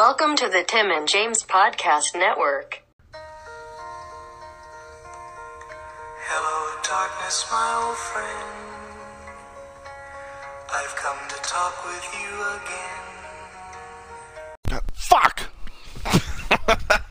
Welcome 0.00 0.32
to 0.36 0.48
the 0.48 0.64
Tim 0.66 0.90
and 0.90 1.06
James 1.06 1.42
Podcast 1.44 2.14
Network. 2.14 2.82
Hello, 6.24 6.80
darkness, 6.82 7.46
my 7.52 7.84
old 7.84 7.98
friend. 7.98 8.48
I've 10.72 10.96
come 10.96 11.18
to 11.28 11.36
talk 11.42 11.84
with 11.84 12.02
you 12.18 12.32
again. 14.70 14.80
Fuck! 14.94 15.50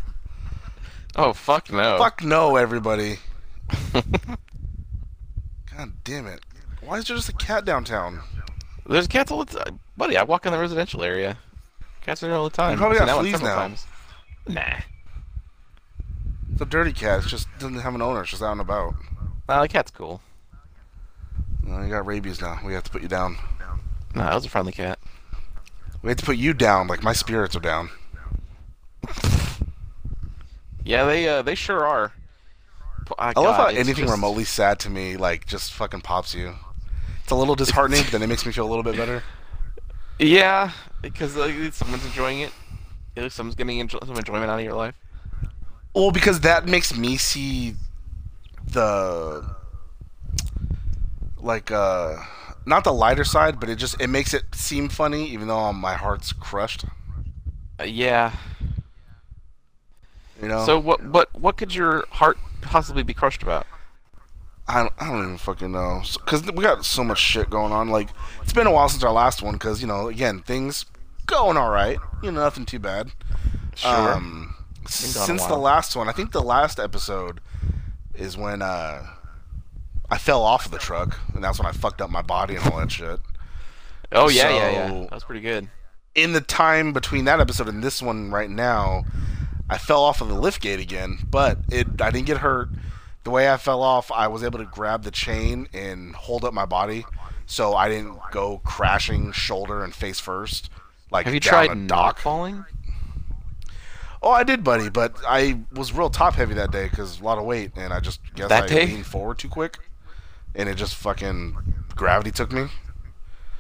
Oh 1.16 1.34
fuck 1.34 1.72
no. 1.72 2.00
Fuck 2.00 2.24
no, 2.24 2.56
everybody. 2.56 3.20
God 3.94 5.92
damn 6.04 6.26
it. 6.26 6.40
Why 6.82 6.98
is 6.98 7.06
there 7.06 7.18
just 7.18 7.30
a 7.30 7.34
cat 7.34 7.66
downtown? 7.66 8.22
There's 8.88 9.06
cats 9.08 9.30
all 9.30 9.46
the 9.46 9.60
time, 9.60 9.80
buddy. 9.96 10.18
I 10.18 10.24
walk 10.24 10.48
in 10.48 10.54
the 10.54 10.58
residential 10.58 11.04
area. 11.04 11.38
Cats 12.02 12.24
are 12.24 12.28
there 12.28 12.36
all 12.38 12.50
the 12.50 12.56
time. 12.56 12.72
You 12.72 12.78
probably 12.78 12.98
got 13.00 13.20
fleas 13.20 13.42
now. 13.42 13.56
times. 13.56 13.86
Nah. 14.48 14.80
It's 16.52 16.62
a 16.62 16.66
dirty 16.66 16.94
cat. 16.94 17.24
It 17.24 17.28
just 17.28 17.48
doesn't 17.60 17.80
have 17.80 17.96
an 17.96 18.02
owner. 18.02 18.22
It's 18.22 18.32
just 18.32 18.42
out 18.42 18.54
and 18.54 18.62
about. 18.62 18.96
Nah, 19.48 19.62
the 19.62 19.68
cat's 19.68 19.92
cool. 19.92 20.22
You 21.66 21.88
got 21.90 22.06
rabies 22.06 22.42
now. 22.42 22.60
We 22.66 22.74
have 22.74 22.84
to 22.84 22.90
put 22.92 23.02
you 23.02 23.08
down. 23.08 23.38
Nah, 24.16 24.26
that 24.30 24.36
was 24.36 24.46
a 24.46 24.50
friendly 24.50 24.72
cat. 24.72 24.98
We 26.02 26.10
have 26.10 26.18
to 26.18 26.26
put 26.26 26.38
you 26.38 26.54
down 26.54 26.88
like 26.88 27.04
my 27.04 27.14
spirits 27.14 27.56
are 27.56 27.60
down. 27.60 27.90
Yeah, 30.84 31.06
they 31.06 31.28
uh, 31.28 31.42
they 31.42 31.56
sure 31.56 31.86
are. 31.86 32.14
Ah, 33.18 33.34
I 33.36 33.40
love 33.40 33.56
how 33.56 33.66
anything 33.68 33.96
just- 34.06 34.12
remotely 34.12 34.44
sad 34.46 34.80
to 34.80 34.90
me 34.90 35.18
like 35.18 35.46
just 35.46 35.74
fucking 35.74 36.02
pops 36.02 36.34
you. 36.34 36.56
It's 37.24 37.32
a 37.32 37.36
little 37.36 37.56
disheartening, 37.56 38.04
but 38.04 38.12
then 38.14 38.24
it 38.24 38.28
makes 38.28 38.46
me 38.46 38.52
feel 38.52 38.66
a 38.66 38.70
little 38.70 38.84
bit 38.84 38.96
better. 38.98 39.24
Yeah, 40.20 40.72
because 41.02 41.36
like, 41.36 41.74
someone's 41.74 42.06
enjoying 42.06 42.42
it. 42.42 42.52
Least 43.16 43.36
someone's 43.36 43.56
getting 43.56 43.86
enjo- 43.86 44.06
some 44.06 44.16
enjoyment 44.16 44.50
out 44.50 44.60
of 44.60 44.66
your 44.66 44.76
life. 44.76 44.96
Well, 45.94 46.12
because 46.12 46.42
that 46.42 46.66
makes 46.68 46.96
me 46.96 47.18
see 47.18 47.76
the 48.72 49.50
like 51.38 51.72
uh 51.72 52.18
not 52.66 52.84
the 52.84 52.94
lighter 52.94 53.24
side, 53.24 53.60
but 53.60 53.70
it 53.70 53.76
just 53.76 54.00
it 54.00 54.08
makes 54.08 54.34
it 54.34 54.44
seem 54.54 54.90
funny, 54.90 55.28
even 55.30 55.48
though 55.48 55.74
my 55.74 55.96
heart's 55.96 56.32
crushed. 56.32 56.86
Uh, 57.80 57.84
yeah. 57.84 58.34
You 60.42 60.48
know. 60.48 60.66
So 60.66 60.80
what 60.80 61.04
what 61.04 61.34
what 61.34 61.58
could 61.58 61.74
your 61.74 62.06
heart 62.12 62.38
possibly 62.62 63.04
be 63.04 63.14
crushed 63.14 63.44
about? 63.44 63.66
I 64.70 64.84
don't, 64.84 64.94
I 65.00 65.08
don't 65.10 65.24
even 65.24 65.38
fucking 65.38 65.72
know 65.72 66.04
because 66.14 66.44
we 66.52 66.64
got 66.64 66.86
so 66.86 67.04
much 67.04 67.18
shit 67.20 67.50
going 67.50 67.72
on. 67.74 67.90
Like 67.90 68.10
it's 68.44 68.54
been 68.54 68.68
a 68.68 68.72
while 68.72 68.88
since 68.88 69.04
our 69.04 69.12
last 69.12 69.42
one 69.42 69.54
because 69.56 69.82
you 69.82 69.88
know 69.88 70.08
again 70.10 70.42
things 70.42 70.86
going 71.26 71.58
all 71.58 71.72
right. 71.72 71.98
You 72.24 72.32
know 72.32 72.42
nothing 72.42 72.66
too 72.66 72.80
bad. 72.80 73.12
Sure. 73.76 73.92
Um, 74.14 74.56
Been 74.76 74.84
gone 75.14 75.24
a 75.24 75.26
since 75.26 75.46
the 75.46 75.58
last 75.58 75.96
one, 75.96 76.08
I 76.08 76.12
think 76.12 76.32
the 76.32 76.42
last 76.42 76.80
episode 76.80 77.40
is 78.14 78.38
when 78.38 78.62
uh, 78.62 79.06
I 80.10 80.18
fell 80.18 80.44
off 80.44 80.66
of 80.66 80.72
the 80.72 80.78
truck, 80.80 81.20
and 81.34 81.44
that's 81.44 81.58
when 81.60 81.66
I 81.68 81.72
fucked 81.72 82.02
up 82.02 82.10
my 82.10 82.22
body 82.22 82.56
and 82.56 82.66
all 82.72 82.80
that 82.80 82.92
shit. 82.92 83.20
oh 84.12 84.30
yeah, 84.30 84.50
yeah, 84.50 84.72
yeah. 84.72 84.88
so- 84.90 85.04
That 85.04 85.12
was 85.14 85.24
pretty 85.24 85.42
good. 85.42 85.68
In 86.16 86.34
the 86.34 86.42
time 86.42 86.92
between 86.92 87.26
that 87.26 87.40
episode 87.40 87.68
and 87.70 87.84
this 87.84 88.02
one 88.02 88.32
right 88.32 88.50
now, 88.50 89.06
I 89.70 89.78
fell 89.78 90.04
off 90.04 90.22
of 90.22 90.28
the 90.28 90.34
lift 90.34 90.62
gate 90.62 90.80
again, 90.80 91.20
but 91.30 91.60
it 91.72 92.02
I 92.02 92.12
didn't 92.12 92.26
get 92.28 92.38
hurt. 92.38 92.70
The 93.30 93.34
way 93.34 93.48
I 93.48 93.58
fell 93.58 93.84
off, 93.84 94.12
I 94.12 94.28
was 94.28 94.44
able 94.44 94.58
to 94.58 94.66
grab 94.66 95.04
the 95.04 95.12
chain 95.12 95.68
and 95.72 96.16
hold 96.16 96.44
up 96.44 96.52
my 96.52 96.66
body, 96.66 97.06
so 97.46 97.76
I 97.76 97.88
didn't 97.88 98.18
go 98.32 98.58
crashing 98.66 99.34
shoulder 99.34 99.84
and 99.84 99.94
face 99.94 100.20
first. 100.20 100.72
Like 101.12 101.26
Have 101.26 101.36
you 101.36 101.40
tried 101.40 101.70
a 101.70 101.76
not 101.76 102.18
falling? 102.18 102.66
Oh, 104.24 104.32
I 104.32 104.44
did, 104.44 104.64
buddy, 104.64 104.90
but 104.90 105.16
I 105.28 105.60
was 105.72 105.94
real 105.94 106.10
top 106.10 106.34
heavy 106.34 106.56
that 106.56 106.72
day 106.72 106.88
because 106.90 107.20
a 107.20 107.24
lot 107.24 107.38
of 107.38 107.44
weight, 107.46 107.74
and 107.76 107.94
I 107.94 108.00
just 108.00 108.20
guess 108.34 108.50
That 108.50 108.64
I 108.64 108.68
day? 108.68 108.86
leaned 108.88 109.06
forward 109.06 109.38
too 109.38 109.48
quick, 109.48 109.78
and 110.56 110.68
it 110.68 110.74
just 110.74 110.96
fucking 110.96 111.56
gravity 111.96 112.32
took 112.32 112.52
me. 112.52 112.66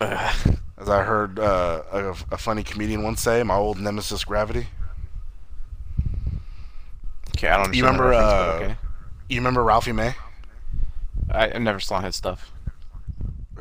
As 0.02 0.90
I 0.90 1.03
heard 1.03 1.38
uh, 1.38 1.84
a, 1.91 2.09
a 2.31 2.38
funny 2.40 2.63
comedian 2.63 3.03
once 3.03 3.22
say, 3.22 3.44
"My 3.44 3.53
old 3.53 3.79
nemesis, 3.79 4.24
gravity." 4.24 4.66
Okay, 7.38 7.50
I 7.50 7.63
don't. 7.63 7.75
You 7.75 7.84
remember, 7.85 8.16
uh, 8.16 8.53
okay. 8.63 8.75
You 9.29 9.38
remember 9.38 9.63
Ralphie 9.63 9.91
May? 9.91 10.16
I, 11.29 11.51
I 11.51 11.57
never 11.59 11.79
saw 11.79 12.01
his 12.01 12.16
stuff. 12.16 12.51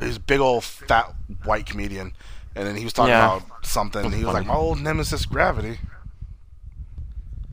He's 0.01 0.17
a 0.17 0.19
big 0.19 0.39
old 0.39 0.63
fat 0.63 1.13
white 1.43 1.65
comedian, 1.65 2.13
and 2.55 2.67
then 2.67 2.75
he 2.75 2.83
was 2.83 2.93
talking 2.93 3.11
Yeah. 3.11 3.37
about 3.37 3.65
something. 3.65 4.05
and 4.05 4.13
He 4.13 4.23
was 4.23 4.33
Funny. 4.33 4.45
like, 4.45 4.47
"My 4.47 4.55
old 4.59 4.79
nemesis, 4.81 5.25
gravity," 5.25 5.79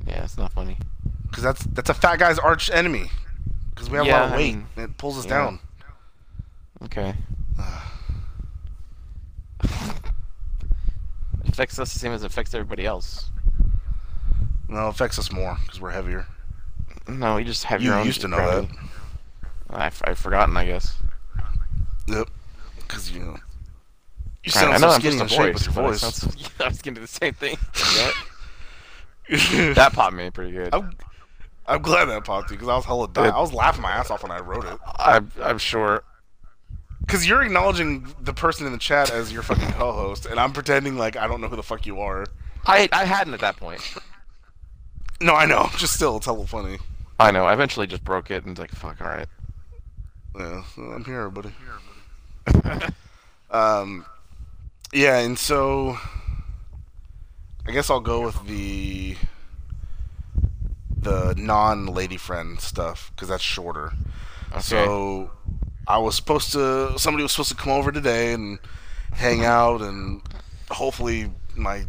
Yeah, 0.07 0.25
it's 0.25 0.39
not 0.39 0.53
funny. 0.53 0.79
because 1.25 1.43
that's 1.43 1.65
that's 1.65 1.91
a 1.91 1.95
fat 1.95 2.19
guy's 2.19 2.39
arch 2.39 2.71
enemy. 2.71 3.11
Because 3.75 3.91
we 3.91 3.97
have 3.99 4.07
a 4.07 4.09
Yeah, 4.09 4.21
lot 4.21 4.25
of 4.29 4.33
I 4.33 4.37
weight, 4.37 4.55
mean, 4.55 4.67
and 4.77 4.85
it 4.91 4.97
pulls 4.97 5.19
us 5.19 5.25
yeah. 5.27 5.31
down. 5.31 5.61
Okay. 6.85 7.15
it 9.65 11.49
affects 11.49 11.79
us 11.79 11.93
the 11.93 11.99
same 11.99 12.13
as 12.13 12.23
it 12.23 12.27
affects 12.27 12.55
everybody 12.55 12.87
else. 12.87 13.31
No, 14.69 14.87
it 14.87 14.91
affects 14.91 15.19
us 15.19 15.31
more 15.31 15.59
because 15.65 15.81
we're 15.81 15.91
heavier. 15.91 16.27
No, 17.09 17.37
you 17.37 17.45
just 17.45 17.65
have 17.65 17.81
You 17.83 17.91
your 17.91 17.99
own. 18.01 18.07
used 18.07 18.21
to 18.23 18.29
know 18.29 18.37
gravity. 18.37 18.75
I've, 19.71 20.01
I've 20.05 20.19
forgotten, 20.19 20.57
I 20.57 20.65
guess. 20.65 20.97
Yep. 22.09 22.29
Because 22.79 23.11
you 23.11 23.21
know. 23.21 23.37
You 24.45 24.53
sound 24.53 24.75
I 24.75 24.79
know 24.79 24.89
so 24.89 24.95
I'm 24.95 25.01
skinny 25.01 25.19
just 25.19 25.35
a 25.35 25.37
voice, 25.37 25.55
with 25.67 25.75
your 25.77 25.85
I 25.85 25.89
voice. 25.89 26.01
sound 26.01 26.15
so- 26.15 26.31
yeah, 26.37 26.67
I 26.67 26.69
was 26.69 26.83
gonna 26.83 26.95
do 26.95 27.01
the 27.01 27.07
same 27.07 27.35
thing. 27.35 27.57
That 29.75 29.93
popped 29.93 30.15
me 30.15 30.31
pretty 30.31 30.53
good. 30.53 30.73
I'm, 30.73 30.93
I'm 31.67 31.83
glad 31.83 32.05
that 32.05 32.25
popped 32.25 32.51
you 32.51 32.57
because 32.57 32.69
I 32.69 32.77
was 32.77 32.85
hella 32.85 33.09
dying. 33.09 33.33
I 33.33 33.41
was 33.41 33.53
laughing 33.53 33.83
my 33.83 33.91
ass 33.91 34.09
off 34.11 34.23
when 34.23 34.31
I 34.31 34.39
wrote 34.39 34.65
it. 34.65 34.79
I'm, 35.01 35.33
I'm 35.43 35.59
sure. 35.59 36.05
Because 37.01 37.27
you're 37.27 37.43
acknowledging 37.43 38.07
the 38.21 38.33
person 38.33 38.67
in 38.67 38.73
the 38.73 38.79
chat 38.79 39.11
as 39.11 39.33
your 39.33 39.43
fucking 39.43 39.73
co-host, 39.73 40.27
and 40.27 40.39
I'm 40.39 40.53
pretending 40.53 40.97
like 40.97 41.17
I 41.17 41.27
don't 41.27 41.41
know 41.41 41.49
who 41.49 41.57
the 41.57 41.63
fuck 41.65 41.87
you 41.87 42.01
are. 42.01 42.25
I 42.67 42.89
I 42.93 43.05
hadn't 43.05 43.35
at 43.35 43.41
that 43.41 43.57
point. 43.57 43.81
No, 45.21 45.35
I 45.35 45.45
know. 45.47 45.71
Just 45.77 45.95
still, 45.95 46.19
it's 46.19 46.27
hella 46.27 46.47
funny. 46.47 46.79
I 47.19 47.31
know. 47.31 47.45
I 47.47 47.53
eventually 47.53 47.87
just 47.87 48.05
broke 48.05 48.31
it 48.31 48.45
and 48.45 48.53
was 48.53 48.59
like, 48.59 48.71
fuck, 48.73 49.01
all 49.01 49.09
right. 49.09 49.29
Yeah, 50.39 50.63
I'm 50.77 51.05
here, 51.05 51.31
buddy. 51.31 51.53
um, 53.51 54.05
yeah, 54.93 55.19
and 55.19 55.39
so 55.39 55.99
I 57.67 57.73
guess 57.73 57.91
I'll 57.91 58.01
go 58.01 58.21
with 58.21 58.47
the 58.47 59.17
the 60.99 61.35
non-lady 61.37 62.17
friend 62.17 62.61
stuff 62.61 63.13
because 63.15 63.29
that's 63.29 63.43
shorter. 63.43 63.93
Okay. 64.53 64.61
So 64.61 65.31
I 65.87 65.99
was 65.99 66.17
supposed 66.17 66.53
to 66.53 66.99
somebody 66.99 67.23
was 67.23 67.33
supposed 67.33 67.51
to 67.51 67.57
come 67.57 67.73
over 67.73 67.93
today 67.93 68.33
and 68.33 68.59
hang 69.13 69.45
out 69.45 69.81
and 69.81 70.21
hopefully 70.71 71.31
my 71.57 71.85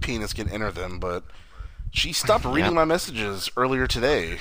penis 0.00 0.32
can 0.32 0.48
enter 0.48 0.70
them, 0.70 0.98
but 1.00 1.24
she 1.90 2.12
stopped 2.12 2.44
reading 2.44 2.70
Yeah. 2.72 2.76
my 2.76 2.84
messages 2.84 3.50
earlier 3.56 3.86
today. 3.86 4.38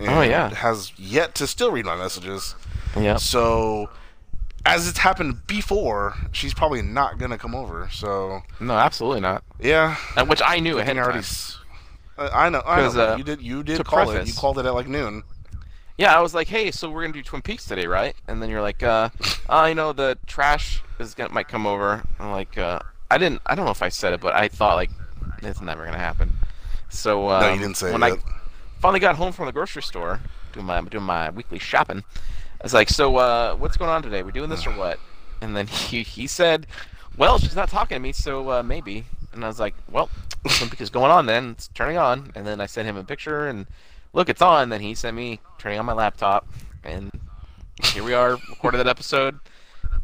Oh, 0.00 0.22
yeah. 0.22 0.54
has 0.54 0.92
yet 0.98 1.34
to 1.36 1.46
still 1.46 1.70
read 1.70 1.84
my 1.84 1.96
messages. 1.96 2.54
yeah. 2.96 3.16
So, 3.16 3.90
as 4.66 4.88
it's 4.88 4.98
happened 4.98 5.46
before, 5.46 6.14
she's 6.32 6.54
probably 6.54 6.82
not 6.82 7.18
gonna 7.18 7.38
come 7.38 7.54
over. 7.54 7.88
So, 7.90 8.42
No, 8.60 8.74
absolutely 8.74 9.20
not. 9.20 9.42
yeah, 9.60 9.96
And 10.16 10.28
which 10.28 10.42
I 10.44 10.60
knew 10.60 10.78
ahead 10.78 10.96
of 10.96 11.04
already. 11.04 11.22
time. 11.22 11.26
uh, 12.18 12.30
I 12.32 12.48
know. 12.48 12.62
I 12.64 12.80
know. 12.80 13.00
uh, 13.12 13.16
you 13.16 13.24
did. 13.24 13.42
You 13.42 13.62
did 13.62 13.84
call 13.84 14.10
it. 14.10 14.26
You 14.26 14.34
called 14.34 14.58
it 14.58 14.66
at 14.66 14.74
like 14.74 14.88
noon. 14.88 15.22
Yeah, 15.96 16.16
I 16.16 16.20
was 16.20 16.32
like, 16.32 16.46
hey, 16.46 16.70
so 16.70 16.88
we're 16.88 17.02
gonna 17.02 17.12
do 17.12 17.22
Twin 17.22 17.42
Peaks 17.42 17.64
today, 17.64 17.86
right? 17.86 18.14
And 18.28 18.40
then 18.40 18.50
you're 18.50 18.62
like, 18.62 18.82
uh, 18.84 19.08
uh 19.48 19.66
you 19.68 19.74
know, 19.74 19.92
the 19.92 20.16
trash 20.26 20.80
is 21.00 21.14
gonna 21.14 21.32
might 21.32 21.48
come 21.48 21.66
over. 21.66 22.04
I'm 22.20 22.30
like, 22.30 22.56
uh, 22.56 22.78
I 23.10 23.18
didn't, 23.18 23.42
I 23.46 23.54
don't 23.56 23.64
know 23.64 23.72
if 23.72 23.82
I 23.82 23.88
said 23.88 24.12
it, 24.12 24.20
but 24.20 24.34
I 24.34 24.46
thought 24.48 24.76
like, 24.76 24.90
it's 25.42 25.60
never 25.60 25.84
gonna 25.84 25.98
happen. 25.98 26.32
So 26.88 27.28
um, 27.30 27.40
No, 27.42 27.52
you 27.52 27.58
didn't 27.58 27.76
say 27.76 27.90
when 27.92 28.02
it 28.02 28.12
I. 28.12 28.37
finally 28.80 29.00
got 29.00 29.16
home 29.16 29.32
from 29.32 29.46
the 29.46 29.52
grocery 29.52 29.82
store, 29.82 30.20
doing 30.52 30.66
my 30.66 30.80
doing 30.82 31.04
my 31.04 31.30
weekly 31.30 31.58
shopping, 31.58 32.02
I 32.60 32.64
was 32.64 32.74
like, 32.74 32.88
so 32.88 33.16
uh, 33.16 33.54
what's 33.56 33.76
going 33.76 33.90
on 33.90 34.02
today? 34.02 34.22
We 34.22 34.32
doing 34.32 34.50
this 34.50 34.66
or 34.66 34.72
what? 34.72 34.98
And 35.40 35.56
then 35.56 35.66
he 35.88 36.02
he 36.02 36.26
said, 36.26 36.66
well, 37.16 37.38
she's 37.38 37.56
not 37.56 37.68
talking 37.68 37.96
to 37.96 38.00
me, 38.00 38.12
so 38.12 38.50
uh, 38.50 38.62
maybe. 38.62 39.04
And 39.32 39.44
I 39.44 39.48
was 39.48 39.60
like, 39.60 39.74
well, 39.90 40.08
is 40.78 40.90
going 40.90 41.10
on 41.10 41.26
then. 41.26 41.50
It's 41.50 41.68
turning 41.68 41.98
on. 41.98 42.32
And 42.34 42.46
then 42.46 42.60
I 42.60 42.66
sent 42.66 42.88
him 42.88 42.96
a 42.96 43.04
picture 43.04 43.46
and 43.46 43.66
look, 44.12 44.28
it's 44.28 44.42
on. 44.42 44.68
Then 44.70 44.80
he 44.80 44.94
sent 44.94 45.16
me 45.16 45.40
turning 45.58 45.78
on 45.78 45.86
my 45.86 45.92
laptop, 45.92 46.46
and 46.82 47.10
here 47.92 48.02
we 48.02 48.14
are, 48.14 48.32
recorded 48.48 48.78
that 48.78 48.88
episode. 48.88 49.38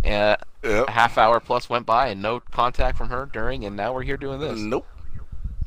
Uh, 0.04 0.36
Yep. 0.64 0.88
a 0.88 0.90
half 0.92 1.18
hour 1.18 1.40
plus 1.40 1.68
went 1.68 1.84
by, 1.84 2.08
and 2.08 2.22
no 2.22 2.40
contact 2.40 2.96
from 2.96 3.10
her 3.10 3.28
during, 3.30 3.66
and 3.66 3.76
now 3.76 3.92
we're 3.92 4.02
here 4.02 4.16
doing 4.16 4.40
this. 4.40 4.58
Nope. 4.58 4.86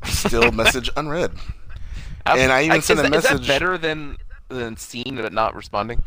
Still 0.05 0.51
message 0.51 0.89
unread. 0.97 1.31
And 2.35 2.51
I 2.51 2.63
even 2.63 2.77
is 2.79 2.85
sent 2.85 2.99
a 2.99 3.03
that- 3.03 3.13
Is 3.15 3.23
that 3.23 3.31
message- 3.33 3.47
better 3.47 3.77
than 3.77 4.17
than 4.49 4.77
seen 4.77 5.15
but 5.17 5.33
not 5.33 5.55
responding? 5.55 6.03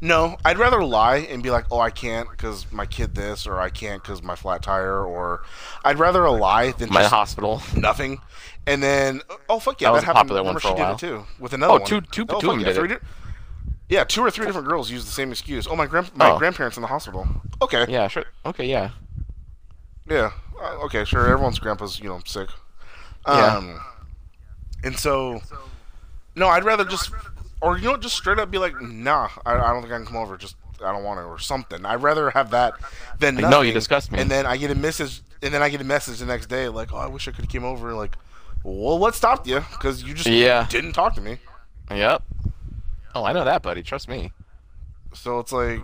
No, 0.00 0.36
I'd 0.44 0.58
rather 0.58 0.82
lie 0.82 1.16
and 1.18 1.42
be 1.42 1.50
like, 1.50 1.66
"Oh, 1.70 1.78
I 1.78 1.90
can't 1.90 2.28
because 2.30 2.70
my 2.72 2.84
kid 2.86 3.14
this," 3.14 3.46
or 3.46 3.60
"I 3.60 3.70
can't 3.70 4.02
because 4.02 4.22
my 4.22 4.34
flat 4.34 4.62
tire," 4.62 5.04
or 5.04 5.42
I'd 5.84 5.98
rather 5.98 6.24
a 6.24 6.32
lie 6.32 6.72
than 6.72 6.90
My 6.90 7.04
hospital. 7.04 7.62
nothing. 7.76 8.20
And 8.66 8.82
then, 8.82 9.22
oh 9.48 9.58
fuck 9.60 9.80
yeah, 9.80 9.88
That 9.88 9.90
that, 9.90 9.94
was 9.94 10.02
a 10.02 10.06
happened. 10.06 10.28
popular 10.30 10.42
one 10.42 10.54
for 10.54 10.60
she 10.60 10.68
a 10.68 10.70
did 10.76 10.80
while. 10.82 10.94
it 10.94 10.98
too 10.98 11.26
with 11.38 11.52
another 11.52 11.72
Oh, 11.74 11.76
one. 11.78 11.84
two- 11.86 12.00
two- 12.00 12.26
oh, 12.28 12.40
two 12.40 12.50
of 12.50 12.56
them 12.56 12.60
yeah, 12.60 12.66
did 12.66 12.76
three 12.76 12.92
it. 12.92 13.02
yeah, 13.88 14.04
two 14.04 14.22
or 14.24 14.30
three 14.30 14.46
different 14.46 14.66
girls 14.66 14.90
used 14.90 15.06
the 15.06 15.12
same 15.12 15.30
excuse. 15.30 15.66
Oh, 15.68 15.76
my 15.76 15.86
grand 15.86 16.10
my 16.16 16.30
Oh. 16.30 16.38
grandparents 16.38 16.76
in 16.76 16.80
the 16.80 16.88
hospital. 16.88 17.28
Okay, 17.62 17.84
Yeah, 17.88 18.08
sure. 18.08 18.24
Okay, 18.46 18.64
yeah. 18.66 18.90
Yeah. 20.08 20.30
Uh, 20.60 20.84
okay, 20.86 21.04
sure. 21.04 21.26
Everyone's 21.28 21.58
grandpa's, 21.58 22.00
you 22.00 22.08
know, 22.08 22.20
sick. 22.24 22.48
Yeah. 23.28 23.78
And 24.84 24.98
so, 24.98 25.40
no, 26.36 26.48
I'd 26.48 26.64
rather 26.64 26.84
just, 26.84 27.10
or 27.60 27.78
you 27.78 27.84
know, 27.84 27.96
just 27.96 28.16
straight 28.16 28.38
up 28.38 28.50
be 28.50 28.58
like, 28.58 28.80
nah, 28.80 29.28
I, 29.46 29.54
I 29.54 29.72
don't 29.72 29.82
think 29.82 29.92
I 29.92 29.96
can 29.96 30.06
come 30.06 30.16
over. 30.16 30.36
Just 30.36 30.56
I 30.84 30.92
don't 30.92 31.04
want 31.04 31.20
to, 31.20 31.24
or 31.24 31.38
something. 31.38 31.84
I'd 31.86 32.02
rather 32.02 32.30
have 32.30 32.50
that 32.50 32.74
than 33.18 33.36
nothing. 33.36 33.50
no, 33.50 33.60
you 33.62 33.72
disgust 33.72 34.12
me. 34.12 34.18
And 34.20 34.30
then 34.30 34.44
I 34.46 34.56
get 34.56 34.70
a 34.70 34.74
message, 34.74 35.22
and 35.42 35.54
then 35.54 35.62
I 35.62 35.68
get 35.68 35.80
a 35.80 35.84
message 35.84 36.18
the 36.18 36.26
next 36.26 36.46
day, 36.46 36.68
like, 36.68 36.92
oh, 36.92 36.98
I 36.98 37.06
wish 37.06 37.26
I 37.28 37.30
could 37.30 37.44
have 37.44 37.48
came 37.50 37.64
over. 37.64 37.94
Like, 37.94 38.16
well, 38.62 38.98
what 38.98 39.14
stopped 39.14 39.46
you? 39.46 39.60
Because 39.72 40.02
you 40.02 40.14
just 40.14 40.28
Yeah. 40.28 40.66
didn't 40.68 40.92
talk 40.92 41.14
to 41.14 41.20
me. 41.20 41.38
Yep. 41.90 42.22
Oh, 43.14 43.24
I 43.24 43.32
know 43.32 43.44
that, 43.44 43.62
buddy. 43.62 43.82
Trust 43.82 44.08
me. 44.08 44.32
So 45.12 45.38
it's 45.38 45.52
like, 45.52 45.80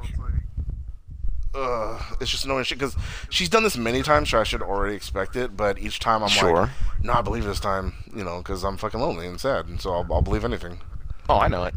uh, 1.55 2.01
it's 2.21 2.31
just 2.31 2.45
annoying 2.45 2.65
shit 2.65 2.79
because 2.79 2.97
she's 3.29 3.49
done 3.49 3.63
this 3.63 3.77
many 3.77 4.03
times, 4.03 4.31
so 4.31 4.41
I 4.41 4.45
should 4.45 4.63
already 4.63 4.95
expect 4.95 5.37
it. 5.37 5.57
But 5.57 5.79
each 5.79 5.99
time 5.99 6.23
I'm 6.23 6.29
Sure. 6.29 6.53
like, 6.63 6.71
no, 7.03 7.13
I 7.15 7.23
believe 7.23 7.45
this 7.45 7.61
time, 7.61 7.95
you 8.15 8.23
know, 8.25 8.39
because 8.39 8.65
I'm 8.65 8.77
fucking 8.77 9.01
lonely 9.01 9.27
and 9.27 9.41
sad, 9.41 9.67
and 9.67 9.81
so 9.81 9.93
I'll, 9.93 10.07
I'll 10.13 10.23
believe 10.23 10.45
anything. 10.45 10.81
Oh, 11.29 11.39
I 11.39 11.49
know 11.49 11.65
it. 11.65 11.75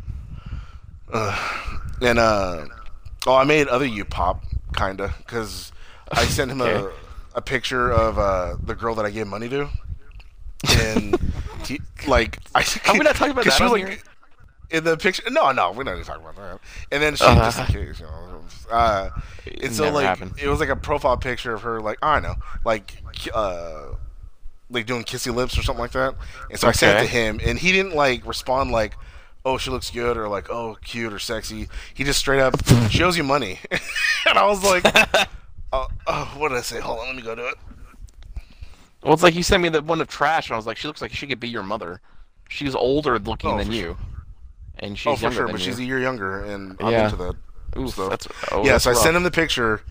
And 2.02 2.20
uh, 2.20 2.66
oh, 3.28 3.36
I 3.36 3.44
made 3.44 3.68
other 3.68 3.86
you 3.86 4.04
pop 4.06 4.44
kinda 4.76 5.14
because 5.20 5.72
I 6.12 6.26
sent 6.26 6.52
him 6.52 6.62
Okay. 6.62 6.90
a 6.90 6.92
a 7.36 7.42
picture 7.42 7.92
of 7.92 8.20
uh 8.20 8.56
the 8.64 8.76
girl 8.76 8.94
that 8.96 9.06
I 9.06 9.10
gave 9.10 9.26
money 9.28 9.50
to, 9.50 9.70
and 10.78 11.20
he, 11.66 11.82
like 12.08 12.40
I 12.54 12.64
Are 12.88 12.94
we 12.94 13.00
not 13.00 13.16
talking 13.16 13.32
about 13.32 13.46
that 13.46 13.54
she 13.54 13.64
was 13.64 13.72
on 13.72 13.80
like, 13.80 13.88
here? 13.88 13.98
In 14.74 14.84
the 14.84 14.98
picture. 14.98 15.24
No, 15.30 15.52
no, 15.54 15.72
we're 15.72 15.84
not 15.84 15.94
even 15.94 16.04
talking 16.04 16.24
about 16.24 16.36
that. 16.36 16.60
And 16.92 17.02
then 17.02 17.16
she, 17.16 17.24
Uh-huh. 17.24 17.40
just 17.52 17.60
in 17.60 17.66
case, 17.68 18.00
you 18.02 18.06
know. 18.08 18.42
Uh, 18.70 19.10
and 19.62 19.74
so 19.74 19.90
like 19.92 20.06
happened. 20.06 20.34
it 20.42 20.48
was 20.50 20.60
like 20.60 20.70
a 20.70 20.76
profile 20.76 21.16
picture 21.16 21.54
of 21.54 21.62
her, 21.62 21.80
like 21.80 21.98
I 22.02 22.16
don't 22.16 22.24
know, 22.24 22.36
like 22.66 23.02
uh, 23.34 23.90
like 24.70 24.86
doing 24.86 25.04
kissy 25.04 25.34
lips 25.34 25.58
or 25.58 25.64
something 25.64 25.82
like 25.82 25.92
that. 25.92 26.16
And 26.50 26.60
so 26.60 26.68
I 26.68 26.72
sent 26.72 26.98
it 26.98 27.02
to 27.04 27.08
him, 27.08 27.40
and 27.46 27.58
he 27.60 27.72
didn't 27.72 27.96
like 27.96 28.26
respond 28.26 28.72
like, 28.72 28.96
"Oh, 29.46 29.58
she 29.58 29.70
looks 29.70 29.90
good" 29.92 30.18
or 30.18 30.28
like, 30.28 30.50
"Oh, 30.50 30.78
cute" 30.84 31.14
or 31.14 31.20
"sexy." 31.20 31.70
He 31.94 32.04
just 32.04 32.20
straight 32.20 32.40
up 32.42 32.56
shows 32.90 33.16
you 33.16 33.24
money, 33.24 33.60
and 34.28 34.38
I 34.38 34.46
was 34.46 34.64
like, 34.64 34.84
oh, 35.72 35.88
oh, 36.08 36.34
"What 36.38 36.50
did 36.50 36.58
I 36.58 36.62
say? 36.62 36.80
Hold 36.80 37.00
on, 37.00 37.08
let 37.08 37.16
me 37.16 37.22
go 37.22 37.36
to 37.36 37.48
it." 37.48 37.56
Well, 39.04 39.14
it's 39.14 39.24
like 39.24 39.36
you 39.36 39.44
sent 39.44 39.62
me 39.62 39.70
the 39.70 39.82
one 39.82 40.02
of 40.02 40.08
trash, 40.08 40.48
and 40.50 40.54
I 40.54 40.58
was 40.58 40.66
like, 40.66 40.78
she 40.78 40.88
looks 40.88 41.02
like 41.02 41.12
she 41.12 41.28
could 41.28 41.40
be 41.40 41.50
your 41.50 41.64
mother. 41.64 42.00
She's 42.50 42.74
older 42.76 43.20
looking 43.20 43.52
Oh, 43.52 43.58
than 43.58 43.72
you, 43.72 43.98
and 44.80 44.98
she's 44.98 45.12
oh, 45.12 45.16
for 45.16 45.32
sure, 45.32 45.48
but 45.48 45.54
you. 45.60 45.66
she's 45.66 45.80
a 45.80 45.84
year 45.84 46.00
younger, 46.00 46.44
and 46.44 46.76
I'm 46.80 46.92
Yeah. 46.92 47.06
into 47.06 47.16
that. 47.18 47.36
Oof, 47.78 47.94
stuff. 47.94 48.10
that's 48.12 48.28
oh, 48.52 48.64
yeah, 48.66 48.74
that's 48.74 48.84
so 48.84 48.92
I 48.92 48.94
sent 48.94 49.16
him 49.16 49.24
the 49.24 49.32
picture, 49.32 49.82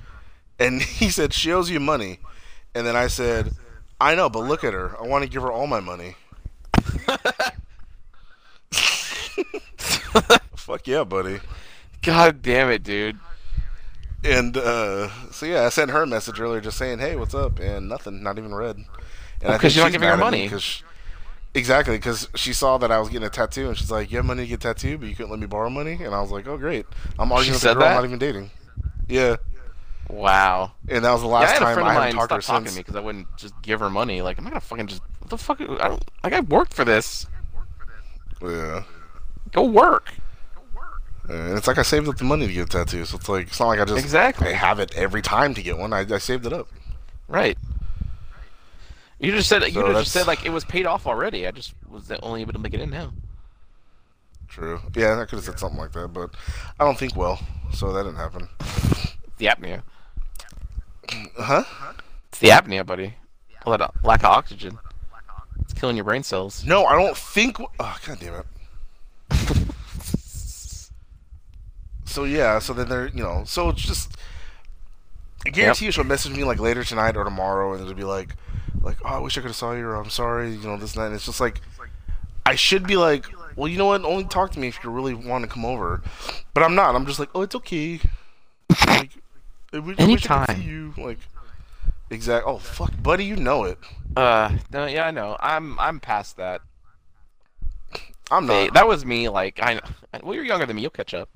and 0.58 0.80
he 1.00 1.08
said 1.10 1.32
she 1.32 1.52
owes 1.52 1.68
you 1.70 1.80
money, 1.80 2.20
and 2.74 2.86
then 2.86 2.94
I 2.96 3.06
said, 3.08 3.52
I 4.00 4.14
know, 4.14 4.28
but 4.28 4.40
look 4.40 4.64
at 4.64 4.72
her. 4.72 4.96
I 5.00 5.06
want 5.06 5.24
to 5.24 5.30
give 5.30 5.42
her 5.42 5.50
all 5.52 5.66
my 5.66 5.80
money. 5.80 6.16
Fuck 10.56 10.86
yeah, 10.86 11.04
buddy. 11.04 11.40
God 12.02 12.42
damn 12.42 12.70
it, 12.70 12.82
dude. 12.82 13.18
And 14.24 14.56
uh, 14.56 15.08
so 15.32 15.46
yeah, 15.46 15.62
I 15.64 15.68
sent 15.68 15.90
her 15.90 16.02
a 16.02 16.06
message 16.06 16.38
earlier, 16.40 16.60
just 16.60 16.78
saying, 16.78 17.00
"Hey, 17.00 17.16
what's 17.16 17.34
up?" 17.34 17.58
And 17.58 17.88
nothing, 17.88 18.22
not 18.22 18.38
even 18.38 18.54
read. 18.54 18.76
And 18.76 18.86
I 19.52 19.54
Oh, 19.56 19.58
'cause 19.58 19.74
you're 19.74 19.84
not 19.84 19.90
giving 19.92 20.08
her 20.08 20.16
money. 20.16 20.26
at 20.26 20.30
me 20.32 20.38
money. 20.44 20.48
'cause 20.50 20.62
she- 20.62 20.84
exactly, 21.54 21.96
because 21.96 22.28
she 22.34 22.52
saw 22.52 22.78
that 22.78 22.90
I 22.92 22.98
was 22.98 23.08
getting 23.08 23.26
a 23.26 23.30
tattoo, 23.30 23.68
and 23.68 23.76
she's 23.76 23.90
like, 23.90 24.10
"You 24.10 24.18
have 24.18 24.26
money 24.26 24.42
to 24.42 24.48
get 24.48 24.64
a 24.64 24.74
tattoo, 24.74 24.98
but 24.98 25.08
you 25.08 25.14
couldn't 25.14 25.30
let 25.30 25.40
me 25.40 25.46
borrow 25.46 25.70
money." 25.70 25.92
And 26.02 26.14
I 26.14 26.20
was 26.20 26.30
like, 26.30 26.46
"Oh, 26.46 26.56
great." 26.56 26.86
I'm 27.18 27.30
arguing 27.32 27.54
with 27.54 27.64
a 27.64 27.74
girl 27.74 27.82
I'm 27.84 27.94
not 27.94 28.04
even 28.04 28.18
dating. 28.18 28.50
Yeah, 29.08 29.36
Wow. 30.08 30.72
and 30.88 31.04
that 31.04 31.12
was 31.12 31.22
the 31.22 31.26
Yeah, 31.28 31.34
last 31.34 31.50
I 31.50 31.52
had 31.52 31.62
a 31.62 31.74
time 31.74 31.84
I 31.84 31.92
haven't 31.94 32.14
talked 32.16 32.28
to 32.30 32.34
her 32.36 32.40
talking 32.42 32.64
to 32.64 32.70
since. 32.70 32.76
me 32.76 32.80
because 32.82 32.96
I 32.96 33.00
wouldn't 33.00 33.26
just 33.36 33.54
give 33.62 33.80
her 33.80 33.90
money. 33.90 34.22
Like, 34.22 34.38
I'm 34.38 34.44
not 34.44 34.50
gonna 34.52 34.60
fucking 34.60 34.86
just. 34.88 35.02
What 35.20 35.30
the 35.30 35.38
fuck? 35.38 35.60
I 35.60 35.88
don't. 35.88 36.02
Like, 36.24 36.32
I 36.32 36.40
worked 36.40 36.74
for 36.74 36.84
this. 36.84 37.26
Yeah. 38.42 38.82
Go 39.52 39.64
work. 39.64 40.12
Go 40.54 40.62
work. 40.74 41.02
And 41.28 41.56
it's 41.56 41.66
like 41.66 41.78
I 41.78 41.82
saved 41.82 42.08
up 42.08 42.16
the 42.16 42.24
money 42.24 42.46
to 42.46 42.52
get 42.52 42.66
a 42.66 42.68
tattoo, 42.68 43.04
so 43.04 43.16
it's 43.16 43.28
like 43.28 43.46
it's 43.48 43.60
not 43.60 43.68
like 43.68 43.80
I 43.80 43.84
just 43.84 44.02
Exactly. 44.02 44.48
I 44.48 44.52
have 44.52 44.78
it 44.80 44.94
every 44.96 45.22
time 45.22 45.54
to 45.54 45.62
get 45.62 45.78
one. 45.78 45.92
I, 45.92 46.00
I 46.00 46.18
saved 46.18 46.46
it 46.46 46.52
up. 46.52 46.68
Right. 47.28 47.56
You 49.22 49.30
just 49.30 49.48
said 49.48 49.62
you 49.62 49.70
So 49.70 49.92
just 49.92 50.10
said 50.10 50.26
like 50.26 50.44
it 50.44 50.50
was 50.50 50.64
paid 50.64 50.84
off 50.84 51.06
already. 51.06 51.46
I 51.46 51.52
just 51.52 51.74
was 51.88 52.10
only 52.24 52.40
able 52.40 52.54
to 52.54 52.58
make 52.58 52.74
it 52.74 52.80
in 52.80 52.90
now. 52.90 53.12
True. 54.48 54.80
Yeah, 54.96 55.20
I 55.20 55.24
could 55.26 55.36
have 55.36 55.44
said 55.44 55.60
something 55.60 55.78
like 55.78 55.92
that, 55.92 56.08
but 56.08 56.34
I 56.78 56.84
don't 56.84 56.98
think 56.98 57.16
well, 57.16 57.40
so 57.72 57.92
that 57.92 58.02
didn't 58.02 58.18
happen. 58.18 58.48
The 59.38 59.46
apnea. 59.46 59.82
Huh? 61.38 61.64
It's 62.28 62.38
the 62.38 62.48
apnea, 62.48 62.86
buddy. 62.86 63.14
All 63.66 63.72
that 63.72 63.82
uh, 63.82 63.88
lack 64.02 64.20
of 64.20 64.30
oxygen. 64.30 64.78
It's 65.60 65.74
killing 65.74 65.94
your 65.94 66.04
brain 66.04 66.22
cells. 66.22 66.64
No, 66.64 66.86
I 66.86 66.94
don't 66.94 67.16
think. 67.16 67.58
Oh, 67.60 67.98
god 68.06 68.18
damn 68.18 68.34
it. 68.34 68.46
so 72.06 72.24
yeah, 72.24 72.58
so 72.58 72.72
then 72.72 72.88
they're 72.88 73.08
you 73.08 73.22
know, 73.22 73.44
so 73.46 73.68
it's 73.68 73.82
just. 73.82 74.16
I 75.46 75.50
guarantee 75.50 75.86
you 75.86 75.92
she'll 75.92 76.04
message 76.04 76.34
me 76.34 76.44
like 76.44 76.60
later 76.60 76.82
tonight 76.82 77.16
or 77.16 77.24
tomorrow, 77.24 77.72
and 77.74 77.82
it'll 77.82 77.94
be 77.94 78.04
like, 78.04 78.36
like, 78.80 78.98
oh, 79.04 79.08
I 79.08 79.18
wish 79.18 79.36
I 79.36 79.40
could 79.40 79.48
have 79.48 79.56
saw 79.56 79.72
you, 79.72 79.86
or 79.86 79.96
I'm 79.96 80.10
sorry, 80.10 80.50
you 80.54 80.62
know, 80.66 80.76
this 80.76 80.94
and 80.94 81.02
that. 81.02 81.06
And 81.06 81.14
it's 81.14 81.26
just 81.26 81.40
like, 81.40 81.60
I 82.46 82.54
should 82.54 82.86
be 82.86 82.96
like, 82.96 83.26
well, 83.56 83.68
you 83.68 83.78
know 83.78 83.86
what? 83.86 84.02
Only 84.04 84.24
talk 84.24 84.50
to 84.52 84.58
me 84.60 84.68
if 84.68 84.82
you 84.82 84.90
really 84.90 85.14
want 85.14 85.44
to 85.44 85.48
come 85.50 85.64
over. 85.64 86.02
But 86.54 86.62
I'm 86.62 86.74
not. 86.74 86.94
I'm 86.94 87.06
just 87.06 87.18
like, 87.18 87.28
oh, 87.34 87.42
it's 87.42 87.54
okay. 87.56 88.00
like, 88.86 89.10
I 89.72 89.78
wish, 89.78 89.96
I 89.98 90.06
wish 90.06 90.26
I 90.30 90.46
could 90.46 90.56
Anytime. 90.56 90.62
you. 90.62 90.94
Like, 90.96 91.18
exact. 92.10 92.46
Oh 92.46 92.58
fuck, 92.58 92.92
buddy, 93.02 93.24
you 93.24 93.36
know 93.36 93.64
it. 93.64 93.78
Uh, 94.16 94.56
no, 94.72 94.86
yeah, 94.86 95.06
I 95.06 95.10
know. 95.10 95.36
I'm 95.40 95.78
I'm 95.78 96.00
past 96.00 96.36
that. 96.36 96.60
I'm 98.30 98.46
Hey, 98.48 98.64
not. 98.66 98.74
that 98.74 98.88
was 98.88 99.04
me. 99.04 99.28
Like, 99.28 99.60
I 99.62 99.80
well, 100.22 100.34
you're 100.34 100.44
younger 100.44 100.66
than 100.66 100.76
me. 100.76 100.82
You'll 100.82 100.90
catch 100.90 101.14
up. 101.14 101.28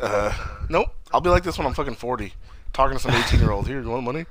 Uh, 0.00 0.32
nope. 0.68 0.88
I'll 1.12 1.20
be 1.20 1.28
like 1.30 1.42
this 1.42 1.58
when 1.58 1.66
I'm 1.66 1.74
fucking 1.74 1.94
40. 1.96 2.32
Talking 2.72 2.96
to 2.96 3.02
some 3.02 3.10
18 3.12 3.40
year 3.40 3.50
old. 3.50 3.66
Here, 3.66 3.80
you 3.82 3.88
want 3.90 4.04
money? 4.04 4.24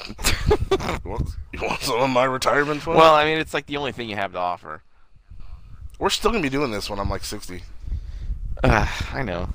you, 1.04 1.10
want, 1.10 1.28
you 1.52 1.60
want 1.62 1.80
some 1.80 2.00
of 2.00 2.10
my 2.10 2.24
retirement 2.24 2.82
fund? 2.82 2.98
Well, 2.98 3.14
I 3.14 3.24
mean, 3.24 3.38
it's 3.38 3.54
like 3.54 3.66
the 3.66 3.76
only 3.76 3.92
thing 3.92 4.08
you 4.08 4.16
have 4.16 4.32
to 4.32 4.38
offer. 4.38 4.82
we're 5.98 6.10
still 6.10 6.30
gonna 6.30 6.42
be 6.42 6.48
doing 6.48 6.70
this 6.70 6.88
when 6.90 6.98
I'm 6.98 7.10
like 7.10 7.24
60. 7.24 7.62
Uh, 8.64 8.86
I 9.12 9.22
know. 9.22 9.48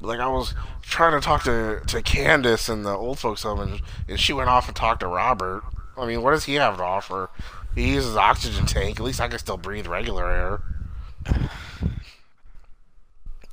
Like 0.00 0.20
I 0.20 0.26
was 0.28 0.54
trying 0.82 1.18
to 1.18 1.24
talk 1.24 1.42
to 1.44 1.80
to 1.86 2.02
Candace 2.02 2.68
in 2.68 2.82
the 2.82 2.90
old 2.90 3.18
folks 3.18 3.42
home, 3.42 3.60
and, 3.60 3.80
and 4.08 4.20
she 4.20 4.32
went 4.32 4.50
off 4.50 4.68
and 4.68 4.76
talked 4.76 5.00
to 5.00 5.06
Robert. 5.06 5.62
I 5.96 6.06
mean, 6.06 6.22
what 6.22 6.32
does 6.32 6.44
he 6.44 6.54
have 6.54 6.76
to 6.76 6.82
offer? 6.82 7.30
He 7.74 7.92
uses 7.94 8.16
oxygen 8.16 8.66
tank. 8.66 9.00
At 9.00 9.04
least 9.06 9.20
I 9.20 9.28
can 9.28 9.38
still 9.38 9.56
breathe 9.56 9.86
regular 9.86 10.30
air. 10.30 10.60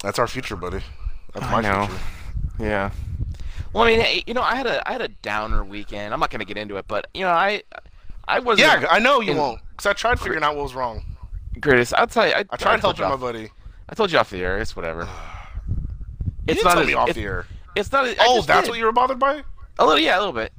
That's 0.01 0.19
our 0.19 0.27
future, 0.27 0.55
buddy. 0.57 0.81
That's 1.33 1.45
my 1.49 1.57
I 1.57 1.61
know. 1.61 1.87
future. 1.87 2.03
Yeah. 2.59 2.91
Well, 3.73 3.83
I 3.83 3.97
mean, 3.97 4.23
you 4.27 4.33
know, 4.33 4.41
I 4.41 4.55
had 4.55 4.67
a 4.67 4.87
I 4.87 4.91
had 4.93 5.01
a 5.01 5.07
downer 5.07 5.63
weekend. 5.63 6.13
I'm 6.13 6.19
not 6.19 6.29
gonna 6.29 6.45
get 6.45 6.57
into 6.57 6.77
it, 6.77 6.85
but 6.87 7.07
you 7.13 7.21
know, 7.21 7.29
I 7.31 7.63
I 8.27 8.39
was 8.39 8.59
Yeah, 8.59 8.85
I 8.89 8.99
know 8.99 9.19
you 9.19 9.31
in- 9.31 9.37
won't, 9.37 9.59
because 9.71 9.87
I 9.87 9.93
tried 9.93 10.19
figuring 10.19 10.43
out 10.43 10.55
what 10.55 10.63
was 10.63 10.75
wrong. 10.75 11.03
greatest. 11.59 11.93
I'll 11.95 12.07
tell 12.07 12.27
you. 12.27 12.33
I, 12.33 12.45
I 12.49 12.55
tried 12.57 12.81
told 12.81 12.97
helping 12.97 13.03
you 13.05 13.09
my 13.09 13.15
buddy. 13.31 13.49
I 13.89 13.95
told 13.95 14.11
you 14.11 14.17
off 14.19 14.29
the 14.29 14.41
air. 14.41 14.59
It's 14.59 14.75
whatever. 14.75 15.07
It's 16.45 16.57
didn't 16.57 16.65
not 16.65 16.73
tell 16.73 16.81
as- 16.81 16.87
me 16.87 16.93
off 16.93 17.13
the 17.13 17.21
air. 17.21 17.45
It's 17.75 17.91
not. 17.91 18.05
I 18.05 18.15
Oh, 18.19 18.41
that's 18.41 18.63
did. 18.67 18.71
what 18.71 18.77
you 18.77 18.83
were 18.85 18.91
bothered 18.91 19.17
by? 19.17 19.43
A 19.79 19.85
little, 19.85 19.97
yeah, 19.99 20.17
a 20.17 20.19
little 20.19 20.33
bit. 20.33 20.51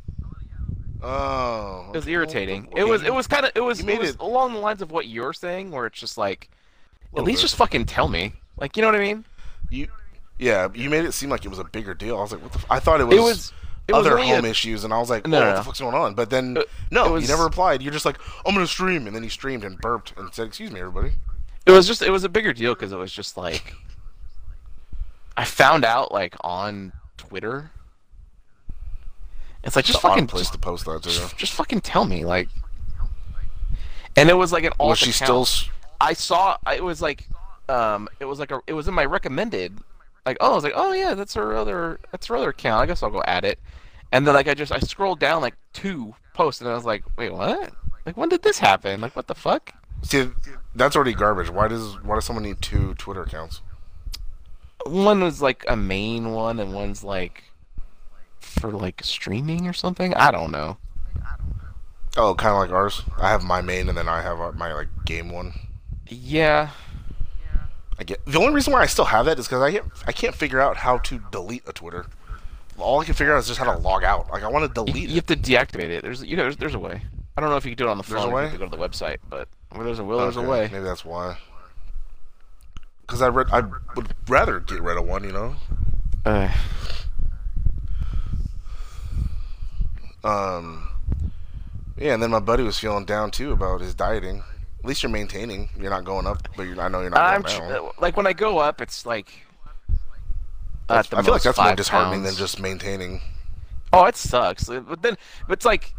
Oh, 1.03 1.91
It 1.93 1.97
was 1.97 2.09
irritating. 2.09 2.69
Okay. 2.69 2.81
It 2.81 2.85
was. 2.89 3.03
It 3.03 3.13
was 3.13 3.27
kind 3.27 3.45
of. 3.45 3.53
It 3.55 3.61
was. 3.61 3.81
It 3.81 3.99
was 3.99 4.11
it- 4.11 4.21
along 4.21 4.55
the 4.55 4.59
lines 4.61 4.81
of 4.81 4.91
what 4.91 5.07
you're 5.07 5.33
saying, 5.35 5.71
where 5.71 5.85
it's 5.87 6.01
just 6.01 6.17
like, 6.17 6.49
at 7.17 7.23
least 7.25 7.39
bit. 7.39 7.43
just 7.43 7.57
fucking 7.57 7.85
tell 7.85 8.09
me. 8.09 8.33
Like, 8.57 8.77
you 8.77 8.81
know 8.83 8.89
what 8.89 8.95
I 8.95 9.01
mean? 9.01 9.25
You, 9.69 9.89
yeah, 10.39 10.69
you 10.75 10.91
made 10.91 11.05
it 11.05 11.13
seem 11.13 11.31
like 11.31 11.45
it 11.45 11.49
was 11.49 11.59
a 11.59 11.65
bigger 11.65 11.95
deal. 11.95 12.19
I 12.19 12.23
was 12.23 12.33
like, 12.33 12.43
what 12.43 12.53
the? 12.53 12.59
F-? 12.59 12.67
I 12.71 12.81
thought 12.81 13.01
it 13.01 13.05
was, 13.05 13.17
It 13.17 13.21
was. 13.21 13.53
It 13.87 13.93
was 13.93 14.07
other 14.07 14.19
only 14.19 14.31
a- 14.31 14.37
home 14.37 14.45
issues, 14.47 14.85
and 14.85 14.95
I 14.95 14.99
was 14.99 15.11
like, 15.11 15.27
No, 15.27 15.37
oh, 15.37 15.41
no, 15.41 15.47
what 15.51 15.57
the 15.57 15.63
fuck's 15.63 15.81
going 15.81 15.95
on? 15.95 16.15
But 16.15 16.31
then, 16.31 16.57
It- 16.57 16.69
no, 16.91 17.17
it 17.17 17.23
you 17.23 17.29
never 17.29 17.45
replied. 17.45 17.83
You're 17.83 17.93
just 17.93 18.07
like, 18.07 18.19
I'm 18.47 18.55
gonna 18.55 18.67
stream, 18.67 19.07
and 19.07 19.15
then 19.15 19.23
he 19.23 19.29
streamed 19.29 19.63
and 19.65 19.79
burped 19.79 20.15
and 20.17 20.33
said, 20.33 20.47
"Excuse 20.47 20.71
me, 20.71 20.81
everybody." 20.81 21.13
It 21.67 21.71
was 21.71 21.87
just. 21.87 22.01
It 22.03 22.11
was 22.11 22.25
a 22.25 22.29
bigger 22.29 22.53
deal 22.53 22.75
because 22.75 22.93
it 22.93 22.97
was 22.97 23.13
just 23.13 23.37
like. 23.37 23.75
I 25.37 25.45
found 25.45 25.85
out 25.85 26.13
like 26.13 26.35
on 26.43 26.93
Twitter. 27.17 27.71
It's 29.63 29.77
like 29.77 29.85
just 29.85 30.01
the 30.03 30.09
fucking 30.09 30.27
place 30.27 30.43
just, 30.43 30.53
to 30.53 30.59
post 30.59 30.85
that 30.85 31.03
too. 31.03 31.11
just, 31.11 31.37
just 31.37 31.53
fucking 31.55 31.81
tell 31.81 32.05
me 32.05 32.25
like. 32.25 32.49
And 34.17 34.31
it 34.31 34.35
was 34.35 34.53
like 34.53 34.65
an 34.65 34.73
alt 34.79 34.91
Was 34.91 34.99
she 34.99 35.11
account. 35.11 35.47
still? 35.49 35.71
I 36.01 36.13
saw 36.13 36.57
it 36.73 36.85
was 36.85 37.03
like 37.03 37.27
um, 37.69 38.09
it 38.21 38.27
was 38.27 38.39
like 38.39 38.51
a, 38.51 38.61
it 38.67 38.75
was 38.75 38.89
in 38.89 38.95
my 38.95 39.05
recommended. 39.05 39.79
Like, 40.27 40.39
oh, 40.41 40.53
I 40.53 40.55
was 40.55 40.65
like, 40.65 40.73
oh 40.75 40.93
yeah, 40.93 41.15
that's 41.15 41.35
her 41.35 41.55
other, 41.55 42.01
that's 42.11 42.27
her 42.29 42.37
other 42.37 42.51
account. 42.51 42.83
I 42.83 42.87
guess 42.87 43.03
I'll 43.03 43.11
go 43.11 43.23
add 43.27 43.45
it. 43.45 43.59
And 44.13 44.27
then 44.27 44.35
like 44.35 44.49
I 44.49 44.55
just 44.55 44.73
I 44.73 44.79
scrolled 44.79 45.21
down 45.21 45.43
like 45.43 45.55
two 45.73 46.15
posts 46.35 46.61
and 46.61 46.71
I 46.71 46.75
was 46.75 46.85
like, 46.85 47.05
wait, 47.19 47.33
what? 47.33 47.73
Like 48.07 48.17
when 48.17 48.29
did 48.29 48.43
this 48.43 48.59
happen? 48.59 49.01
Like 49.01 49.17
what 49.17 49.27
the 49.27 49.35
fuck? 49.35 49.73
See, 50.03 50.31
that's 50.75 50.97
already 50.97 51.15
garbage. 51.15 51.51
Why 51.51 51.69
does 51.69 52.03
why 52.03 52.15
does 52.15 52.25
someone 52.25 52.45
need 52.45 52.63
two 52.63 52.95
Twitter 52.95 53.23
accounts? 53.23 53.61
One 54.87 55.23
was 55.23 55.41
like 55.43 55.65
a 55.69 55.77
main 55.77 56.33
one 56.33 56.61
and 56.61 56.75
one's 56.75 57.03
like 57.03 57.45
for 58.39 58.71
like 58.71 59.01
streaming 59.03 59.67
or 59.67 59.73
something. 59.73 60.15
I 60.15 60.31
don't 60.31 60.51
know. 60.51 60.77
Oh, 62.17 62.35
kind 62.35 62.53
of 62.53 62.59
like 62.59 62.71
ours. 62.71 63.03
I 63.19 63.31
have 63.31 63.43
my 63.43 63.61
main, 63.61 63.89
and 63.89 63.99
then 63.99 64.09
I 64.09 64.23
have 64.23 64.55
my 64.55 64.73
like 64.73 64.89
game 65.05 65.31
one. 65.31 65.53
Yeah. 66.09 66.71
I 67.99 68.05
get 68.05 68.25
the 68.27 68.39
only 68.39 68.53
reason 68.55 68.73
why 68.73 68.81
I 68.83 68.87
still 68.87 69.05
have 69.05 69.27
that 69.27 69.39
is 69.39 69.47
because 69.47 69.63
I 69.63 69.71
can't 69.73 69.85
I 70.07 70.13
can't 70.13 70.35
figure 70.35 70.61
out 70.61 70.77
how 70.79 70.99
to 70.99 71.21
delete 71.31 71.63
a 71.69 71.73
Twitter. 71.73 72.07
All 72.77 73.01
I 73.01 73.05
can 73.05 73.15
figure 73.15 73.33
out 73.35 73.39
is 73.39 73.47
just 73.47 73.59
how 73.61 73.73
to 73.73 73.79
log 73.79 74.03
out. 74.03 74.31
Like 74.31 74.43
I 74.43 74.49
want 74.49 74.75
to 74.75 74.81
You, 74.81 74.87
delete 74.87 75.09
you 75.11 75.17
it. 75.17 75.17
have 75.17 75.27
to 75.27 75.37
deactivate 75.37 75.91
it. 75.91 76.03
There's 76.03 76.23
you 76.25 76.37
know 76.37 76.43
there's, 76.45 76.57
there's 76.57 76.75
a 76.75 76.79
way. 76.79 77.03
I 77.37 77.41
don't 77.41 77.51
know 77.51 77.57
if 77.57 77.65
you 77.65 77.71
can 77.73 77.79
do 77.79 77.89
it 77.89 77.91
on 77.91 77.99
the 77.99 78.05
There's 78.05 78.21
phone 78.23 78.31
a 78.33 78.35
way? 78.35 78.43
you 78.45 78.49
have 78.51 78.59
to 78.61 78.67
go 78.67 78.71
to 78.71 78.77
the 78.77 78.89
website, 78.89 79.19
but 79.29 79.49
where 79.71 79.85
there's 79.85 79.99
a 79.99 80.05
will, 80.05 80.19
there's 80.19 80.37
a 80.37 80.43
way. 80.43 80.69
Maybe 80.73 80.85
that's 80.85 81.05
why. 81.05 81.37
Because 83.03 83.23
I 83.23 83.29
read 83.29 83.49
I 83.53 83.63
would 83.97 84.15
rather 84.29 84.61
get 84.61 84.81
rid 84.81 84.97
of 84.97 85.05
one, 85.07 85.25
you 85.25 85.33
know. 85.33 85.57
Uh, 86.25 86.49
Um, 90.23 90.89
yeah, 91.99 92.15
and 92.15 92.23
then 92.23 92.31
my 92.31 92.41
buddy 92.41 92.63
was 92.63 92.79
feeling 92.79 93.05
down 93.05 93.31
too 93.31 93.53
about 93.53 93.81
his 93.81 93.95
dieting. 93.95 94.43
At 94.85 94.89
least 94.89 95.03
you're 95.03 95.11
maintaining. 95.11 95.71
You're 95.81 95.89
not 95.89 96.05
going 96.05 96.27
up, 96.27 96.47
but 96.59 96.65
I 96.65 96.89
know 96.89 97.01
you're 97.01 97.09
not 97.09 97.19
I'm 97.19 97.41
down. 97.41 97.89
like 97.99 98.19
when 98.19 98.27
I 98.27 98.35
go 98.35 98.59
up, 98.59 98.83
it's 98.83 99.07
like. 99.07 99.47
I 100.91 101.01
feel 101.01 101.33
like 101.33 101.43
that's 101.43 101.57
more 101.57 101.75
disheartening 101.75 102.23
pounds. 102.23 102.37
than 102.37 102.39
just 102.39 102.61
maintaining. 102.61 103.23
Oh, 103.95 104.05
it 104.05 104.15
sucks. 104.15 104.65
But 104.69 105.01
then, 105.01 105.17
but 105.49 105.55
it's 105.55 105.65
like, 105.65 105.95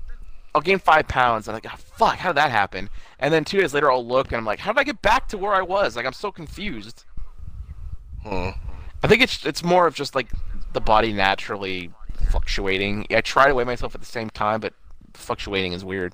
I'll 0.54 0.62
gain 0.62 0.78
five 0.78 1.08
pounds. 1.08 1.48
I'm 1.48 1.56
like, 1.56 1.66
oh, 1.68 1.76
fuck, 1.78 2.18
how 2.18 2.30
did 2.30 2.38
that 2.38 2.52
happen? 2.52 2.92
And 3.18 3.34
then 3.34 3.44
two 3.44 3.60
days 3.60 3.74
later, 3.74 3.92
I'll 3.92 4.06
look 4.06 4.28
and 4.28 4.38
I'm 4.38 4.46
like, 4.46 4.60
how 4.60 4.72
did 4.72 4.80
I 4.80 4.84
get 4.84 5.02
back 5.02 5.30
to 5.30 5.38
where 5.40 5.56
I 5.56 5.64
was? 5.64 5.96
Like, 5.96 6.06
I'm 6.06 6.14
so 6.14 6.32
confused. 6.32 7.06
Hmm. 8.22 8.50
I 9.02 9.08
think 9.08 9.24
it's 9.24 9.44
it's 9.48 9.64
more 9.64 9.88
of 9.88 9.96
just 9.96 10.14
like 10.14 10.28
the 10.74 10.82
body 10.82 11.12
naturally 11.12 11.90
fluctuating. 12.30 13.08
I 13.10 13.22
try 13.22 13.48
to 13.48 13.56
weigh 13.56 13.64
myself 13.64 13.96
at 13.96 14.02
the 14.02 14.08
same 14.08 14.30
time, 14.30 14.60
but 14.60 14.74
fluctuating 15.16 15.74
is 15.74 15.84
weird. 15.84 16.14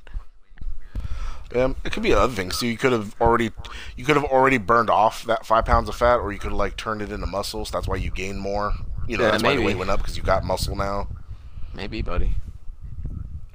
Um, 1.55 1.75
it 1.83 1.91
could 1.91 2.03
be 2.03 2.13
other 2.13 2.33
things 2.33 2.57
So 2.57 2.65
You 2.65 2.77
could 2.77 2.91
have 2.93 3.15
already, 3.19 3.51
you 3.97 4.05
could 4.05 4.15
have 4.15 4.25
already 4.25 4.57
burned 4.57 4.89
off 4.89 5.23
that 5.25 5.45
five 5.45 5.65
pounds 5.65 5.89
of 5.89 5.95
fat, 5.95 6.17
or 6.17 6.31
you 6.31 6.39
could 6.39 6.51
have 6.51 6.57
like 6.57 6.77
turned 6.77 7.01
it 7.01 7.11
into 7.11 7.25
muscle. 7.27 7.65
So 7.65 7.71
that's 7.77 7.87
why 7.87 7.97
you 7.97 8.11
gain 8.11 8.37
more. 8.37 8.73
You 9.07 9.17
know, 9.17 9.25
Yeah, 9.25 9.31
that's 9.31 9.43
why 9.43 9.49
maybe. 9.49 9.61
the 9.63 9.67
weight 9.67 9.77
went 9.77 9.89
up 9.91 9.99
because 9.99 10.15
you 10.15 10.23
got 10.23 10.43
muscle 10.43 10.75
now. 10.75 11.07
Maybe, 11.73 12.01
buddy. 12.01 12.35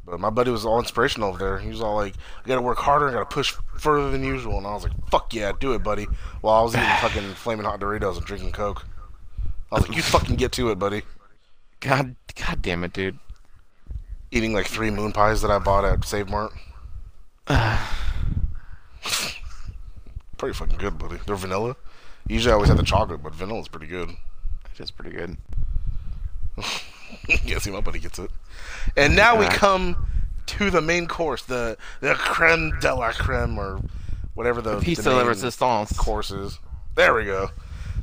But 0.04 0.20
my 0.20 0.30
buddy 0.30 0.50
was 0.52 0.64
all 0.64 0.78
inspirational 0.78 1.30
over 1.30 1.38
there. 1.38 1.58
He 1.58 1.68
was 1.68 1.80
all 1.80 1.96
like, 1.96 2.14
"I 2.44 2.48
gotta 2.48 2.62
work 2.62 2.78
harder. 2.78 3.08
I 3.08 3.12
gotta 3.12 3.24
push 3.26 3.54
further 3.76 4.10
than 4.10 4.22
usual." 4.22 4.58
And 4.58 4.66
I 4.66 4.72
was 4.74 4.84
like, 4.84 4.92
"Fuck 5.10 5.34
yeah, 5.34 5.52
do 5.58 5.72
it, 5.72 5.82
buddy." 5.82 6.06
While 6.42 6.60
I 6.60 6.62
was 6.62 6.74
eating 6.76 6.88
fucking 7.00 7.34
flaming 7.34 7.64
hot 7.66 7.80
Doritos 7.80 8.16
and 8.16 8.24
drinking 8.24 8.52
Coke, 8.52 8.84
I 9.72 9.76
was 9.76 9.88
like, 9.88 9.96
"You 9.96 10.02
fucking 10.02 10.36
get 10.36 10.52
to 10.52 10.70
it, 10.70 10.78
buddy." 10.78 11.02
God, 11.80 12.14
God 12.36 12.62
damn 12.62 12.84
it, 12.84 12.92
dude. 12.92 13.18
Eating 14.30 14.54
like 14.54 14.66
three 14.66 14.90
moon 14.90 15.12
pies 15.12 15.42
that 15.42 15.50
I 15.50 15.58
bought 15.58 15.84
at 15.84 16.04
Save 16.04 16.28
Mart. 16.28 16.52
pretty 20.36 20.54
fucking 20.54 20.78
good, 20.78 20.98
buddy. 20.98 21.18
They're 21.26 21.36
vanilla. 21.36 21.76
Usually 22.28 22.50
I 22.52 22.54
always 22.54 22.68
have 22.68 22.78
the 22.78 22.82
chocolate, 22.84 23.22
but 23.22 23.34
vanilla's 23.34 23.68
pretty 23.68 23.86
good. 23.86 24.10
It 24.10 24.80
is 24.80 24.90
pretty 24.90 25.16
good. 25.16 25.36
yeah, 27.44 27.58
see, 27.58 27.70
my 27.70 27.80
buddy 27.80 27.98
gets 28.00 28.18
it. 28.18 28.30
And 28.96 29.14
now 29.14 29.38
we 29.38 29.46
come 29.46 30.08
to 30.46 30.70
the 30.70 30.80
main 30.80 31.06
course, 31.06 31.42
the 31.44 31.76
the 32.00 32.14
creme 32.14 32.76
de 32.80 32.94
la 32.94 33.12
creme, 33.12 33.58
or 33.58 33.80
whatever 34.34 34.60
the, 34.60 34.80
Piece 34.80 34.98
the 34.98 35.10
de 35.10 35.16
la 35.16 35.22
resistance. 35.22 35.96
course 35.96 36.30
is. 36.30 36.58
There 36.94 37.14
we 37.14 37.24
go. 37.24 37.50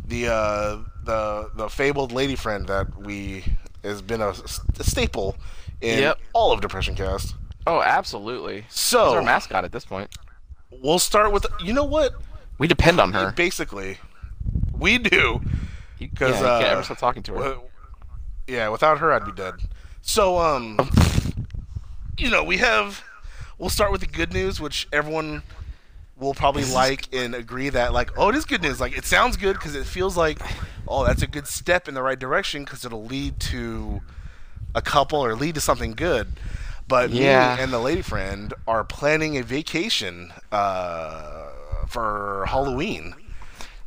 The 0.08 0.28
uh, 0.30 0.78
the 1.04 1.50
the 1.56 1.70
fabled 1.70 2.12
lady 2.12 2.36
friend 2.36 2.68
that 2.68 2.96
we 2.98 3.44
has 3.84 4.02
been 4.02 4.22
a, 4.22 4.30
a 4.30 4.84
staple 4.84 5.36
in 5.82 6.00
Yep. 6.00 6.20
all 6.34 6.52
of 6.54 6.62
Depression 6.62 6.96
Cast. 6.96 7.36
Oh, 7.66 7.82
absolutely. 7.82 8.62
She's 8.70 8.74
So 8.76 9.16
our 9.16 9.22
mascot 9.24 9.64
at 9.66 9.72
this 9.72 9.86
point. 9.86 10.10
we'll 10.82 11.00
start 11.00 11.32
with 11.32 11.46
you 11.62 11.74
know 11.74 11.84
what? 11.86 12.14
We 12.58 12.68
depend 12.68 13.00
on 13.00 13.14
her. 13.14 13.32
Basically, 13.32 13.98
we 14.78 14.98
do. 14.98 15.42
You, 16.00 16.10
'cause, 16.10 16.32
yeah, 16.32 16.38
you 16.40 16.44
can't 16.44 16.64
uh, 16.66 16.68
ever 16.72 16.84
stop 16.84 16.98
talking 16.98 17.24
to 17.24 17.34
her. 17.36 17.58
Yeah, 18.48 18.70
without 18.70 19.00
her, 19.00 19.12
I'd 19.14 19.26
be 19.26 19.32
dead. 19.32 19.54
So, 20.02 20.38
um, 20.40 20.78
you 22.18 22.30
know, 22.30 22.44
we 22.44 22.58
have. 22.58 23.04
We'll 23.58 23.70
start 23.70 23.92
with 23.92 24.02
the 24.02 24.08
good 24.08 24.34
news, 24.34 24.60
which 24.60 24.88
everyone 24.92 25.44
will 26.18 26.34
probably 26.34 26.66
like 26.66 27.08
and 27.14 27.34
agree 27.34 27.70
that, 27.70 27.94
like, 27.94 28.12
oh, 28.18 28.30
it 28.30 28.36
is 28.36 28.46
good 28.46 28.62
news. 28.62 28.80
Like, 28.82 28.98
it 28.98 29.06
sounds 29.06 29.38
good 29.38 29.54
because 29.54 29.76
it 29.76 29.86
feels 29.86 30.18
like, 30.18 30.40
oh, 30.88 31.06
that's 31.06 31.22
a 31.22 31.28
good 31.28 31.48
step 31.48 31.88
in 31.88 31.94
the 31.94 32.02
right 32.04 32.20
direction 32.20 32.66
because 32.66 32.84
it'll 32.84 33.06
lead 33.06 33.40
to 33.40 34.02
a 34.76 34.82
couple 34.82 35.24
or 35.24 35.36
lead 35.36 35.56
to 35.56 35.62
something 35.62 35.94
good. 35.94 36.28
But 36.94 37.10
Yeah. 37.10 37.56
me 37.56 37.64
and 37.64 37.74
the 37.74 37.80
lady 37.80 38.04
friend 38.04 38.54
are 38.68 38.84
planning 38.84 39.36
a 39.38 39.42
vacation 39.42 40.32
uh, 40.52 41.48
for 41.88 42.46
Halloween. 42.48 43.16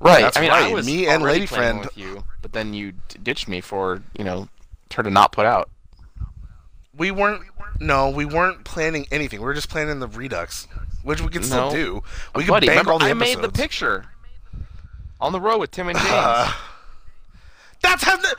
Right. 0.00 0.22
That's 0.22 0.36
I 0.36 0.40
mean, 0.40 0.50
right, 0.50 0.64
I 0.64 0.72
was 0.74 0.84
me 0.86 1.06
and 1.06 1.22
Lady 1.22 1.46
Friend- 1.46 1.84
with 1.84 1.96
you, 1.96 2.24
but 2.42 2.52
then 2.52 2.74
you 2.74 2.94
ditched 3.22 3.46
me 3.46 3.60
for 3.60 4.02
you 4.18 4.24
know 4.24 4.48
her 4.94 5.04
to 5.04 5.10
not 5.10 5.30
put 5.30 5.46
out. 5.46 5.70
We 6.96 7.12
weren't. 7.12 7.42
No, 7.78 8.10
we 8.10 8.24
weren't 8.24 8.64
planning 8.64 9.06
anything. 9.12 9.38
We 9.40 9.46
were 9.46 9.54
just 9.54 9.68
planning 9.70 10.00
the 10.00 10.08
Redux, 10.08 10.66
which 11.04 11.20
we 11.20 11.28
can 11.28 11.44
still 11.44 11.68
No. 11.70 11.76
do. 11.76 12.02
We 12.34 12.42
can 12.42 12.50
Buddy, 12.50 12.66
bank 12.66 12.74
remember 12.78 12.92
all 12.92 12.98
the 12.98 13.04
I 13.06 13.10
episodes. 13.10 13.36
made 13.36 13.44
the 13.44 13.52
picture 13.52 14.06
on 15.20 15.30
the 15.30 15.40
road 15.40 15.58
with 15.58 15.70
Tim 15.70 15.88
and 15.88 15.96
James. 16.06 16.10
Uh, 16.10 16.52
that's 17.82 18.02
how. 18.02 18.16
The, 18.16 18.34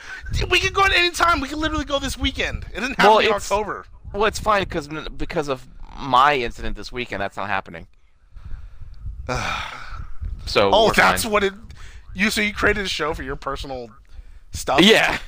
we 0.52 0.60
can 0.60 0.74
go 0.74 0.84
at 0.84 0.92
any 0.92 1.12
time. 1.12 1.40
We 1.40 1.48
can 1.48 1.60
literally 1.62 1.86
go 1.86 2.00
this 2.00 2.18
weekend. 2.18 2.66
It 2.74 2.82
didn't 2.82 3.00
have 3.00 3.08
Well, 3.08 3.16
to 3.18 3.20
be 3.22 3.26
in 3.28 3.30
it's- 3.36 3.50
October. 3.50 3.86
Well, 4.18 4.26
it's 4.26 4.40
fine 4.40 4.64
because 4.64 4.88
because 5.18 5.48
of 5.48 5.68
my 5.98 6.36
incident 6.36 6.76
this 6.76 6.92
weekend, 6.92 7.22
that's 7.22 7.38
not 7.38 7.48
happening. 7.48 7.88
so 10.46 10.70
Oh, 10.74 10.92
that's 10.96 11.24
fine. 11.24 11.32
what 11.32 11.44
it. 11.44 11.54
You 12.14 12.30
so 12.30 12.42
you 12.42 12.54
created 12.54 12.86
a 12.86 12.90
show 12.90 13.14
for 13.14 13.24
your 13.24 13.36
personal 13.36 13.90
stuff? 14.52 14.82
yeah. 14.82 15.20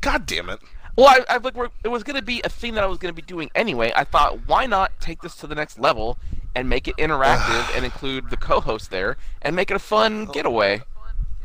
God 0.00 0.26
damn 0.26 0.48
it. 0.50 0.58
Well, 0.96 1.06
I, 1.06 1.20
I 1.34 1.36
like 1.38 1.54
we're, 1.54 1.70
it 1.84 1.88
was 1.88 2.02
gonna 2.02 2.22
be 2.22 2.40
a 2.44 2.48
thing 2.48 2.74
that 2.74 2.84
I 2.84 2.86
was 2.86 2.98
gonna 2.98 3.12
be 3.14 3.22
doing 3.22 3.50
anyway. 3.54 3.92
I 3.96 4.04
thought, 4.04 4.46
why 4.46 4.66
not 4.66 4.92
take 5.00 5.22
this 5.22 5.36
to 5.36 5.46
the 5.46 5.54
next 5.54 5.78
level 5.78 6.18
and 6.54 6.68
make 6.68 6.86
it 6.88 6.96
interactive 6.96 7.66
and 7.76 7.84
include 7.84 8.30
the 8.30 8.36
co-host 8.36 8.90
there 8.90 9.16
and 9.40 9.56
make 9.56 9.70
it 9.70 9.74
a 9.74 9.78
fun 9.80 10.26
getaway 10.26 10.82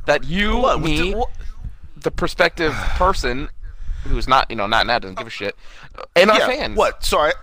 that 0.05 0.23
you, 0.25 0.57
What? 0.57 0.81
me, 0.81 1.13
what- 1.15 1.29
the 1.95 2.11
prospective 2.11 2.73
person 2.73 3.49
who's 4.03 4.27
not, 4.27 4.49
you 4.49 4.55
know, 4.55 4.67
not 4.67 4.85
now 4.87 4.99
doesn't 4.99 5.17
give 5.17 5.27
a 5.27 5.29
shit, 5.31 5.55
and 6.15 6.29
our 6.31 6.37
yeah. 6.39 6.47
fans. 6.47 6.77
What? 6.77 7.03
So 7.03 7.19
I. 7.19 7.33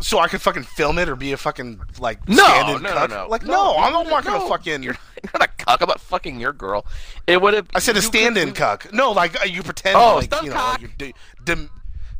So 0.00 0.18
I 0.18 0.26
could 0.26 0.42
fucking 0.42 0.64
film 0.64 0.98
it 0.98 1.08
or 1.08 1.14
be 1.14 1.30
a 1.30 1.36
fucking 1.36 1.80
like 2.00 2.28
No, 2.28 2.42
stand-in 2.44 2.82
no, 2.82 2.88
no, 2.88 2.94
cuck? 2.96 3.10
no. 3.10 3.26
Like 3.28 3.44
No, 3.44 3.52
no, 3.52 3.76
I'm 3.76 3.92
not 4.08 4.24
gonna 4.24 4.40
no. 4.40 4.48
fucking. 4.48 4.82
You're, 4.82 4.96
not 5.32 5.44
a 5.44 5.46
cuck 5.46 5.80
about 5.80 6.00
fucking 6.00 6.40
your 6.40 6.52
girl. 6.52 6.84
It 7.28 7.40
would 7.40 7.54
have. 7.54 7.68
I 7.72 7.78
said 7.78 7.96
a 7.96 8.02
stand-in 8.02 8.52
cuck. 8.52 8.92
No, 8.92 9.12
like 9.12 9.40
uh, 9.40 9.44
you 9.44 9.62
pretend. 9.62 9.94
Oh, 9.96 10.16
like, 10.16 10.34
you 10.42 10.48
know, 10.48 10.54
cock. 10.56 10.72
like 10.72 10.80
you're 10.80 10.90
de- 10.98 11.14
dem- 11.44 11.70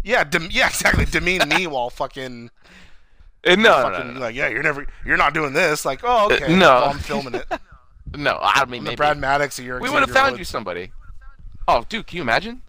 yeah, 0.04 0.22
dem- 0.22 0.46
yeah, 0.52 0.66
exactly. 0.68 1.06
Demean 1.06 1.48
me 1.48 1.66
while 1.66 1.90
fucking, 1.90 2.50
Uh, 3.44 3.56
No, 3.56 3.62
no, 3.62 3.82
fucking 3.82 4.06
no, 4.08 4.12
no, 4.14 4.20
like, 4.20 4.36
yeah, 4.36 4.46
you're 4.46 4.62
never, 4.62 4.86
you're 5.04 5.16
not 5.16 5.34
doing 5.34 5.52
this. 5.52 5.84
Like, 5.84 6.02
oh, 6.04 6.26
okay, 6.32 6.44
Uh, 6.44 6.56
no. 6.56 6.68
well, 6.68 6.84
I'm 6.90 6.98
filming 7.00 7.34
it. 7.34 7.46
no. 8.14 8.38
I 8.40 8.64
mean, 8.66 8.84
maybe. 8.84 8.94
Brad 8.94 9.18
Maddox 9.18 9.58
of 9.58 9.64
your. 9.64 9.80
we 9.80 9.90
would 9.90 10.02
have 10.02 10.10
found 10.12 10.32
Woods. 10.34 10.38
you 10.38 10.44
somebody. 10.44 10.92
Oh, 11.66 11.84
dude, 11.88 12.06
can 12.06 12.16
you 12.18 12.22
imagine? 12.22 12.62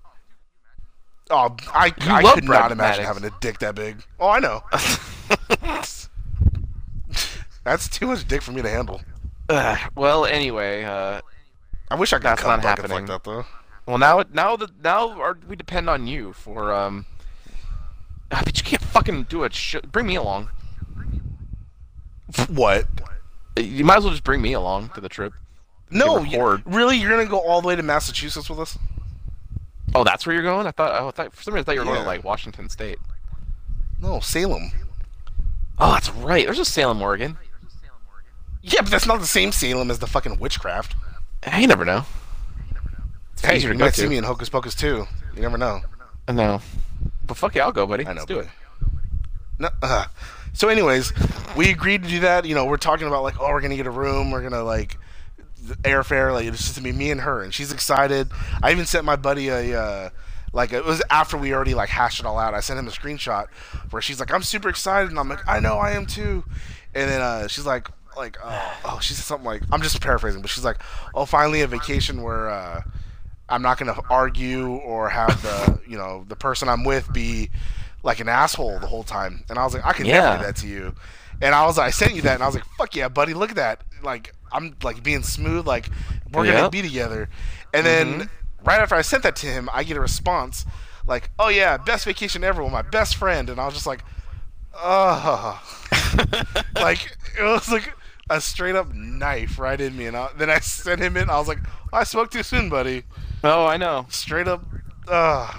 Oh, 1.36 1.56
I, 1.74 1.92
I 2.02 2.34
could 2.36 2.44
not 2.44 2.72
imagine 2.72 3.06
having 3.06 3.24
a 3.24 3.32
dick 3.42 3.58
that 3.60 3.74
big. 3.74 4.04
Oh, 4.20 4.30
I 4.30 4.38
know. 4.40 4.64
That's 7.64 7.88
too 7.88 8.08
much 8.08 8.28
dick 8.28 8.42
for 8.42 8.52
me 8.52 8.62
to 8.62 8.70
handle. 8.70 9.02
Ugh, 9.50 9.92
well, 9.96 10.26
anyway, 10.26 10.84
uh, 10.84 11.22
I 11.90 11.96
wish 11.96 12.14
I 12.14 12.18
could 12.18 12.26
That's 12.26 12.42
cut 12.42 12.58
not 12.58 12.64
happening. 12.66 12.92
like 12.92 13.08
that 13.08 13.24
though. 13.24 13.46
well 13.86 13.98
now 13.98 14.24
now 14.34 14.56
that 14.58 14.82
now 14.84 15.34
we 15.48 15.56
depend 15.56 15.90
on 15.90 16.06
you 16.08 16.34
for 16.34 16.74
um. 16.74 17.06
ah, 18.32 18.42
But 18.46 18.58
you 18.58 18.64
can't 18.64 18.82
fucking 18.82 19.24
do 19.24 19.44
it. 19.44 19.54
Sh- 19.54 19.76
bring 19.92 20.08
me 20.08 20.16
along. 20.16 20.50
What? 22.48 22.88
You 23.58 23.86
might 23.86 23.98
as 23.98 24.04
well 24.04 24.12
just 24.12 24.24
bring 24.24 24.42
me 24.42 24.54
along 24.54 24.90
to 24.96 25.02
the 25.02 25.10
trip. 25.10 25.34
No, 25.90 26.24
you- 26.24 26.62
really, 26.66 26.98
you're 26.98 27.10
gonna 27.12 27.26
go 27.26 27.40
all 27.40 27.62
the 27.62 27.68
way 27.68 27.76
to 27.76 27.84
Massachusetts 27.84 28.50
with 28.50 28.60
us? 28.60 28.78
Oh, 29.96 30.04
that's 30.04 30.26
where 30.26 30.34
you're 30.34 30.44
going? 30.44 30.66
I 30.68 30.72
thought. 30.72 31.02
Oh, 31.02 31.08
I 31.08 31.12
thought 31.12 31.34
for 31.34 31.44
some 31.44 31.54
reason 31.54 31.64
I 31.64 31.66
thought 31.66 31.74
you 31.76 31.80
were 31.82 31.86
going 31.86 31.98
Yeah. 31.98 32.04
to 32.04 32.08
like 32.08 32.24
Washington 32.24 32.70
State. 32.70 32.98
No, 34.02 34.20
Salem. 34.20 34.72
Oh, 35.80 35.94
that's 35.94 36.10
right. 36.12 36.46
There's 36.46 36.60
a 36.60 36.66
Salem, 36.66 37.02
Oregon. 37.02 37.38
Yeah, 38.62 38.82
but 38.82 38.92
that's 38.92 39.06
not 39.06 39.20
the 39.20 39.28
same 39.28 39.52
Salem 39.52 39.92
as 39.92 40.00
the 40.00 40.08
fucking 40.08 40.40
witchcraft. 40.40 40.96
Hey, 41.44 41.62
you 41.62 41.68
never 41.68 41.86
know. 41.86 42.06
It's 43.34 43.42
Hey, 43.46 43.58
easier 43.58 43.70
you 43.70 43.74
to 43.74 43.80
go 43.80 43.86
might 43.86 43.96
see 43.96 44.08
me 44.08 44.18
in 44.18 44.24
Hocus 44.24 44.50
Pocus 44.50 44.76
too. 44.76 45.06
You 45.36 45.42
never 45.42 45.58
know. 45.58 45.82
No. 46.32 46.62
But 47.26 47.38
fuck 47.38 47.56
yeah, 47.56 47.66
I'll 47.66 47.72
go, 47.72 47.86
buddy. 47.86 48.06
I 48.06 48.14
know. 48.14 48.22
Let's 48.22 48.26
do 48.26 48.40
it. 48.40 48.48
No, 49.60 49.70
uh. 49.82 50.06
So, 50.54 50.70
anyways, 50.70 51.12
we 51.58 51.70
agreed 51.72 52.04
to 52.04 52.10
do 52.10 52.20
that. 52.22 52.46
You 52.46 52.54
know, 52.56 52.66
we're 52.66 52.78
talking 52.78 53.08
about 53.08 53.24
like, 53.24 53.40
oh, 53.40 53.50
we're 53.50 53.62
gonna 53.62 53.76
get 53.76 53.88
a 53.88 53.92
room. 53.92 54.32
We're 54.32 54.44
gonna 54.44 54.64
like 54.64 54.98
airfare. 55.84 56.34
Like, 56.34 56.46
it's 56.46 56.58
just 56.58 56.76
gonna 56.76 56.92
be 56.92 56.98
me 56.98 57.12
and 57.12 57.22
her, 57.22 57.42
and 57.42 57.54
she's 57.54 57.72
excited. 57.72 58.30
I 58.62 58.72
even 58.72 58.86
sent 58.86 59.06
my 59.06 59.16
buddy 59.16 59.50
a. 59.50 59.80
Uh, 59.80 60.10
like 60.54 60.72
it 60.72 60.86
was 60.86 61.02
after 61.10 61.36
we 61.36 61.54
already 61.54 61.74
like 61.74 61.90
hashed 61.90 62.20
it 62.20 62.26
all 62.26 62.38
out. 62.38 62.54
I 62.54 62.60
sent 62.60 62.78
him 62.80 62.88
a 62.88 62.92
screenshot 62.92 63.50
where 63.90 64.02
she's 64.02 64.20
like, 64.20 64.32
"I'm 64.32 64.44
super 64.44 64.70
excited," 64.70 65.10
and 65.10 65.20
I'm 65.20 65.28
like, 65.28 65.46
"I 65.48 65.60
know, 65.60 65.78
I 65.78 65.92
am 65.92 66.06
too." 66.06 66.44
And 66.94 67.10
then 67.10 67.22
uh, 67.22 67.48
she's 67.48 67.66
like, 67.66 67.90
"Like, 68.16 68.38
oh, 68.44 68.74
oh," 68.86 69.00
she 69.02 69.16
said 69.16 69.26
something 69.26 69.46
like, 69.46 69.64
"I'm 69.72 69.82
just 69.82 70.00
paraphrasing," 70.00 70.42
but 70.42 70.52
she's 70.52 70.64
like, 70.64 70.82
"Oh, 71.16 71.26
finally 71.26 71.62
a 71.62 71.68
vacation 71.68 72.22
where 72.22 72.50
uh, 72.50 72.82
I'm 73.50 73.64
not 73.64 73.80
gonna 73.80 74.00
argue 74.12 74.76
or 74.76 75.10
have 75.10 75.42
the 75.42 75.82
you 75.88 75.98
know 75.98 76.24
the 76.28 76.36
person 76.36 76.70
I'm 76.70 76.84
with 76.84 77.12
be 77.12 77.50
like 78.04 78.20
an 78.20 78.30
asshole 78.30 78.78
the 78.78 78.88
whole 78.88 79.04
time." 79.04 79.44
And 79.50 79.58
I 79.58 79.64
was 79.64 79.74
like, 79.74 79.86
"I 79.86 79.94
can 79.94 80.06
never 80.06 80.38
do 80.38 80.46
that 80.46 80.56
to 80.58 80.68
you." 80.68 80.96
And 81.44 81.54
I 81.54 81.66
was, 81.66 81.78
I 81.78 81.90
sent 81.90 82.16
you 82.16 82.22
that, 82.24 82.36
and 82.36 82.44
I 82.44 82.46
was 82.46 82.56
like, 82.56 82.66
"Fuck 82.78 82.96
yeah, 82.96 83.10
buddy! 83.10 83.34
Look 83.34 83.50
at 83.50 83.58
that! 83.58 83.84
Like, 84.02 84.34
I'm 84.52 84.76
like 84.82 85.04
being 85.04 85.24
smooth. 85.24 85.68
Like, 85.68 85.90
we're 86.32 86.46
gonna 86.46 86.70
be 86.70 86.82
together." 86.82 87.30
And 87.74 87.86
then 87.86 88.30
right 88.64 88.80
after 88.80 88.96
I 88.96 89.02
sent 89.02 89.24
that 89.24 89.36
to 89.38 89.48
him, 89.48 89.70
I 89.74 89.84
get 89.84 89.98
a 89.98 90.00
response 90.00 90.66
like, 91.06 91.30
"Oh 91.38 91.50
yeah, 91.50 91.78
best 91.78 92.06
vacation 92.06 92.44
ever 92.44 92.64
with 92.64 92.72
my 92.72 92.82
best 92.82 93.18
friend," 93.18 93.50
and 93.50 93.60
I 93.60 93.66
was 93.66 93.74
just 93.74 93.88
like, 93.88 94.04
"Oh." 94.74 95.62
like 96.76 97.16
it 97.38 97.44
was 97.44 97.70
like 97.70 97.94
a 98.30 98.40
straight 98.40 98.76
up 98.76 98.94
knife 98.94 99.60
right 99.60 99.80
in 99.80 99.98
me, 99.98 100.06
and 100.06 100.16
I, 100.16 100.30
then 100.38 100.50
I 100.50 100.60
sent 100.60 101.02
him 101.02 101.18
in. 101.18 101.30
I 101.30 101.38
was 101.38 101.48
like, 101.48 101.60
"I 101.92 102.06
spoke 102.06 102.32
too 102.32 102.44
soon, 102.44 102.70
buddy." 102.70 103.04
Oh, 103.44 103.66
I 103.66 103.76
know. 103.76 104.06
Straight 104.10 104.48
up, 104.48 104.64
uh, 105.10 105.54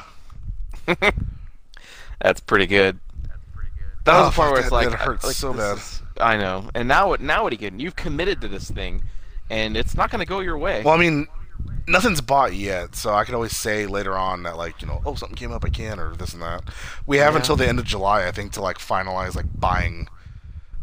That's 2.20 2.40
pretty 2.40 2.66
good. 2.66 2.98
That 4.04 4.18
was 4.18 4.26
Oh, 4.26 4.30
the 4.30 4.36
part 4.36 4.50
where 4.52 4.60
it's 4.60 4.68
that- 4.70 4.74
like, 4.74 4.90
that 4.90 4.98
hurts 5.00 5.24
like, 5.24 5.34
so 5.36 5.52
bad. 5.54 5.78
is- 5.78 6.02
I 6.20 6.36
know. 6.36 6.68
And 6.74 6.86
now 6.88 7.08
what? 7.08 7.20
Now 7.20 7.42
what 7.42 7.52
are 7.52 7.54
you 7.54 7.58
getting? 7.60 7.80
You've 7.80 7.96
committed 7.96 8.40
to 8.42 8.48
this 8.48 8.70
thing, 8.70 9.02
and 9.50 9.76
it's 9.76 9.96
not 9.96 10.10
going 10.10 10.20
to 10.20 10.26
go 10.26 10.40
your 10.40 10.56
way. 10.58 10.82
well, 10.84 10.94
I 10.94 10.96
mean, 10.98 11.26
nothing's 11.88 12.20
bought 12.20 12.54
yet, 12.54 12.94
so 12.94 13.12
I 13.14 13.24
can 13.24 13.34
always 13.34 13.56
say 13.56 13.86
later 13.86 14.16
on 14.16 14.42
that 14.44 14.56
like 14.56 14.80
you 14.80 14.86
know, 14.86 15.00
oh, 15.04 15.14
something 15.16 15.36
came 15.36 15.50
up, 15.52 15.64
I 15.64 15.70
can, 15.70 15.98
or 15.98 16.14
this 16.14 16.32
and 16.32 16.42
that. 16.42 16.62
We 17.06 17.16
have 17.18 17.32
Yeah. 17.34 17.38
until 17.40 17.56
the 17.56 17.66
end 17.66 17.78
of 17.80 17.84
July, 17.84 18.26
I 18.28 18.30
think, 18.32 18.52
to 18.52 18.60
like 18.62 18.78
finalize 18.78 19.34
like 19.34 19.46
buying, 19.58 20.08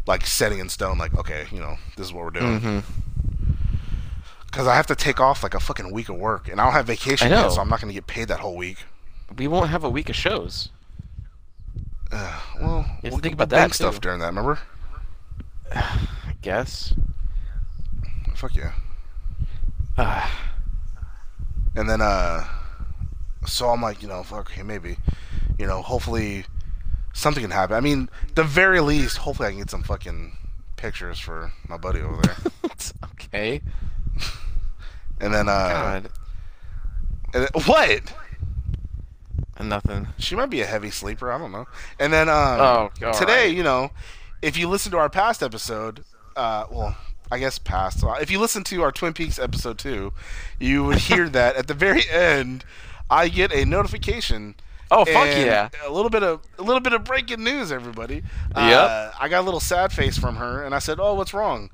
like 0.06 0.25
setting 0.25 0.60
in 0.60 0.68
stone, 0.70 0.98
like 0.98 1.13
okay, 1.18 1.46
you 1.51 1.60
know, 1.60 1.78
this 1.96 2.08
is 2.08 2.13
what 2.13 2.24
we're 2.25 2.32
doing. 2.32 2.60
Mm-hmm. 2.60 2.80
Because 4.48 4.68
I 4.68 4.75
have 4.75 4.88
to 4.88 4.96
take 4.96 5.22
off 5.22 5.44
like 5.44 5.54
a 5.54 5.60
fucking 5.62 5.94
week 5.94 6.10
of 6.10 6.18
work, 6.18 6.50
and 6.50 6.60
I 6.60 6.66
don't 6.66 6.74
have 6.74 6.88
vacation 6.88 7.30
yet, 7.30 7.51
so 7.54 7.62
I'm 7.62 7.70
not 7.70 7.80
gonna 7.80 7.94
get 7.94 8.08
paid 8.08 8.28
that 8.28 8.42
whole 8.42 8.58
week. 8.58 8.80
We 9.38 9.48
won't 9.48 9.70
have 9.70 9.86
a 9.86 9.90
week 9.90 10.10
of 10.10 10.16
shows. 10.18 10.70
Uh, 12.12 12.39
well, 12.62 12.86
You 13.03 13.12
we'll 13.12 13.20
think 13.20 13.34
about 13.36 13.50
bank 13.50 13.72
that, 13.72 13.75
stuff 13.75 13.96
too. 13.96 14.00
during 14.01 14.20
that. 14.20 14.27
Remember? 14.27 14.60
I 15.74 16.00
guess. 16.41 16.94
Fuck 18.36 18.56
yeah. 18.56 18.72
Ah, 19.98 20.50
And 21.75 21.89
then, 21.89 22.01
uh, 22.01 22.46
so 23.46 23.70
I'm 23.70 23.82
like, 23.82 24.01
you 24.01 24.08
know, 24.10 24.24
fuck, 24.24 24.51
okay, 24.51 24.62
maybe, 24.63 24.98
you 25.58 25.65
know, 25.65 25.82
hopefully 25.82 26.44
something 27.13 27.41
can 27.41 27.51
happen. 27.51 27.75
I 27.75 27.80
mean, 27.80 28.10
the 28.36 28.44
very 28.44 28.82
least, 28.82 29.18
hopefully 29.18 29.48
I 29.48 29.51
can 29.51 29.60
get 29.60 29.70
some 29.70 29.84
fucking 29.84 30.36
pictures 30.75 31.18
for 31.20 31.51
my 31.70 31.77
buddy 31.77 32.01
over 32.01 32.22
there. 32.24 32.36
okay. 33.13 33.62
And 35.22 35.32
then, 35.36 35.48
uh, 35.48 35.51
God. 36.01 36.10
and 37.36 37.44
then- 37.44 37.63
what? 37.65 38.01
And 39.62 39.70
nothing. 39.70 40.08
She 40.18 40.36
might 40.36 40.50
be 40.50 40.62
a 40.62 40.65
heavy 40.65 40.89
sleeper. 40.89 41.32
I 41.32 41.38
don't 41.38 41.51
know. 41.51 41.68
And 42.00 42.12
then, 42.12 42.27
um, 42.30 42.60
Oh, 42.60 42.89
today, 43.13 43.48
right. 43.48 43.56
you 43.56 43.63
know, 43.63 43.91
if 44.41 44.58
you 44.58 44.68
listen 44.68 44.91
to 44.91 44.98
our 44.98 45.10
past 45.10 45.41
episode, 45.44 46.03
uh, 46.36 46.65
well, 46.70 46.96
I 47.32 47.38
guess 47.39 47.60
past. 47.60 48.03
uh, 48.03 48.13
If 48.19 48.30
you 48.32 48.39
listen 48.39 48.63
to 48.65 48.82
our 48.82 48.91
Twin 48.91 49.13
Peaks 49.13 49.38
episode 49.39 49.78
two, 49.78 50.13
you 50.60 50.84
would 50.84 50.97
hear 50.97 51.30
that 51.38 51.56
at 51.56 51.67
the 51.67 51.74
very 51.74 52.10
end, 52.10 52.65
I 53.10 53.30
get 53.30 53.54
a 53.54 53.65
notification. 53.65 54.56
Oh, 54.89 55.06
fuck 55.06 55.28
yeah. 55.28 55.69
A 55.86 55.91
little 55.91 56.10
bit 56.10 56.21
of 56.24 56.41
a 56.58 56.63
little 56.63 56.82
bit 56.82 56.91
of 56.91 57.06
breaking 57.06 57.43
news, 57.43 57.71
everybody. 57.71 58.24
Yep. 58.56 58.89
Uh, 58.89 59.12
I 59.19 59.30
got 59.30 59.39
a 59.39 59.45
little 59.45 59.62
sad 59.62 59.93
face 59.93 60.17
from 60.17 60.36
her, 60.36 60.63
and 60.65 60.76
I 60.76 60.80
said, 60.80 60.97
"Oh, 61.00 61.13
what's 61.13 61.34
wrong?" 61.34 61.69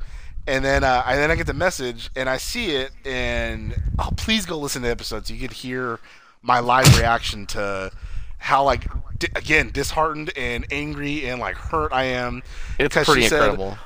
And 0.45 0.63
then, 0.63 0.84
uh, 0.84 1.02
and 1.08 1.17
then 1.19 1.32
I 1.32 1.36
get 1.36 1.47
the 1.47 1.54
message, 1.56 2.12
and 2.15 2.30
I 2.30 2.38
see 2.38 2.76
it, 2.76 2.91
and 3.06 3.76
oh, 3.97 4.10
please 4.17 4.45
go 4.45 4.58
listen 4.60 4.84
to 4.84 4.88
the 4.88 4.91
episode 4.91 5.26
so 5.26 5.34
you 5.34 5.39
could 5.39 5.58
hear 5.58 6.00
my 6.41 6.60
live 6.60 6.97
reaction 6.97 7.45
to 7.47 7.91
how, 8.38 8.63
like, 8.63 8.86
di- 9.17 9.28
again, 9.36 9.71
disheartened 9.71 10.32
and 10.38 10.65
angry 10.71 11.28
and 11.28 11.39
like 11.39 11.56
hurt 11.56 11.91
I 11.91 12.04
am. 12.06 12.43
It's 12.80 12.95
pretty 12.95 13.23
she 13.23 13.28
said, 13.28 13.39
incredible. 13.39 13.78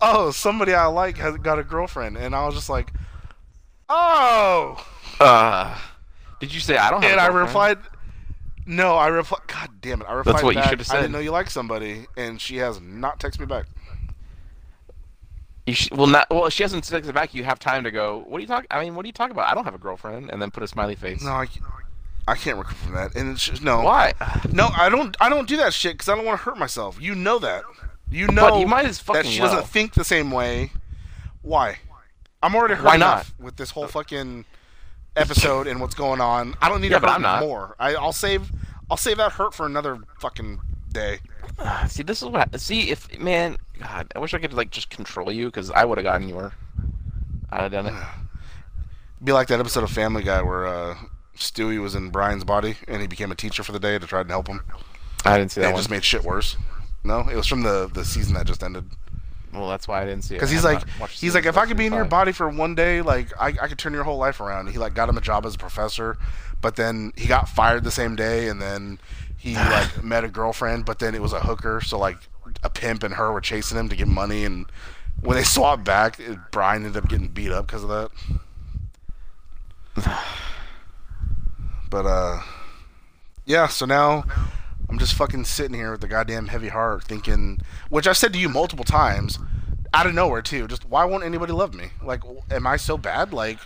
oh, 0.00 0.30
somebody 0.30 0.74
I 0.74 0.86
like 0.86 1.18
has 1.18 1.36
got 1.38 1.58
a 1.58 1.64
girlfriend, 1.64 2.16
and 2.16 2.34
I 2.34 2.46
was 2.46 2.54
just 2.54 2.68
like, 2.68 2.92
oh. 3.88 4.84
Uh, 5.20 5.78
did 6.40 6.52
you 6.52 6.60
say 6.60 6.76
I 6.76 6.90
don't 6.90 7.02
have 7.02 7.12
And 7.12 7.20
I 7.20 7.26
replied, 7.26 7.78
no, 8.66 8.96
I 8.96 9.08
replied, 9.08 9.42
God 9.46 9.70
damn 9.80 10.00
it, 10.00 10.06
I 10.08 10.14
replied 10.14 10.34
That's 10.34 10.44
what 10.44 10.56
you 10.56 10.62
should've 10.62 10.86
said. 10.86 10.96
I 10.96 11.00
didn't 11.02 11.12
know 11.12 11.18
you 11.18 11.30
liked 11.30 11.52
somebody, 11.52 12.06
and 12.16 12.40
she 12.40 12.56
has 12.56 12.80
not 12.80 13.20
texted 13.20 13.40
me 13.40 13.46
back. 13.46 13.66
Sh- 15.68 15.90
well, 15.92 16.06
not 16.06 16.26
well. 16.30 16.48
She 16.50 16.62
hasn't 16.62 16.84
texted 16.84 17.14
back. 17.14 17.32
You 17.34 17.44
have 17.44 17.58
time 17.58 17.84
to 17.84 17.90
go. 17.90 18.24
What 18.28 18.38
are 18.38 18.40
you 18.42 18.46
talking? 18.46 18.66
I 18.70 18.82
mean, 18.84 18.94
what 18.94 19.04
are 19.04 19.08
you 19.08 19.12
talking 19.12 19.32
about? 19.32 19.50
I 19.50 19.54
don't 19.54 19.64
have 19.64 19.74
a 19.74 19.78
girlfriend, 19.78 20.30
and 20.30 20.40
then 20.42 20.50
put 20.50 20.62
a 20.62 20.68
smiley 20.68 20.94
face. 20.94 21.22
No, 21.24 21.30
I, 21.30 21.46
I 22.28 22.34
can't 22.34 22.58
recover 22.58 22.74
from 22.76 22.94
that. 22.94 23.14
And 23.14 23.30
it's 23.32 23.46
just, 23.46 23.62
no, 23.62 23.80
Why? 23.82 24.12
no, 24.52 24.68
I 24.76 24.88
don't, 24.90 25.16
I 25.20 25.28
don't 25.30 25.48
do 25.48 25.56
that 25.58 25.72
shit 25.72 25.92
because 25.94 26.08
I 26.08 26.14
don't 26.16 26.24
want 26.26 26.38
to 26.38 26.44
hurt 26.44 26.58
myself. 26.58 27.00
You 27.00 27.14
know 27.14 27.38
that. 27.38 27.64
You 28.10 28.26
know 28.28 28.50
But 28.50 28.60
you 28.60 28.66
might 28.66 28.84
as 28.84 29.02
that 29.02 29.24
she 29.26 29.40
well. 29.40 29.50
doesn't 29.52 29.68
think 29.70 29.94
the 29.94 30.04
same 30.04 30.30
way. 30.30 30.70
Why? 31.42 31.78
I'm 32.42 32.54
already 32.54 32.74
hurt 32.74 32.84
Why 32.84 32.94
enough 32.96 33.34
with 33.40 33.56
this 33.56 33.70
whole 33.70 33.86
fucking 33.88 34.44
episode 35.16 35.66
and 35.66 35.80
what's 35.80 35.94
going 35.94 36.20
on. 36.20 36.54
I 36.60 36.68
don't 36.68 36.80
need 36.82 36.90
Yeah, 36.90 36.98
to 36.98 37.00
but 37.00 37.08
hurt 37.10 37.16
I'm 37.16 37.22
not. 37.22 37.40
more. 37.40 37.74
I, 37.78 37.94
I'll 37.94 38.12
save, 38.12 38.50
I'll 38.90 38.96
save 38.98 39.16
that 39.16 39.32
hurt 39.32 39.54
for 39.54 39.64
another 39.64 39.98
fucking 40.18 40.60
day. 40.92 41.20
See, 41.88 42.02
this 42.02 42.22
is 42.22 42.28
what. 42.28 42.58
See, 42.60 42.90
if 42.90 43.18
man, 43.20 43.56
God, 43.78 44.12
I 44.14 44.18
wish 44.18 44.34
I 44.34 44.38
could 44.38 44.52
like 44.52 44.70
just 44.70 44.90
control 44.90 45.30
you 45.30 45.46
because 45.46 45.70
I 45.70 45.84
would 45.84 45.98
have 45.98 46.04
gotten 46.04 46.28
your. 46.28 46.52
I'd 47.50 47.62
have 47.62 47.72
done 47.72 47.86
it. 47.86 47.94
Be 49.24 49.32
like 49.32 49.48
that 49.48 49.60
episode 49.60 49.84
of 49.84 49.90
Family 49.90 50.22
Guy 50.22 50.42
where 50.42 50.66
uh, 50.66 50.96
Stewie 51.36 51.80
was 51.80 51.94
in 51.94 52.10
Brian's 52.10 52.44
body 52.44 52.76
and 52.88 53.00
he 53.00 53.06
became 53.06 53.30
a 53.32 53.34
teacher 53.34 53.62
for 53.62 53.72
the 53.72 53.80
day 53.80 53.98
to 53.98 54.06
try 54.06 54.20
and 54.20 54.30
help 54.30 54.48
him. 54.48 54.60
I 55.24 55.38
didn't 55.38 55.52
see 55.52 55.60
And 55.60 55.66
that 55.66 55.70
it 55.70 55.72
one. 55.74 55.80
just 55.80 55.90
made 55.90 56.04
shit 56.04 56.24
worse. 56.24 56.56
No, 57.04 57.20
it 57.28 57.36
was 57.36 57.46
from 57.46 57.62
the 57.62 57.88
the 57.92 58.04
season 58.04 58.34
that 58.34 58.46
just 58.46 58.62
ended. 58.62 58.84
Well, 59.52 59.68
that's 59.68 59.86
why 59.86 60.02
I 60.02 60.04
didn't 60.04 60.24
see 60.24 60.34
it. 60.34 60.38
Because 60.38 60.50
he's 60.50 60.64
like, 60.64 60.82
he's 61.10 61.34
like, 61.34 61.46
if 61.46 61.56
I 61.56 61.64
could 61.66 61.76
be 61.76 61.86
in 61.86 61.92
your 61.92 62.04
body 62.04 62.32
for 62.32 62.48
one 62.48 62.74
day, 62.74 63.02
like 63.02 63.28
I, 63.40 63.48
I 63.62 63.68
could 63.68 63.78
turn 63.78 63.92
your 63.92 64.02
whole 64.02 64.18
life 64.18 64.40
around. 64.40 64.68
He 64.70 64.78
like 64.78 64.94
got 64.94 65.08
him 65.08 65.16
a 65.16 65.20
job 65.20 65.46
as 65.46 65.54
a 65.54 65.58
professor, 65.58 66.18
but 66.60 66.74
then 66.74 67.12
he 67.16 67.28
got 67.28 67.48
fired 67.48 67.84
the 67.84 67.92
same 67.92 68.16
day, 68.16 68.48
and 68.48 68.60
then 68.60 68.98
he 69.44 69.54
like 69.54 70.02
met 70.02 70.24
a 70.24 70.28
girlfriend, 70.28 70.86
but 70.86 70.98
then 70.98 71.14
it 71.14 71.20
was 71.20 71.34
a 71.34 71.40
hooker, 71.40 71.82
so 71.82 71.98
like 71.98 72.16
a 72.62 72.70
pimp 72.70 73.02
and 73.02 73.14
her 73.14 73.30
were 73.30 73.42
chasing 73.42 73.78
him 73.78 73.90
to 73.90 73.96
get 73.96 74.08
money, 74.08 74.44
and 74.44 74.66
when 75.20 75.36
they 75.36 75.42
swapped 75.44 75.84
back, 75.84 76.18
it, 76.18 76.38
Brian 76.50 76.84
ended 76.84 77.02
up 77.02 77.08
getting 77.10 77.28
beat 77.28 77.52
up 77.52 77.66
because 77.66 77.84
of 77.84 77.90
that. 77.90 78.10
But 81.90 82.06
uh, 82.06 82.40
yeah. 83.44 83.68
So 83.68 83.86
now 83.86 84.24
I'm 84.88 84.98
just 84.98 85.14
fucking 85.14 85.44
sitting 85.44 85.76
here 85.76 85.92
with 85.92 86.00
the 86.00 86.08
goddamn 86.08 86.48
heavy 86.48 86.66
heart, 86.66 87.04
thinking, 87.04 87.60
which 87.88 88.08
I've 88.08 88.16
said 88.16 88.32
to 88.32 88.38
you 88.40 88.48
multiple 88.48 88.84
times, 88.84 89.38
out 89.92 90.04
of 90.04 90.12
nowhere 90.12 90.42
too. 90.42 90.66
Just 90.66 90.88
why 90.88 91.04
won't 91.04 91.22
anybody 91.22 91.52
love 91.52 91.72
me? 91.72 91.90
Like, 92.02 92.22
am 92.50 92.66
I 92.66 92.78
so 92.78 92.98
bad? 92.98 93.32
Like, 93.32 93.58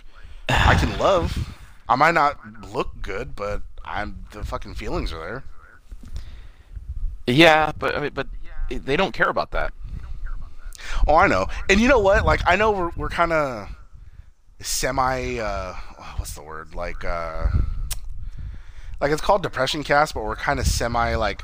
I 0.47 0.75
can 0.75 0.95
love. 0.99 1.55
I 1.87 1.95
might 1.95 2.13
not 2.13 2.37
look 2.71 3.01
good, 3.01 3.35
but 3.35 3.63
I'm 3.83 4.25
the 4.31 4.45
fucking 4.45 4.75
feelings 4.75 5.11
are 5.11 5.19
there. 5.19 5.43
Yeah, 7.33 7.71
but 7.77 7.95
I 7.95 7.99
mean, 8.01 8.11
but 8.13 8.27
they 8.69 8.97
don't 8.97 9.13
care 9.13 9.29
about 9.29 9.51
that. 9.51 9.73
Oh, 11.07 11.15
I 11.15 11.27
know. 11.27 11.47
And 11.69 11.79
you 11.79 11.87
know 11.87 11.99
what? 11.99 12.25
Like, 12.25 12.41
I 12.45 12.55
know 12.55 12.71
we're 12.71 12.91
we're 12.95 13.09
kind 13.09 13.33
of 13.33 13.69
semi. 14.59 15.37
Uh, 15.39 15.73
what's 16.17 16.33
the 16.33 16.43
word? 16.43 16.75
Like, 16.75 17.03
uh, 17.03 17.47
like 19.01 19.11
it's 19.11 19.21
called 19.21 19.43
depression 19.43 19.83
cast, 19.83 20.13
but 20.13 20.23
we're 20.23 20.35
kind 20.35 20.59
of 20.59 20.67
semi 20.67 21.15
like 21.15 21.43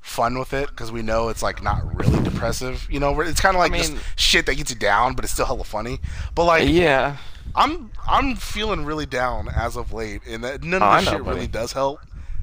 fun 0.00 0.38
with 0.38 0.52
it 0.54 0.68
because 0.70 0.90
we 0.90 1.02
know 1.02 1.28
it's 1.28 1.42
like 1.42 1.62
not 1.62 1.82
really 1.94 2.22
depressive. 2.22 2.86
You 2.90 3.00
know, 3.00 3.18
it's 3.20 3.40
kind 3.40 3.54
of 3.56 3.58
like 3.60 3.72
I 3.72 3.78
just 3.78 3.94
shit 4.16 4.46
that 4.46 4.54
gets 4.56 4.70
you 4.70 4.76
down, 4.76 5.14
but 5.14 5.24
it's 5.24 5.32
still 5.34 5.46
hella 5.46 5.64
funny. 5.64 5.98
But 6.34 6.44
like, 6.44 6.68
Yeah. 6.68 7.16
I'm 7.54 7.90
I'm 8.08 8.36
feeling 8.36 8.84
really 8.84 9.06
down 9.06 9.48
as 9.48 9.76
of 9.76 9.92
late, 9.92 10.22
and 10.26 10.44
that 10.44 10.62
none 10.62 10.82
Oh, 10.82 10.86
of 10.86 11.00
this 11.00 11.06
know, 11.06 11.16
shit 11.18 11.24
buddy. 11.24 11.34
really 11.34 11.46
does 11.48 11.72
help. 11.72 11.98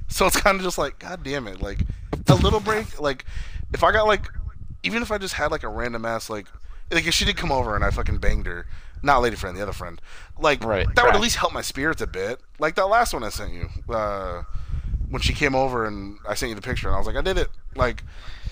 So 0.07 0.25
it's 0.25 0.39
kind 0.39 0.57
of 0.57 0.63
just 0.63 0.77
like, 0.77 0.99
god 0.99 1.23
damn 1.23 1.47
it, 1.47 1.61
like 1.61 1.79
a 2.27 2.35
little 2.35 2.59
break. 2.59 2.99
Like 2.99 3.25
if 3.73 3.83
I 3.83 3.91
got 3.91 4.07
like, 4.07 4.27
even 4.83 5.01
if 5.01 5.11
I 5.11 5.17
just 5.17 5.33
had 5.35 5.51
like 5.51 5.63
a 5.63 5.69
random 5.69 6.05
ass 6.05 6.29
like 6.29 6.47
like 6.91 7.05
if 7.05 7.13
she 7.13 7.25
did 7.25 7.35
come 7.37 7.51
over 7.51 7.75
and 7.75 7.83
I 7.83 7.89
fucking 7.91 8.17
banged 8.19 8.45
her, 8.45 8.65
not 9.03 9.21
lady 9.21 9.35
friend, 9.35 9.55
the 9.57 9.61
other 9.61 9.73
friend, 9.73 10.01
like 10.39 10.63
Right, 10.63 10.87
that 10.95 11.05
would 11.05 11.15
at 11.15 11.21
least 11.21 11.35
help 11.35 11.53
my 11.53 11.61
spirits 11.61 12.01
a 12.01 12.07
bit. 12.07 12.39
Like 12.59 12.75
that 12.75 12.85
last 12.87 13.13
one 13.13 13.23
I 13.23 13.29
sent 13.29 13.51
you, 13.53 13.69
uh, 13.93 14.43
when 15.09 15.21
she 15.21 15.33
came 15.33 15.55
over 15.55 15.85
and 15.85 16.17
I 16.27 16.33
sent 16.35 16.49
you 16.49 16.55
the 16.55 16.61
picture 16.61 16.87
and 16.87 16.95
I 16.95 16.97
was 16.97 17.07
like, 17.07 17.15
I 17.17 17.21
did 17.21 17.37
it. 17.37 17.49
Like 17.75 18.03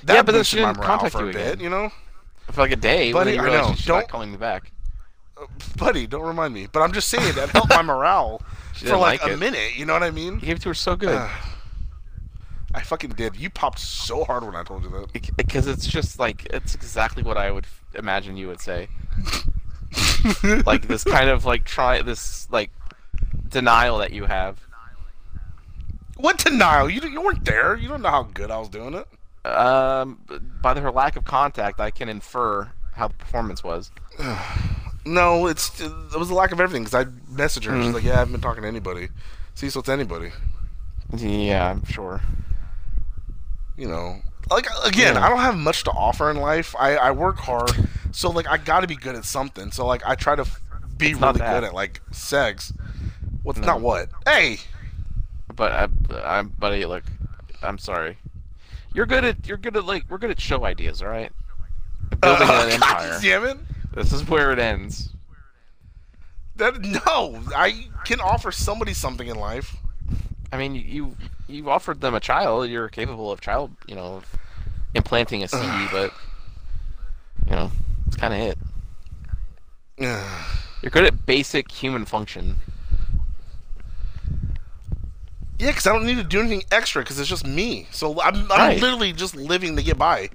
that 0.04 0.14
Yeah, 0.16 0.22
but 0.24 0.34
then 0.34 0.44
she 0.44 0.58
didn't 0.58 0.76
contact 0.82 1.16
you 1.16 1.30
a 1.30 1.34
bit, 1.34 1.62
you 1.62 1.70
know. 1.70 1.90
For 2.52 2.62
like 2.62 2.72
a 2.72 2.76
day, 2.76 3.12
when 3.14 3.28
you 3.28 3.40
I 3.42 3.48
know. 3.48 3.74
she's 3.76 3.86
Don't- 3.86 4.00
not 4.02 4.08
calling 4.10 4.32
me 4.32 4.38
back. 4.38 4.72
Buddy, 5.78 6.08
don't 6.08 6.26
remind 6.26 6.54
me. 6.54 6.68
But 6.72 6.82
I'm 6.82 6.94
just 6.94 7.10
saying 7.10 7.36
that 7.36 7.50
helped 7.50 7.70
my 7.70 7.82
morale 7.82 8.42
for 8.74 8.98
like, 8.98 9.22
like 9.22 9.34
a 9.34 9.38
minute. 9.38 9.78
You 9.78 9.86
know 9.86 9.94
what 9.94 10.04
I 10.04 10.12
mean? 10.12 10.36
You 10.36 10.42
gave 10.42 10.58
it 10.58 10.62
to 10.64 10.70
her 10.70 10.74
so 10.74 10.96
good. 10.96 11.30
I 12.74 12.82
fucking 12.82 13.12
did. 13.12 13.36
You 13.36 13.50
popped 13.50 13.80
so 13.80 14.26
hard 14.26 14.44
when 14.44 14.56
I 14.56 14.64
told 14.64 14.84
you 14.84 14.90
that. 14.90 15.38
because 15.38 15.68
it's 15.68 15.88
just 15.88 16.20
like 16.20 16.46
it's 16.48 16.76
exactly 16.76 17.24
what 17.24 17.38
I 17.38 17.52
would 17.52 17.68
imagine 17.94 18.38
you 18.38 18.48
would 18.48 18.60
say. 18.60 18.88
like 20.66 20.88
this 20.88 21.04
kind 21.04 21.30
of 21.30 21.46
like 21.46 21.64
try 21.64 22.02
this 22.02 22.50
like 22.52 22.72
denial 23.48 23.98
that 24.00 24.12
you 24.12 24.26
have. 24.26 24.60
What 26.18 26.38
denial? 26.38 26.90
You 26.90 27.02
you 27.02 27.22
weren't 27.22 27.46
there. 27.46 27.76
You 27.76 27.88
don't 27.88 28.02
know 28.02 28.10
how 28.10 28.24
good 28.24 28.52
I 28.52 28.58
was 28.58 28.70
doing 28.70 28.94
it. 28.94 29.08
Um, 29.46 30.20
by 30.62 30.78
her 30.80 30.92
lack 30.92 31.18
of 31.18 31.24
contact, 31.24 31.80
I 31.80 31.92
can 31.92 32.10
infer 32.10 32.72
how 32.94 33.10
the 33.10 33.14
performance 33.14 33.64
was. 33.64 33.92
No, 35.06 35.48
it's 35.48 35.80
it 35.80 35.92
was 36.18 36.30
a 36.30 36.34
lack 36.34 36.52
of 36.52 36.60
everything. 36.60 36.84
Because 36.84 37.06
I 37.06 37.10
messaged 37.32 37.66
her. 37.66 37.74
and 37.74 37.84
She's 37.84 37.92
Mm. 37.92 37.96
like, 37.96 38.04
"Yeah, 38.04 38.14
I 38.14 38.18
haven't 38.18 38.32
been 38.34 38.42
talking 38.42 38.64
to 38.64 38.68
anybody." 38.68 39.10
See, 39.54 39.70
so 39.70 39.80
it's 39.82 39.90
anybody. 39.90 40.32
Yeah, 41.16 41.70
I'm 41.70 41.86
sure. 41.86 42.22
You 43.78 43.88
know, 43.88 44.22
like 44.50 44.68
again, 44.84 45.16
Yeah. 45.16 45.26
I 45.26 45.30
don't 45.30 45.40
have 45.40 45.56
much 45.58 45.84
to 45.84 45.92
offer 45.92 46.32
in 46.32 46.38
life. 46.38 46.76
I 46.80 46.96
I 46.96 47.12
work 47.12 47.38
hard, 47.38 47.72
so 48.12 48.30
like 48.32 48.48
I 48.48 48.58
got 48.58 48.82
to 48.82 48.88
be 48.88 48.96
good 48.96 49.16
at 49.16 49.26
something. 49.26 49.72
So 49.72 49.86
like 49.86 50.02
I 50.06 50.16
try 50.16 50.36
to 50.36 50.46
be 50.98 51.12
It's 51.12 51.20
really 51.22 51.40
good 51.40 51.64
at 51.66 51.74
like 51.74 52.02
sex. 52.12 52.72
What's 53.44 53.60
No. 53.60 53.68
not 53.68 53.82
what? 53.82 54.10
Hey, 54.26 54.60
But 55.56 55.72
I, 55.72 56.38
I'm, 56.40 56.50
buddy. 56.50 56.84
Look, 56.86 57.04
I'm 57.62 57.78
sorry. 57.78 58.18
You're 58.94 59.06
good 59.06 59.24
at 59.24 59.46
you're 59.48 59.58
good 59.58 59.76
at 59.78 59.86
like 59.86 60.06
we're 60.10 60.18
good 60.18 60.32
at 60.32 60.40
show 60.42 60.66
ideas, 60.66 61.02
all 61.02 61.10
right? 61.10 61.32
Building 62.22 62.50
Uh, 62.50 62.70
an 62.72 62.80
God 62.80 63.04
empire. 63.04 63.20
damn 63.22 63.46
it! 63.46 63.58
This 63.96 64.12
is 64.12 64.28
where 64.28 64.52
it 64.52 64.60
ends. 64.60 65.10
That 66.58 66.82
no, 66.82 67.42
I 67.56 67.88
can 68.06 68.20
offer 68.22 68.52
somebody 68.52 68.94
something 68.94 69.28
in 69.28 69.38
life. 69.38 69.76
I 70.52 70.58
mean, 70.58 70.76
you 70.76 71.16
you 71.48 71.70
offered 71.70 72.02
them 72.02 72.14
a 72.14 72.20
child. 72.20 72.70
You're 72.70 72.90
capable 72.90 73.32
of 73.32 73.42
child, 73.42 73.72
you 73.88 73.96
know, 73.96 74.18
of 74.18 74.36
implanting 74.94 75.44
a 75.44 75.48
seed, 75.48 75.90
but 75.92 76.14
you 77.46 77.52
know, 77.56 77.72
it's 78.08 78.16
kind 78.18 78.34
of 78.34 78.40
it. 78.40 78.58
You're 80.82 80.92
good 80.92 81.06
at 81.06 81.26
basic 81.26 81.72
human 81.72 82.06
function. 82.06 82.58
Yeah, 85.58 85.68
because 85.68 85.88
I 85.88 85.94
don't 85.94 86.06
need 86.06 86.18
to 86.18 86.24
do 86.24 86.42
anything 86.42 86.64
extra 86.70 87.02
because 87.02 87.18
it's 87.20 87.30
just 87.30 87.48
me. 87.48 87.88
So 87.92 88.22
I'm, 88.22 88.52
I'm 88.52 88.60
Right. 88.60 88.82
literally 88.82 89.14
just 89.14 89.36
living 89.36 89.78
to 89.78 89.84
get 89.84 89.98
by. 89.98 90.30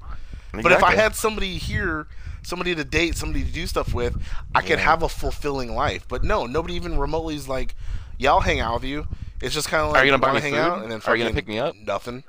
But 0.52 0.72
if 0.72 0.82
I 0.82 0.94
had 0.94 1.14
somebody 1.14 1.58
here, 1.58 2.06
somebody 2.42 2.74
to 2.74 2.85
date, 2.85 3.16
somebody 3.16 3.44
to 3.44 3.50
do 3.53 3.66
stuff 3.66 3.92
with, 3.94 4.20
I 4.55 4.61
could 4.61 4.70
Yeah. 4.79 4.85
have 4.85 5.03
a 5.03 5.09
fulfilling 5.09 5.74
life. 5.74 6.07
But 6.09 6.24
no, 6.24 6.46
nobody 6.46 6.74
even 6.74 6.98
remotely 6.98 7.35
is 7.35 7.48
like, 7.48 7.74
"Yeah, 8.18 8.31
I'll 8.31 8.40
hang 8.40 8.61
out 8.61 8.74
with 8.74 8.85
you." 8.85 9.07
It's 9.40 9.55
just 9.55 9.68
kind 9.68 9.83
of 9.85 9.92
like, 9.92 10.03
Are 10.03 10.05
you 10.05 10.11
gonna 10.11 10.20
buy 10.20 10.33
me 10.35 10.40
hang 10.40 10.53
food? 10.53 10.59
out? 10.61 10.83
And 10.83 10.92
then 10.92 11.00
Are 11.07 11.16
you 11.16 11.24
gonna 11.24 11.35
pick 11.35 11.48
me 11.48 11.59
up? 11.59 11.74
Nothing. 11.76 12.24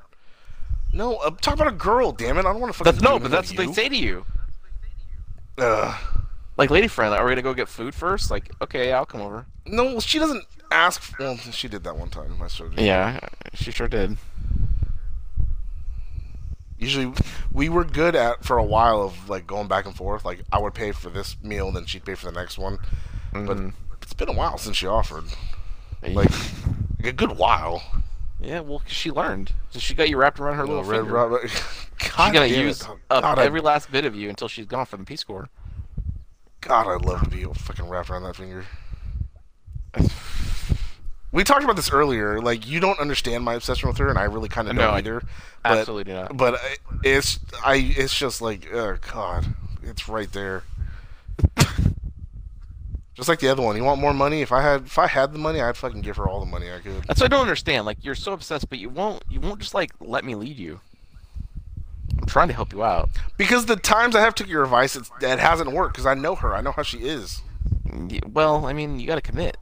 No, 0.94 1.16
uh, 1.18 1.30
talk 1.42 1.54
about 1.56 1.68
a 1.68 1.72
girl. 1.72 2.12
Damn 2.12 2.38
it, 2.38 2.42
I 2.42 2.52
don't 2.52 2.60
want 2.62 2.74
to 2.74 2.78
fucking. 2.78 2.92
That's 2.94 3.04
no, 3.04 3.18
but 3.20 3.32
that's 3.32 3.50
what 3.52 3.58
they 3.58 3.72
say 3.74 3.90
to 3.90 3.96
you. 3.96 4.26
you. 5.58 5.64
Ugh. 5.64 5.96
Like, 6.58 6.70
lady 6.70 6.88
friend, 6.88 7.14
are 7.14 7.26
we 7.26 7.32
gonna 7.32 7.42
go 7.42 7.54
get 7.54 7.70
food 7.70 7.96
first? 7.96 8.30
Like, 8.30 8.52
okay, 8.62 8.92
I'll 8.92 9.06
come 9.06 9.22
over. 9.22 9.46
No, 9.66 10.00
she 10.00 10.20
doesn't 10.20 10.46
ask. 10.72 11.02
For, 11.02 11.16
well, 11.24 11.38
she 11.38 11.68
did 11.68 11.84
that 11.86 11.96
one 11.98 12.10
time. 12.10 12.36
You. 12.60 12.70
Yeah, 12.78 13.20
she 13.54 13.72
sure 13.72 13.88
did. 13.88 14.18
Usually, 16.82 17.14
we 17.54 17.70
were 17.70 17.84
good 17.86 18.16
at 18.16 18.44
for 18.44 18.58
a 18.58 18.64
while 18.64 19.04
of 19.04 19.30
like 19.30 19.46
going 19.46 19.68
back 19.68 19.86
and 19.86 19.96
forth. 19.96 20.26
Like 20.26 20.42
I 20.52 20.58
would 20.60 20.74
pay 20.74 20.92
for 20.92 21.10
this 21.10 21.38
meal, 21.44 21.68
and 21.68 21.76
then 21.76 21.86
she'd 21.86 22.04
pay 22.04 22.16
for 22.16 22.26
the 22.26 22.32
next 22.32 22.58
one. 22.58 22.80
But 23.32 23.46
Mhm. 23.58 23.74
it's 24.02 24.14
been 24.14 24.28
a 24.30 24.34
while 24.34 24.58
since 24.58 24.76
she 24.78 24.88
offered. 24.88 25.26
Like, 26.02 26.16
like 26.16 26.32
a 27.06 27.12
good 27.14 27.38
while. 27.38 27.84
yeah, 28.40 28.62
well, 28.62 28.80
'cause 28.80 28.92
she 28.92 29.12
learned. 29.12 29.54
So 29.70 29.78
she 29.80 29.94
got 29.94 30.10
you 30.10 30.18
wrapped 30.18 30.40
around 30.40 30.58
her 30.58 30.66
little 30.66 30.84
Red 30.84 31.02
finger. 31.02 31.14
rubber. 31.14 31.48
She's 32.00 32.10
gonna 32.16 32.46
use 32.48 32.82
up 32.82 32.98
God, 33.22 33.38
I- 33.38 33.46
every 33.46 33.62
last 33.62 33.92
bit 33.92 34.04
of 34.04 34.16
you 34.16 34.28
until 34.30 34.48
she's 34.48 34.66
gone 34.66 34.88
from 34.88 35.02
the 35.02 35.06
Peace 35.06 35.24
Corps. 35.24 35.48
God, 36.62 36.88
I'd 36.88 37.06
love 37.06 37.22
to 37.22 37.30
be 37.30 37.44
a 37.44 37.54
fucking 37.54 37.88
wrapped 37.88 38.10
around 38.10 38.24
that 38.24 38.36
finger. 38.36 38.66
We 41.32 41.44
talked 41.46 41.64
about 41.64 41.78
this 41.78 41.92
earlier. 41.92 42.42
Like, 42.42 42.68
you 42.68 42.80
don't 42.82 43.00
understand 43.00 43.44
my 43.46 43.54
obsession 43.54 43.88
with 43.88 43.98
her, 44.00 44.10
and 44.10 44.18
I 44.18 44.24
really 44.24 44.50
kind 44.50 44.68
of 44.68 44.76
No, 44.76 44.82
don't 44.84 44.96
either. 44.96 45.22
But, 45.64 45.78
Absolutely 45.80 46.14
not. 46.14 46.36
But 46.36 46.56
I- 46.56 46.76
it's 47.04 47.40
I. 47.64 47.76
It's 47.98 48.14
just 48.16 48.42
like, 48.42 48.68
oh 48.74 48.98
God, 49.14 49.46
it's 49.84 50.10
right 50.10 50.32
there. 50.32 50.64
Just 53.14 53.28
like 53.30 53.40
the 53.40 53.50
other 53.50 53.62
one. 53.62 53.76
You 53.76 53.84
want 53.84 54.02
more 54.02 54.14
money? 54.14 54.42
If 54.42 54.52
I 54.52 54.62
had, 54.62 54.86
if 54.86 54.98
I 54.98 55.06
had 55.06 55.32
the 55.34 55.38
money, 55.38 55.62
I'd 55.62 55.78
fucking 55.78 56.02
give 56.02 56.16
her 56.18 56.28
all 56.28 56.40
the 56.40 56.46
money 56.46 56.72
I 56.72 56.80
could. 56.80 57.04
That's 57.04 57.20
what 57.20 57.26
I 57.26 57.36
don't 57.36 57.42
understand. 57.42 57.86
Like, 57.86 57.98
you're 58.04 58.16
so 58.16 58.34
obsessed, 58.34 58.70
but 58.70 58.80
you 58.80 58.90
won't. 58.90 59.24
You 59.30 59.40
won't 59.42 59.60
just 59.60 59.74
like 59.76 59.92
let 60.00 60.24
me 60.24 60.34
lead 60.34 60.58
you. 60.58 60.80
I'm 62.20 62.26
trying 62.26 62.48
to 62.48 62.54
help 62.54 62.74
you 62.74 62.84
out. 62.84 63.10
Because 63.38 63.66
the 63.66 63.76
times 63.76 64.16
I 64.16 64.22
have 64.22 64.34
took 64.34 64.48
your 64.48 64.64
advice, 64.64 64.96
it's, 64.96 65.12
it 65.22 65.40
hasn't 65.40 65.72
worked. 65.72 65.94
Because 65.94 66.06
I 66.06 66.14
know 66.14 66.36
her. 66.36 66.56
I 66.56 66.62
know 66.62 66.72
how 66.72 66.84
she 66.84 67.00
is. 67.00 67.42
Well, 68.26 68.66
I 68.66 68.74
mean, 68.74 69.00
you 69.00 69.06
got 69.08 69.16
to 69.16 69.22
commit. 69.22 69.58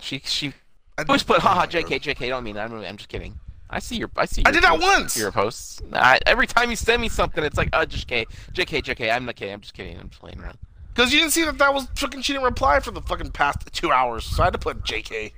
She 0.00 0.22
she 0.24 0.54
I, 1.00 1.04
always 1.08 1.22
put 1.22 1.40
haha 1.40 1.66
JK 1.66 2.00
JK. 2.00 2.28
Don't 2.28 2.44
mean 2.44 2.54
that. 2.56 2.70
I'm, 2.70 2.82
I'm 2.84 2.96
just 2.96 3.08
kidding. 3.08 3.38
I 3.72 3.78
see 3.78 3.96
your 3.96 4.10
I 4.16 4.24
see. 4.26 4.42
I 4.44 4.48
your 4.48 4.54
did 4.54 4.64
that 4.64 4.70
posts- 4.80 4.84
once! 4.86 5.16
Your 5.16 5.32
posts. 5.32 5.82
I, 5.92 6.18
every 6.26 6.46
time 6.46 6.70
you 6.70 6.76
send 6.76 7.00
me 7.00 7.08
something, 7.08 7.44
it's 7.44 7.56
like, 7.56 7.68
uh, 7.72 7.86
just 7.86 8.08
K, 8.08 8.26
JK 8.52 8.82
JK. 8.82 9.14
I'm 9.14 9.24
not 9.24 9.36
kidding. 9.36 9.54
I'm 9.54 9.60
just 9.60 9.74
kidding. 9.74 9.98
I'm 9.98 10.08
just 10.08 10.20
playing 10.20 10.40
around. 10.40 10.58
Because 10.92 11.12
you 11.12 11.20
didn't 11.20 11.32
see 11.32 11.44
that 11.44 11.56
that 11.58 11.72
was 11.72 11.86
fucking. 11.96 12.22
She 12.22 12.32
didn't 12.32 12.44
reply 12.44 12.80
for 12.80 12.90
the 12.90 13.00
fucking 13.02 13.30
past 13.30 13.58
two 13.72 13.92
hours, 13.92 14.24
so 14.24 14.42
I 14.42 14.46
had 14.46 14.52
to 14.54 14.58
put 14.58 14.84
J.K. 14.84 15.32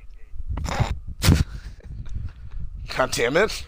God 2.96 3.10
damn 3.12 3.36
it! 3.36 3.66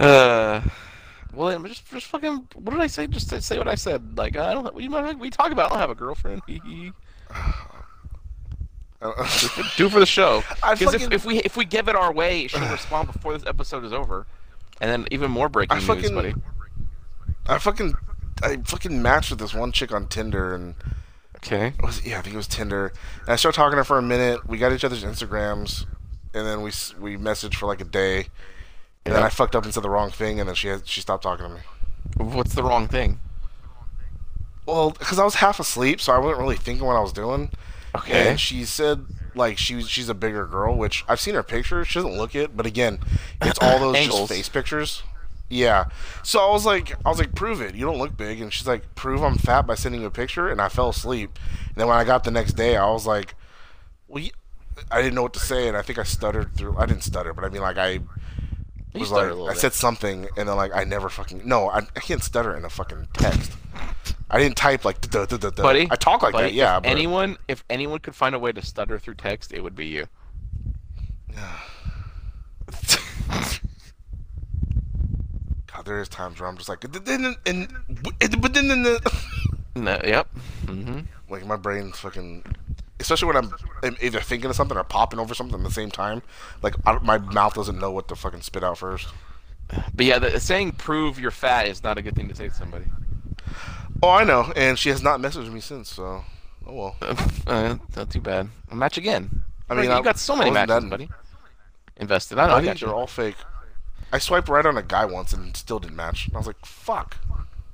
Uh, 0.00 0.60
well, 1.34 1.48
then 1.48 1.64
just 1.66 1.86
just 1.90 2.06
fucking. 2.06 2.48
What 2.54 2.72
did 2.72 2.80
I 2.80 2.86
say? 2.86 3.06
Just 3.06 3.28
say- 3.28 3.40
say 3.40 3.58
what 3.58 3.68
I 3.68 3.74
said. 3.74 4.16
Like 4.16 4.36
I 4.36 4.54
don't. 4.54 4.74
We 4.74 4.88
we 4.88 5.30
talk 5.30 5.52
about. 5.52 5.66
I 5.66 5.68
don't 5.74 5.78
have 5.78 5.90
a 5.90 5.94
girlfriend. 5.94 6.42
Do 9.76 9.88
for 9.88 10.00
the 10.00 10.06
show. 10.06 10.42
Because 10.48 10.80
fucking- 10.80 11.00
if, 11.02 11.12
if 11.12 11.24
we 11.24 11.38
if 11.40 11.56
we 11.56 11.64
give 11.64 11.88
it 11.88 11.96
our 11.96 12.12
way, 12.12 12.46
she'll 12.46 12.68
respond 12.70 13.12
before 13.12 13.34
this 13.36 13.46
episode 13.46 13.84
is 13.84 13.92
over, 13.92 14.26
and 14.80 14.90
then 14.90 15.06
even 15.10 15.30
more 15.30 15.48
breaking 15.48 15.76
I 15.76 15.78
news, 15.80 15.86
fucking- 15.86 16.14
buddy. 16.14 16.34
I 17.46 17.58
fucking, 17.58 17.94
I 18.42 18.56
fucking 18.64 19.02
matched 19.02 19.28
with 19.30 19.38
this 19.38 19.52
one 19.52 19.70
chick 19.72 19.92
on 19.92 20.06
Tinder, 20.06 20.54
and 20.54 20.74
Okay. 21.36 21.74
was 21.82 22.04
yeah, 22.06 22.18
I 22.18 22.22
think 22.22 22.32
it 22.34 22.38
was 22.38 22.46
Tinder. 22.48 22.92
And 23.20 23.28
I 23.28 23.36
started 23.36 23.56
talking 23.56 23.72
to 23.72 23.76
her 23.78 23.84
for 23.84 23.98
a 23.98 24.02
minute. 24.02 24.48
We 24.48 24.56
got 24.56 24.72
each 24.72 24.84
other's 24.84 25.04
Instagrams, 25.04 25.84
and 26.32 26.46
then 26.46 26.62
we 26.62 26.70
we 26.98 27.18
messaged 27.22 27.56
for 27.56 27.66
like 27.66 27.82
a 27.82 27.84
day. 27.84 28.28
And 29.06 29.14
then 29.14 29.22
I 29.22 29.28
fucked 29.28 29.54
up 29.54 29.64
and 29.64 29.74
said 29.74 29.82
the 29.82 29.90
wrong 29.90 30.10
thing, 30.10 30.40
and 30.40 30.48
then 30.48 30.56
she 30.56 30.68
had, 30.68 30.86
she 30.88 31.02
stopped 31.02 31.24
talking 31.24 31.44
to 31.46 31.52
me. 31.52 31.60
What's 32.16 32.54
the 32.54 32.62
wrong 32.62 32.88
thing? 32.88 33.20
Well, 34.64 34.92
because 34.92 35.18
I 35.18 35.24
was 35.24 35.34
half 35.34 35.60
asleep, 35.60 36.00
so 36.00 36.14
I 36.14 36.18
wasn't 36.18 36.38
really 36.40 36.56
thinking 36.56 36.86
what 36.86 36.96
I 36.96 37.00
was 37.00 37.12
doing. 37.12 37.50
Okay. 37.96 38.30
And 38.30 38.40
she 38.40 38.64
said 38.64 39.06
like 39.34 39.58
she 39.58 39.74
was- 39.74 39.88
she's 39.88 40.08
a 40.08 40.14
bigger 40.14 40.46
girl, 40.46 40.76
which 40.76 41.04
I've 41.08 41.20
seen 41.20 41.34
her 41.34 41.42
picture. 41.42 41.84
She 41.84 41.94
doesn't 41.98 42.16
look 42.16 42.34
it, 42.34 42.56
but 42.56 42.66
again, 42.66 42.98
it's 43.42 43.58
all 43.60 43.78
those 43.92 43.96
just 44.06 44.28
face 44.28 44.48
pictures. 44.48 45.02
Yeah. 45.48 45.84
So 46.22 46.40
I 46.40 46.50
was 46.52 46.64
like, 46.64 46.94
I 47.04 47.08
was 47.08 47.18
like, 47.18 47.34
prove 47.34 47.60
it. 47.60 47.74
You 47.74 47.84
don't 47.84 47.98
look 47.98 48.16
big. 48.16 48.40
And 48.40 48.52
she's 48.52 48.66
like, 48.66 48.94
prove 48.94 49.22
I'm 49.22 49.36
fat 49.36 49.66
by 49.66 49.74
sending 49.74 50.00
you 50.00 50.06
a 50.06 50.10
picture. 50.10 50.48
And 50.48 50.60
I 50.60 50.68
fell 50.68 50.88
asleep. 50.88 51.38
And 51.66 51.74
then 51.76 51.86
when 51.86 51.96
I 51.98 52.04
got 52.04 52.24
the 52.24 52.30
next 52.30 52.54
day, 52.54 52.76
I 52.76 52.88
was 52.90 53.06
like, 53.06 53.34
well, 54.08 54.24
I 54.90 55.00
didn't 55.02 55.14
know 55.14 55.22
what 55.22 55.34
to 55.34 55.40
say, 55.40 55.68
and 55.68 55.76
I 55.76 55.82
think 55.82 55.98
I 55.98 56.02
stuttered 56.02 56.54
through. 56.56 56.76
I 56.78 56.86
didn't 56.86 57.04
stutter, 57.04 57.32
but 57.32 57.44
I 57.44 57.48
mean, 57.48 57.62
like 57.62 57.76
I 57.78 58.00
was 59.00 59.10
like, 59.10 59.30
I 59.30 59.52
bit. 59.52 59.58
said 59.58 59.72
something, 59.72 60.28
and 60.36 60.48
then 60.48 60.56
like 60.56 60.72
I 60.74 60.84
never 60.84 61.08
fucking 61.08 61.42
no, 61.44 61.68
I, 61.68 61.78
I 61.78 62.00
can't 62.00 62.22
stutter 62.22 62.56
in 62.56 62.64
a 62.64 62.70
fucking 62.70 63.08
text. 63.14 63.52
I 64.30 64.38
didn't 64.38 64.56
type 64.56 64.84
like 64.84 65.00
duh, 65.00 65.26
duh, 65.26 65.36
duh, 65.36 65.50
duh. 65.50 65.62
buddy. 65.62 65.88
I 65.90 65.96
talk 65.96 66.22
like 66.22 66.32
buddy, 66.32 66.48
that, 66.48 66.54
yeah. 66.54 66.76
If 66.78 66.82
But 66.84 66.90
anyone, 66.92 67.36
if 67.48 67.64
anyone 67.68 67.98
could 68.00 68.14
find 68.14 68.34
a 68.34 68.38
way 68.38 68.52
to 68.52 68.62
stutter 68.64 68.98
through 68.98 69.14
text, 69.14 69.52
it 69.52 69.62
would 69.62 69.74
be 69.76 69.86
you. 69.86 70.06
God, 75.66 75.84
there 75.86 76.00
is 76.00 76.08
times 76.08 76.40
where 76.40 76.48
I'm 76.48 76.56
just 76.56 76.68
like, 76.68 76.80
"But 76.80 77.04
then- 77.04 77.36
and 77.46 77.68
but 78.40 78.54
then 78.54 78.68
the 78.68 79.12
No, 79.76 80.00
yep. 80.04 80.28
Mm-hmm. 80.66 81.00
like 81.28 81.44
my 81.46 81.56
brain's 81.56 81.98
fucking. 81.98 82.44
Especially 83.04 83.26
when 83.28 83.36
I'm, 83.36 83.54
I'm 83.82 83.96
either 84.00 84.20
thinking 84.20 84.48
of 84.48 84.56
something 84.56 84.76
or 84.78 84.82
popping 84.84 85.18
over 85.18 85.34
something 85.34 85.58
at 85.60 85.64
the 85.64 85.70
same 85.70 85.90
time, 85.90 86.22
like 86.62 86.74
I, 86.86 86.98
my 87.00 87.18
mouth 87.18 87.52
doesn't 87.54 87.78
know 87.78 87.90
what 87.90 88.08
to 88.08 88.16
fucking 88.16 88.40
spit 88.40 88.64
out 88.64 88.78
first. 88.78 89.08
But 89.94 90.06
yeah, 90.06 90.18
the, 90.18 90.40
saying 90.40 90.72
"prove 90.72 91.18
you're 91.20 91.30
fat" 91.30 91.66
is 91.68 91.82
not 91.82 91.98
a 91.98 92.02
good 92.02 92.16
thing 92.16 92.28
to 92.28 92.34
say 92.34 92.48
to 92.48 92.54
somebody. 92.54 92.86
Oh, 94.02 94.08
I 94.10 94.24
know, 94.24 94.52
and 94.56 94.78
she 94.78 94.88
has 94.88 95.02
not 95.02 95.20
messaged 95.20 95.52
me 95.52 95.60
since. 95.60 95.90
So, 95.90 96.24
oh 96.66 96.72
well. 96.74 96.96
Uh, 97.46 97.76
not 97.94 98.08
too 98.10 98.20
bad. 98.22 98.48
A 98.70 98.74
match 98.74 98.96
again. 98.96 99.42
I 99.68 99.74
mean, 99.74 99.84
you 99.84 99.90
I- 99.92 100.00
got 100.02 100.18
so 100.18 100.34
many 100.34 100.50
matches, 100.50 100.82
that- 100.82 100.90
buddy. 100.90 101.08
Invested. 101.98 102.38
I 102.38 102.46
know. 102.48 102.54
I 102.54 102.56
I 102.56 102.60
think 102.60 102.66
got 102.70 102.80
you. 102.80 102.86
they're 102.88 102.96
all 102.96 103.06
fake. 103.06 103.36
I 104.12 104.18
swiped 104.18 104.48
right 104.48 104.64
on 104.64 104.76
a 104.78 104.82
guy 104.82 105.04
once 105.04 105.32
and 105.32 105.56
still 105.56 105.78
didn't 105.78 105.96
match. 105.96 106.28
I 106.34 106.38
was 106.38 106.46
like, 106.46 106.64
fuck. 106.64 107.18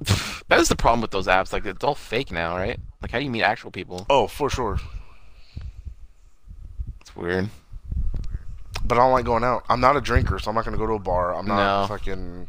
That 0.48 0.58
is 0.58 0.68
the 0.68 0.74
problem 0.74 1.00
with 1.00 1.12
those 1.12 1.28
apps. 1.28 1.52
Like 1.52 1.64
it's 1.64 1.84
all 1.84 1.94
fake 1.94 2.32
now, 2.32 2.56
right? 2.56 2.80
Like 3.00 3.12
how 3.12 3.18
do 3.18 3.24
you 3.24 3.30
meet 3.30 3.42
actual 3.42 3.70
people? 3.70 4.04
Oh, 4.10 4.26
for 4.26 4.50
sure. 4.50 4.80
It's 7.00 7.14
weird. 7.16 7.48
But 8.84 8.98
I 8.98 9.02
don't 9.02 9.12
like 9.12 9.24
going 9.24 9.44
out. 9.44 9.64
I'm 9.68 9.80
not 9.80 9.96
a 9.96 10.00
drinker, 10.00 10.38
so 10.38 10.48
I'm 10.50 10.54
not 10.54 10.64
gonna 10.64 10.76
go 10.76 10.86
to 10.86 10.94
a 10.94 10.98
bar. 10.98 11.34
I'm 11.34 11.46
not 11.46 11.82
No. 11.82 11.86
fucking. 11.88 12.48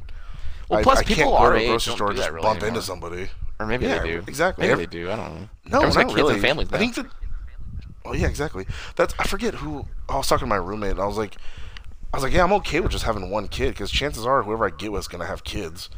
Well, 0.70 0.80
I, 0.80 0.84
plus 0.84 1.00
I 1.00 1.04
can't 1.04 1.18
people 1.18 1.32
go 1.32 1.38
our 1.38 1.54
to 1.54 1.60
a 1.64 1.68
grocery 1.68 1.94
store 1.94 2.10
and 2.10 2.18
that 2.18 2.22
just 2.22 2.32
really 2.32 2.42
bump 2.44 2.58
anymore. 2.58 2.68
into 2.70 2.82
somebody. 2.82 3.30
Or 3.60 3.66
maybe 3.66 3.86
Yeah, 3.86 4.00
they 4.00 4.08
do. 4.08 4.24
exactly. 4.28 4.64
Maybe 4.64 4.72
Every- 4.72 4.86
they 4.86 4.92
do. 4.92 5.12
I 5.12 5.16
don't 5.18 5.34
know. 5.36 5.50
No, 5.66 5.78
Everyone's 5.82 5.96
not 5.96 6.02
got 6.04 6.08
kids 6.10 6.16
really. 6.18 6.34
and 6.36 6.42
families 6.42 6.72
now. 6.72 6.78
I 6.78 6.80
think 6.80 6.96
that. 6.96 7.06
Oh 8.06 8.14
yeah, 8.14 8.28
exactly. 8.28 8.66
That's 8.96 9.14
I 9.20 9.24
forget 9.26 9.54
who. 9.56 9.86
I 10.10 10.16
was 10.18 10.28
talking 10.28 10.46
to 10.46 10.50
my 10.50 10.56
roommate. 10.56 10.92
and 10.92 11.02
I 11.02 11.06
was 11.06 11.18
like, 11.18 11.36
I 12.14 12.18
was 12.18 12.24
like, 12.24 12.34
yeah, 12.34 12.44
I'm 12.44 12.54
okay 12.54 12.80
with 12.80 12.92
just 12.92 13.04
having 13.04 13.30
one 13.30 13.48
kid 13.48 13.70
because 13.70 13.92
chances 13.92 14.26
are 14.26 14.42
whoever 14.44 14.66
I 14.66 14.70
get 14.72 14.92
with 14.92 15.02
is 15.02 15.08
gonna 15.08 15.26
have 15.28 15.44
kids. 15.44 15.90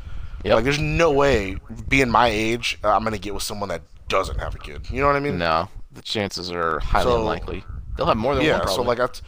Yep. 0.44 0.56
Like, 0.56 0.64
there's 0.66 0.80
no 0.80 1.12
way 1.12 1.56
being 1.88 2.10
my 2.10 2.28
age, 2.28 2.78
uh, 2.84 2.94
I'm 2.94 3.04
gonna 3.06 3.18
get 3.18 3.34
with 3.34 3.44
someone 3.44 3.70
that 3.70 3.82
doesn't 4.10 4.40
have 4.40 4.54
a 4.56 4.58
kid. 4.58 4.90
You 4.90 5.00
know 5.00 5.08
what 5.08 5.16
I 5.16 5.22
mean? 5.22 5.38
No, 5.38 5.70
the 5.94 6.02
chances 6.02 6.52
are 6.52 6.80
highly 6.80 7.06
So- 7.12 7.20
unlikely. 7.20 7.64
They'll 7.98 8.06
have 8.08 8.18
more 8.18 8.36
than 8.36 8.44
Yeah. 8.46 8.60
one. 8.60 8.68
So 8.70 8.82
like 8.82 8.98
that's. 8.98 9.22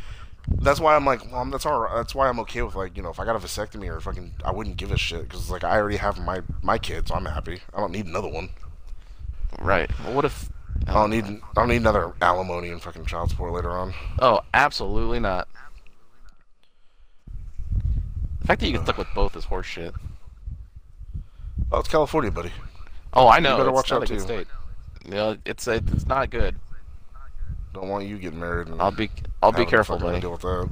That's 0.47 0.80
why 0.80 0.95
I'm 0.95 1.06
like, 1.06 1.25
well, 1.25 1.38
I'm- 1.39 1.49
that's 1.49 1.65
all. 1.65 1.80
right. 1.80 1.95
That's 1.95 2.13
why 2.13 2.30
I'm 2.30 2.39
okay 2.41 2.62
with 2.62 2.75
like, 2.75 2.95
you 2.95 3.01
know, 3.01 3.10
if 3.10 3.19
I 3.19 3.25
got 3.25 3.36
a 3.36 3.39
vasectomy 3.39 3.88
or 3.88 3.99
fucking, 3.99 4.36
I 4.45 4.51
wouldn't 4.51 4.78
give 4.78 4.91
a 4.91 4.97
shit 4.97 5.23
because 5.23 5.49
like 5.49 5.63
I 5.63 5.75
already 5.78 5.97
have 5.97 6.19
my 6.19 6.41
my 6.62 6.78
kids, 6.78 7.10
so 7.10 7.15
I'm 7.15 7.25
happy. 7.25 7.62
I 7.73 7.80
don't 7.80 7.91
need 7.91 8.06
another 8.06 8.28
one. 8.28 8.49
right. 9.60 9.89
Well, 10.04 10.13
what 10.13 10.25
if? 10.25 10.49
I 10.88 10.93
don't 10.93 11.10
need. 11.10 11.25
I 11.25 11.39
don't 11.56 11.69
need 11.69 11.78
another 11.78 12.13
alimony 12.21 12.69
and 12.69 12.80
fucking 12.80 13.06
child 13.06 13.32
support 13.32 13.54
later 13.54 13.71
on. 13.71 13.95
Oh, 14.19 14.41
absolutely 14.54 15.19
not. 15.19 15.47
The 18.41 18.47
fact 18.47 18.62
that 18.62 18.67
you 18.67 18.73
get 18.73 18.84
stuck 18.84 18.97
with 18.97 19.08
both 19.15 19.36
is 19.36 19.45
horseshit. 19.45 19.93
Oh, 21.71 21.80
it's 21.80 21.89
California, 21.89 22.30
buddy. 22.30 22.51
Oh, 23.13 23.28
I 23.28 23.39
know. 23.39 23.58
better 23.58 23.69
it's 23.69 23.75
watch 23.75 23.91
out, 23.91 24.06
too. 24.06 24.19
state. 24.19 24.47
You 25.06 25.12
know, 25.12 25.38
it's 25.45 25.67
it's 25.67 26.06
not 26.06 26.30
good. 26.30 26.56
Don't 27.76 27.90
want 27.90 28.06
you 28.08 28.18
getting 28.18 28.40
married. 28.40 28.70
And 28.70 28.82
I'll 28.82 28.90
be 28.90 29.10
I'll 29.44 29.52
be 29.52 29.66
careful, 29.66 30.00
buddy. 30.00 30.22
Deal 30.22 30.32
with 30.32 30.42
that. 30.42 30.70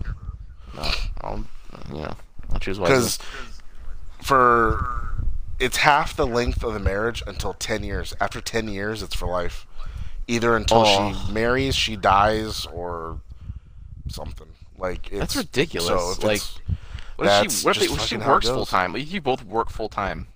No, 0.73 0.91
I'll 1.19 1.45
know 1.91 2.15
I'll 2.53 2.59
choose 2.59 2.79
wisely. 2.79 2.95
Because 2.95 3.19
for 4.21 5.11
it's 5.59 5.77
half 5.77 6.15
the 6.15 6.25
length 6.25 6.63
of 6.63 6.73
the 6.73 6.79
marriage 6.79 7.21
until 7.27 7.53
ten 7.55 7.83
years. 7.83 8.13
After 8.21 8.39
ten 8.39 8.69
years, 8.69 9.03
it's 9.03 9.13
for 9.13 9.27
life. 9.27 9.67
Either 10.27 10.55
until 10.55 10.83
Oh. 10.85 11.25
she 11.25 11.33
marries, 11.33 11.75
she 11.75 11.97
dies, 11.97 12.65
or 12.67 13.19
something. 14.07 14.47
Like 14.77 15.11
it's, 15.11 15.19
That's 15.19 15.35
ridiculous. 15.35 15.87
So 15.87 16.25
Like, 16.25 16.41
What 17.17 17.27
if 17.27 17.51
she 17.51 17.65
what 17.65 17.75
if, 17.75 17.81
they, 17.81 17.87
she 17.87 17.95
fucking 17.97 18.21
how 18.21 18.29
it 18.29 18.33
works 18.35 18.47
full 18.47 18.65
time? 18.65 18.95
You 18.95 19.19
both 19.19 19.43
work 19.43 19.69
full 19.69 19.89
time. 19.89 20.27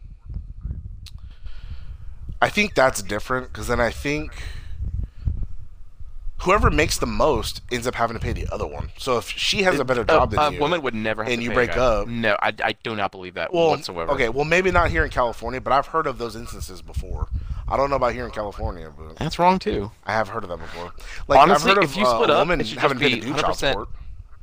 I 2.41 2.49
think 2.49 2.75
that's 2.75 3.01
different 3.01 3.53
because 3.53 3.67
then 3.67 3.79
I 3.79 3.89
think 3.89 4.33
whoever 6.39 6.69
makes 6.69 6.97
the 6.97 7.05
most 7.05 7.61
ends 7.71 7.87
up 7.87 7.95
having 7.95 8.15
to 8.15 8.19
pay 8.21 8.33
the 8.33 8.47
other 8.51 8.67
one. 8.67 8.91
So 8.97 9.17
if 9.17 9.29
she 9.29 9.63
has 9.63 9.79
a 9.79 9.85
better 9.85 10.03
job 10.03 10.33
a, 10.33 10.35
than 10.35 10.45
a 10.45 10.55
you, 10.55 10.59
woman 10.59 10.81
would 10.81 10.93
never 10.93 11.23
have 11.23 11.33
and 11.33 11.41
you 11.41 11.51
break 11.51 11.75
up- 11.75 12.07
No, 12.07 12.37
I, 12.41 12.53
I 12.63 12.75
do 12.83 12.95
not 12.95 13.11
believe 13.11 13.35
that 13.35 13.53
well, 13.53 13.69
whatsoever. 13.69 14.11
okay, 14.13 14.29
well 14.29 14.45
maybe 14.45 14.71
not 14.71 14.89
here 14.91 15.03
in 15.03 15.09
California, 15.09 15.59
but 15.61 15.73
I've 15.73 15.87
heard 15.87 16.07
of 16.07 16.17
those 16.17 16.35
instances 16.35 16.81
before. 16.81 17.27
I 17.67 17.75
don't 17.75 17.89
know 17.89 17.97
about 17.97 18.13
here 18.13 18.25
in 18.25 18.31
California, 18.31 18.91
but 18.95 19.17
that's 19.17 19.39
wrong 19.39 19.59
too. 19.59 19.91
I 20.05 20.13
have 20.13 20.29
heard 20.29 20.43
of 20.43 20.49
that 20.49 20.59
before. 20.59 20.93
Like 21.27 21.39
Honestly, 21.39 21.71
I've 21.71 21.77
heard 21.77 21.83
if 21.83 21.91
of 21.91 21.97
you 21.97 22.05
split 22.05 22.29
uh, 22.29 22.33
a 22.33 22.37
up, 22.37 22.65
should 22.65 22.77
having 22.77 22.99
to 22.99 23.09
do 23.09 23.33
child 23.33 23.55
100% 23.55 23.55
support. 23.55 23.89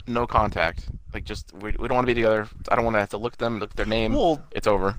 No 0.07 0.27
contact. 0.27 0.89
Like 1.15 1.25
just 1.25 1.53
we, 1.55 1.71
we 1.79 1.89
don't 1.89 1.95
want 1.95 2.07
to 2.07 2.11
be 2.11 2.15
together. 2.15 2.49
I 2.69 2.75
don't 2.75 2.85
want 2.85 2.97
to 2.97 3.01
have 3.01 3.11
to 3.11 3.17
look 3.17 3.35
at 3.35 3.39
them, 3.39 3.61
look 3.61 3.71
at 3.71 3.77
their 3.77 3.87
name. 3.87 4.13
Well- 4.13 4.43
it's 4.51 4.67
over. 4.67 4.97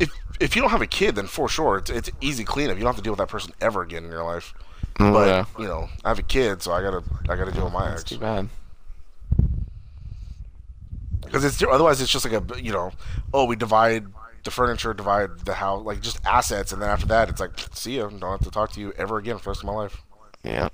If 0.00 0.10
if 0.40 0.56
you 0.56 0.62
don't 0.62 0.70
have 0.70 0.82
a 0.82 0.86
kid, 0.86 1.14
then 1.16 1.26
for 1.26 1.48
sure 1.48 1.78
it's 1.78 1.90
it's 1.90 2.10
easy 2.20 2.44
cleanup. 2.44 2.76
You 2.76 2.82
don't 2.84 2.94
have 2.94 2.96
to 2.96 3.02
deal 3.02 3.12
with 3.12 3.18
that 3.18 3.28
person 3.28 3.52
ever 3.60 3.82
again 3.82 4.04
in 4.04 4.10
your 4.10 4.24
life. 4.24 4.54
But 4.98 5.26
yeah. 5.26 5.44
you 5.58 5.66
know, 5.66 5.88
I 6.04 6.08
have 6.08 6.18
a 6.18 6.22
kid, 6.22 6.62
so 6.62 6.72
I 6.72 6.80
gotta 6.82 7.02
I 7.28 7.36
gotta 7.36 7.50
deal 7.52 7.64
with 7.64 7.72
my 7.72 7.88
That's 7.90 8.02
ex. 8.02 8.10
too 8.10 8.18
bad. 8.18 8.48
Because 11.24 11.44
it's 11.44 11.62
otherwise 11.62 12.00
it's 12.00 12.12
just 12.12 12.24
like 12.24 12.34
a 12.34 12.62
you 12.62 12.72
know, 12.72 12.92
oh 13.32 13.44
we 13.44 13.56
divide 13.56 14.06
the 14.44 14.50
furniture, 14.50 14.94
divide 14.94 15.40
the 15.40 15.54
house, 15.54 15.84
like 15.84 16.00
just 16.00 16.24
assets, 16.26 16.72
and 16.72 16.80
then 16.80 16.88
after 16.90 17.06
that 17.06 17.28
it's 17.28 17.40
like 17.40 17.52
see 17.72 17.96
you, 17.96 18.02
don't 18.02 18.22
have 18.22 18.40
to 18.40 18.50
talk 18.50 18.70
to 18.72 18.80
you 18.80 18.92
ever 18.96 19.18
again 19.18 19.38
for 19.38 19.44
the 19.44 19.50
rest 19.50 19.60
of 19.62 19.66
my 19.66 19.72
life. 19.72 20.02
Yeah. 20.44 20.68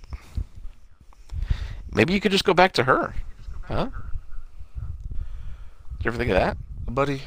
Maybe 1.93 2.13
you 2.13 2.21
could 2.21 2.33
just 2.33 2.45
go 2.45 2.55
back 2.55 2.73
to 2.73 2.85
her, 2.85 3.15
huh? 3.63 3.87
Did 5.99 6.05
you 6.05 6.09
ever 6.11 6.17
think 6.19 6.31
of 6.31 6.37
that? 6.37 6.57
Buddy, 6.89 7.23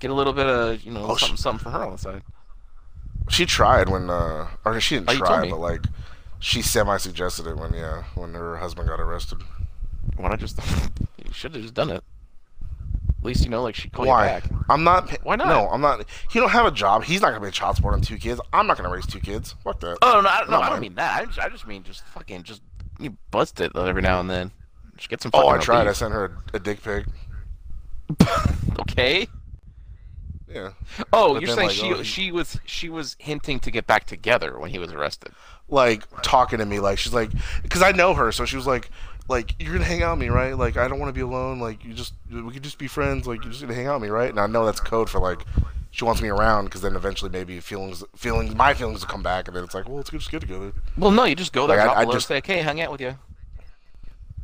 Get 0.00 0.10
a 0.10 0.14
little 0.14 0.32
bit 0.32 0.46
of 0.46 0.82
you 0.82 0.92
know 0.92 1.04
Oh, 1.10 1.16
something 1.16 1.36
something 1.36 1.62
for 1.64 1.70
her 1.70 1.84
on 1.84 1.92
the 1.92 1.98
side. 1.98 2.22
she 3.28 3.44
tried 3.46 3.88
when 3.88 4.08
uh, 4.10 4.48
or 4.64 4.80
she 4.80 4.96
didn't 4.96 5.10
Oh, 5.10 5.14
try, 5.16 5.48
but 5.50 5.58
like 5.60 5.82
she 6.42 6.60
semi 6.60 6.96
suggested 6.96 7.46
it 7.46 7.56
when 7.56 7.72
yeah 7.72 8.02
when 8.16 8.34
her 8.34 8.56
husband 8.56 8.88
got 8.88 9.00
arrested. 9.00 9.38
Why 10.16 10.28
not 10.28 10.40
just? 10.40 10.58
you 11.24 11.32
should 11.32 11.54
have 11.54 11.62
just 11.62 11.74
done 11.74 11.88
it. 11.88 12.02
At 13.20 13.24
least 13.24 13.44
you 13.44 13.48
know, 13.50 13.62
like 13.62 13.76
she 13.76 13.88
called 13.88 14.08
Why? 14.08 14.24
you 14.24 14.40
back. 14.40 14.50
I'm 14.68 14.82
not. 14.82 15.08
Why 15.22 15.36
not? 15.36 15.46
No, 15.46 15.68
I'm 15.68 15.80
not. 15.80 16.04
He 16.28 16.40
don't 16.40 16.50
have 16.50 16.66
a 16.66 16.72
job. 16.72 17.04
He's 17.04 17.20
not 17.22 17.28
gonna 17.28 17.40
be 17.40 17.46
a 17.46 17.52
child 17.52 17.76
support 17.76 17.94
on 17.94 18.00
two 18.00 18.18
kids. 18.18 18.40
I'm 18.52 18.66
not 18.66 18.76
gonna 18.76 18.90
raise 18.90 19.06
two 19.06 19.20
kids. 19.20 19.54
Fuck 19.62 19.78
that. 19.80 19.98
Oh 20.02 20.20
no, 20.20 20.28
I, 20.28 20.44
no, 20.50 20.60
I 20.60 20.68
don't 20.68 20.80
mean 20.80 20.96
that. 20.96 21.22
I 21.22 21.24
just, 21.26 21.38
I 21.38 21.48
just 21.48 21.66
mean 21.66 21.84
just 21.84 22.04
fucking 22.08 22.42
just 22.42 22.60
you 22.98 23.16
bust 23.30 23.60
it 23.60 23.76
every 23.76 24.02
now 24.02 24.18
and 24.18 24.28
then. 24.28 24.50
Just 24.96 25.08
get 25.10 25.22
some. 25.22 25.30
oh, 25.34 25.48
I 25.48 25.58
tried. 25.58 25.86
I 25.86 25.92
sent 25.92 26.12
her 26.12 26.36
a, 26.52 26.56
a 26.56 26.58
dick 26.58 26.82
pic. 26.82 27.06
okay. 28.80 29.28
Yeah. 30.52 30.72
Oh, 31.12 31.34
But 31.34 31.42
you're 31.42 31.54
then, 31.54 31.56
saying 31.56 31.68
like, 31.68 31.76
she 31.76 31.92
oh, 31.92 32.02
she 32.02 32.32
was 32.32 32.58
she 32.64 32.88
was 32.88 33.16
hinting 33.20 33.60
to 33.60 33.70
get 33.70 33.86
back 33.86 34.04
together 34.04 34.58
when 34.58 34.70
he 34.70 34.78
was 34.80 34.92
arrested. 34.92 35.32
Like 35.68 36.04
talking 36.22 36.58
to 36.58 36.66
me, 36.66 36.80
like 36.80 36.98
she's 36.98 37.14
like, 37.14 37.30
because 37.62 37.82
I 37.82 37.92
know 37.92 38.12
her, 38.14 38.30
so 38.32 38.44
she 38.44 38.56
was 38.56 38.66
like, 38.66 38.90
like 39.28 39.54
you're 39.58 39.72
gonna 39.72 39.84
hang 39.86 40.02
out 40.02 40.18
with 40.18 40.26
me, 40.26 40.28
right? 40.28 40.56
Like 40.56 40.76
I 40.76 40.86
don't 40.88 40.98
want 40.98 41.08
to 41.08 41.14
be 41.14 41.22
alone. 41.22 41.60
Like 41.60 41.84
you 41.84 41.94
just 41.94 42.12
we 42.30 42.52
could 42.52 42.62
just 42.62 42.78
be 42.78 42.88
friends. 42.88 43.26
Like 43.26 43.42
you're 43.42 43.50
just 43.52 43.62
gonna 43.62 43.74
hang 43.74 43.86
out 43.86 44.00
with 44.00 44.08
me, 44.08 44.14
right? 44.14 44.28
And 44.28 44.38
I 44.38 44.46
know 44.46 44.66
that's 44.66 44.80
code 44.80 45.08
for 45.08 45.18
like 45.20 45.44
she 45.90 46.04
wants 46.04 46.20
me 46.20 46.28
around 46.28 46.64
because 46.66 46.80
then 46.82 46.94
eventually 46.96 47.30
maybe 47.30 47.58
feelings 47.60 48.02
feelings 48.16 48.54
my 48.54 48.74
feelings 48.74 49.00
will 49.00 49.08
come 49.08 49.22
back 49.22 49.46
and 49.48 49.56
then 49.56 49.62
it's 49.64 49.74
like 49.74 49.88
well 49.88 50.00
it's 50.00 50.10
good 50.10 50.20
just 50.20 50.30
get 50.30 50.40
together. 50.42 50.72
Well, 50.98 51.10
no, 51.10 51.24
you 51.24 51.34
just 51.36 51.52
go 51.52 51.66
there, 51.66 51.78
Like, 51.78 51.96
I- 51.96 52.00
I 52.00 52.04
just- 52.06 52.28
say, 52.28 52.38
"Okay, 52.38 52.60
hung 52.62 52.80
out 52.80 52.90
with 52.92 53.00
you." 53.00 53.16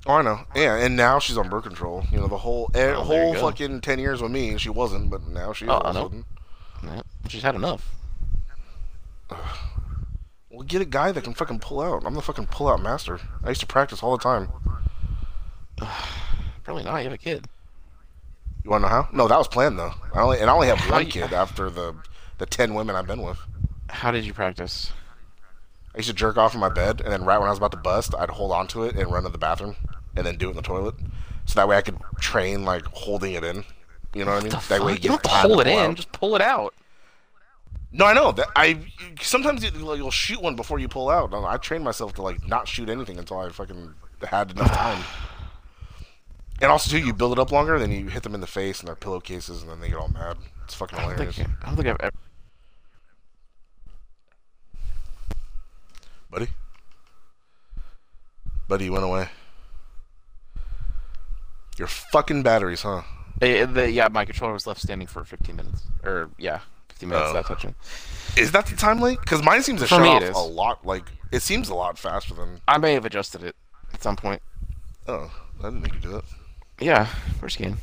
Oh, 0.06 0.14
I 0.14 0.22
know. 0.22 0.40
Yeah, 0.54 0.76
and 0.76 0.96
now 0.96 1.18
she's 1.18 1.36
on 1.36 1.48
birth 1.50 1.64
control. 1.64 2.04
You 2.10 2.20
know 2.20 2.28
the 2.28 2.38
whole 2.38 2.70
eh, 2.72 2.92
Oh, 2.96 3.02
whole 3.02 3.34
fucking 3.34 3.82
ten 3.82 3.98
years 3.98 4.22
with 4.22 4.30
me, 4.30 4.56
she 4.56 4.70
wasn't, 4.70 5.10
but 5.10 5.26
now 5.26 5.52
she. 5.52 5.66
Oh, 5.66 5.72
all 5.72 5.86
I 5.86 5.92
know. 5.92 6.12
Yeah, 6.84 7.02
she's 7.28 7.42
had 7.42 7.54
enough. 7.56 7.90
Well, 10.58 10.66
get 10.66 10.82
a 10.82 10.86
guy 10.86 11.12
that 11.12 11.22
can 11.22 11.34
fucking 11.34 11.60
pull 11.60 11.80
out. 11.80 12.02
I'm 12.04 12.14
the 12.14 12.20
fucking 12.20 12.46
pull 12.46 12.66
out 12.66 12.82
master. 12.82 13.20
I 13.44 13.50
used 13.50 13.60
to 13.60 13.66
practice 13.68 14.02
all 14.02 14.16
the 14.16 14.20
time. 14.24 14.48
Probably 16.64 16.82
not. 16.82 16.96
You 16.96 17.04
have 17.04 17.12
a 17.12 17.16
kid. 17.16 17.46
You 18.64 18.70
want 18.72 18.82
to 18.82 18.88
know 18.88 18.92
how? 18.92 19.08
No, 19.12 19.28
that 19.28 19.38
was 19.38 19.46
planned 19.46 19.78
though. 19.78 19.92
I 20.12 20.20
only 20.20 20.40
and 20.40 20.50
I 20.50 20.52
only 20.52 20.66
have 20.66 20.80
one 20.90 21.06
kid 21.06 21.32
after 21.32 21.70
the 21.70 21.94
the 22.38 22.46
ten 22.46 22.74
women 22.74 22.96
I've 22.96 23.06
been 23.06 23.22
with. 23.22 23.38
How 23.88 24.10
did 24.10 24.24
you 24.24 24.34
practice? 24.34 24.90
I 25.94 25.98
used 25.98 26.08
to 26.08 26.14
jerk 26.16 26.36
off 26.36 26.54
in 26.54 26.60
my 26.60 26.70
bed, 26.70 27.02
and 27.02 27.12
then 27.12 27.24
right 27.24 27.38
when 27.38 27.46
I 27.46 27.50
was 27.50 27.58
about 27.58 27.70
to 27.70 27.76
bust, 27.76 28.12
I'd 28.18 28.30
hold 28.30 28.50
on 28.50 28.66
to 28.68 28.82
it 28.82 28.96
and 28.96 29.12
run 29.12 29.22
to 29.22 29.28
the 29.28 29.38
bathroom, 29.38 29.76
and 30.16 30.26
then 30.26 30.38
do 30.38 30.48
it 30.48 30.50
in 30.50 30.56
the 30.56 30.62
toilet, 30.62 30.96
so 31.44 31.54
that 31.54 31.68
way 31.68 31.76
I 31.76 31.82
could 31.82 31.98
train 32.18 32.64
like 32.64 32.84
holding 32.86 33.34
it 33.34 33.44
in. 33.44 33.62
You 34.12 34.24
know 34.24 34.32
what 34.32 34.40
I 34.40 34.42
mean? 34.42 34.50
That 34.50 34.62
fuck? 34.62 34.82
way 34.82 34.94
you 34.94 34.96
it 34.98 35.02
don't 35.02 35.22
gets 35.22 35.34
have 35.34 35.42
to 35.42 35.48
hold 35.50 35.60
it 35.60 35.66
pull 35.68 35.78
in. 35.78 35.90
out. 35.90 35.94
Just 35.96 36.10
pull 36.10 36.34
it 36.34 36.42
out. 36.42 36.74
No, 37.90 38.04
I 38.04 38.12
know 38.12 38.32
that 38.32 38.48
I 38.54 38.78
sometimes 39.20 39.64
you, 39.64 39.70
you'll 39.74 40.10
shoot 40.10 40.42
one 40.42 40.56
before 40.56 40.78
you 40.78 40.88
pull 40.88 41.08
out. 41.08 41.32
I 41.32 41.56
trained 41.56 41.84
myself 41.84 42.14
to 42.14 42.22
like 42.22 42.46
not 42.46 42.68
shoot 42.68 42.88
anything 42.88 43.18
until 43.18 43.38
I 43.38 43.48
fucking 43.48 43.94
had 44.22 44.50
enough 44.52 44.70
time. 44.72 45.04
And 46.60 46.72
also 46.72 46.90
too, 46.90 46.98
you 46.98 47.12
build 47.12 47.34
it 47.34 47.38
up 47.38 47.52
longer, 47.52 47.78
then 47.78 47.92
you 47.92 48.08
hit 48.08 48.24
them 48.24 48.34
in 48.34 48.40
the 48.40 48.46
face 48.48 48.80
and 48.80 48.88
their 48.88 48.96
pillowcases, 48.96 49.62
and 49.62 49.70
then 49.70 49.80
they 49.80 49.90
get 49.90 49.96
all 49.96 50.08
mad. 50.08 50.38
It's 50.64 50.74
fucking 50.74 50.98
I 50.98 51.02
don't 51.02 51.12
hilarious, 51.12 51.36
think. 51.36 51.50
I 51.62 51.66
don't 51.66 51.76
think 51.76 51.86
I've 51.86 52.00
ever. 52.00 52.12
buddy. 56.30 56.48
Buddy, 58.66 58.84
you 58.86 58.92
went 58.92 59.04
away. 59.04 59.28
Your 61.78 61.86
fucking 61.88 62.42
batteries, 62.42 62.82
huh? 62.82 63.02
Yeah, 63.40 64.08
my 64.10 64.24
controller 64.24 64.52
was 64.52 64.66
left 64.66 64.80
standing 64.80 65.06
for 65.06 65.24
15 65.24 65.54
minutes. 65.54 65.82
Or 66.02 66.30
yeah, 66.38 66.60
15 66.98 67.08
minutes 67.08 67.48
touching. 67.48 67.74
Is 68.36 68.52
that 68.52 68.66
the 68.66 68.76
time 68.76 69.00
late? 69.00 69.20
Because 69.20 69.42
mine 69.42 69.62
seems 69.62 69.80
to 69.80 69.86
For 69.86 69.94
shut 69.96 70.02
me, 70.02 70.08
off 70.08 70.22
is. 70.22 70.36
a 70.36 70.40
lot. 70.40 70.84
Like 70.86 71.04
it 71.32 71.40
seems 71.42 71.68
a 71.68 71.74
lot 71.74 71.98
faster 71.98 72.34
than. 72.34 72.60
I 72.66 72.78
may 72.78 72.94
have 72.94 73.04
adjusted 73.04 73.42
it 73.42 73.54
at 73.92 74.02
some 74.02 74.16
point. 74.16 74.42
Oh, 75.06 75.30
I 75.60 75.64
didn't 75.64 75.82
make 75.82 75.94
you 75.94 76.00
do 76.00 76.10
that. 76.10 76.24
Yeah, 76.80 77.06
first 77.40 77.58
game. 77.58 77.78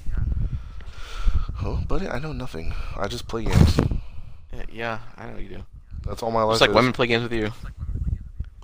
Oh, 1.64 1.82
buddy, 1.88 2.08
I 2.08 2.20
know 2.20 2.34
nothing. 2.34 2.74
I 2.98 3.08
just 3.08 3.28
play 3.28 3.46
games. 3.46 3.80
Yeah, 4.54 4.64
yeah, 4.72 5.00
I 5.18 5.30
know 5.30 5.38
you 5.40 5.50
do. 5.50 5.64
That's 6.06 6.22
all 6.22 6.32
my 6.32 6.44
life 6.44 6.54
Just 6.54 6.62
like 6.62 6.70
is. 6.70 6.76
women 6.76 6.94
play 6.94 7.08
games 7.08 7.24
with 7.24 7.34
you. 7.34 7.52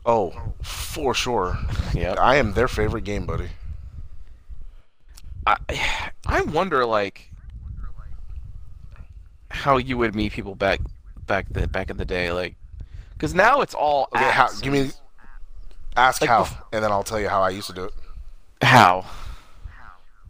Oh, 0.05 0.53
for 0.61 1.13
sure. 1.13 1.57
Yeah. 1.93 2.13
I 2.17 2.37
am 2.37 2.53
their 2.53 2.69
favorite 2.69 3.03
game 3.03 3.25
buddy. 3.25 3.49
I 5.45 5.57
I 6.25 6.41
wonder 6.41 6.85
like 6.85 7.30
how 9.61 9.77
you 9.77 9.97
would 9.97 10.15
meet 10.15 10.31
people 10.31 10.55
back 10.55 10.79
back 11.27 11.45
the 11.51 11.67
back 11.67 11.89
in 11.89 11.97
the 11.97 12.05
day, 12.05 12.31
like 12.31 12.55
because 13.13 13.33
now 13.33 13.61
it's 13.61 13.73
all 13.73 14.09
Okay, 14.15 14.23
how, 14.29 14.47
apps 14.47 14.61
give 14.61 14.73
me. 14.73 14.91
Ask 15.95 16.21
Like 16.21 16.29
how, 16.29 16.47
and 16.71 16.83
then 16.83 16.91
I'll 16.91 17.03
tell 17.03 17.19
you 17.19 17.27
how 17.27 17.41
I 17.41 17.49
used 17.49 17.67
to 17.67 17.73
do 17.73 17.83
it. 17.85 17.93
how. 18.61 19.05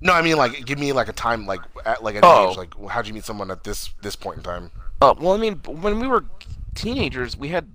No, 0.01 0.13
I 0.13 0.21
mean 0.23 0.35
like 0.37 0.65
give 0.65 0.79
me 0.79 0.91
like 0.93 1.07
a 1.07 1.13
time, 1.13 1.45
like 1.45 1.61
at 1.85 2.03
like 2.03 2.15
an 2.15 2.21
Oh. 2.23 2.51
age, 2.51 2.57
like 2.57 2.73
how'd 2.89 3.07
you 3.07 3.13
meet 3.13 3.23
someone 3.23 3.51
at 3.51 3.63
this 3.63 3.91
this 4.01 4.15
point 4.15 4.37
in 4.37 4.43
time? 4.43 4.71
Uh, 5.01 5.13
well, 5.19 5.33
I 5.33 5.37
mean, 5.37 5.55
when 5.65 5.99
we 5.99 6.07
were 6.07 6.25
teenagers, 6.75 7.37
we 7.37 7.49
had 7.49 7.67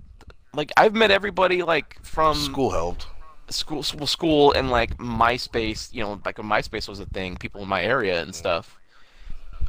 like 0.53 0.71
I've 0.75 0.93
met 0.93 1.11
everybody 1.11 1.63
like 1.63 1.97
from 2.03 2.35
School 2.35 2.71
helped. 2.71 3.07
school, 3.49 3.83
school, 3.83 4.07
school, 4.07 4.51
and 4.51 4.69
like 4.69 4.97
MySpace. 4.97 5.93
You 5.93 6.03
know, 6.03 6.21
like 6.25 6.37
when 6.37 6.47
MySpace 6.47 6.89
was 6.89 6.99
a 6.99 7.05
thing, 7.05 7.37
people 7.37 7.61
in 7.61 7.69
my 7.69 7.81
area 7.83 8.21
and 8.21 8.35
stuff. 8.35 8.77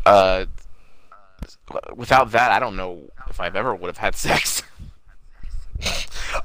Uh, 0.04 0.46
without 1.94 2.30
that, 2.32 2.50
I 2.50 2.58
don't 2.58 2.76
know 2.76 3.10
if 3.28 3.40
I've 3.40 3.56
ever 3.56 3.74
would 3.74 3.88
have 3.88 3.98
had 3.98 4.14
sex. 4.16 4.62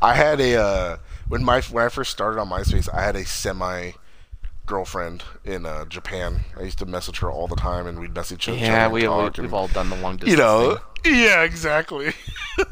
I 0.02 0.13
had 0.13 0.39
a 0.39 0.56
uh, 0.62 0.98
when 1.28 1.44
my 1.44 1.62
when 1.62 1.86
I 1.86 1.89
first 1.89 2.12
started 2.12 2.39
on 2.39 2.50
MySpace, 2.50 2.88
I 2.94 3.02
had 3.04 3.16
a 3.16 3.26
semi 3.26 3.92
girlfriend 4.66 5.24
in 5.44 5.66
uh, 5.66 5.86
Japan. 5.86 6.42
I 6.58 6.63
used 6.63 6.78
to 6.80 6.86
message 6.86 7.20
her 7.20 7.32
all 7.32 7.48
the 7.48 7.56
time, 7.56 7.88
and 7.88 8.00
we'd 8.00 8.13
message 8.16 8.48
each 8.48 8.50
other. 8.50 8.58
yeah, 8.60 8.88
we, 8.88 9.02
we 9.02 9.08
and- 9.08 9.54
all 9.54 9.68
done 9.68 9.89
the 9.89 9.96
long 9.98 10.18
distance. 10.18 10.32
you 10.32 10.38
know. 10.38 10.80
thing. 11.04 11.16
Yeah, 11.16 11.42
exactly. 11.44 12.13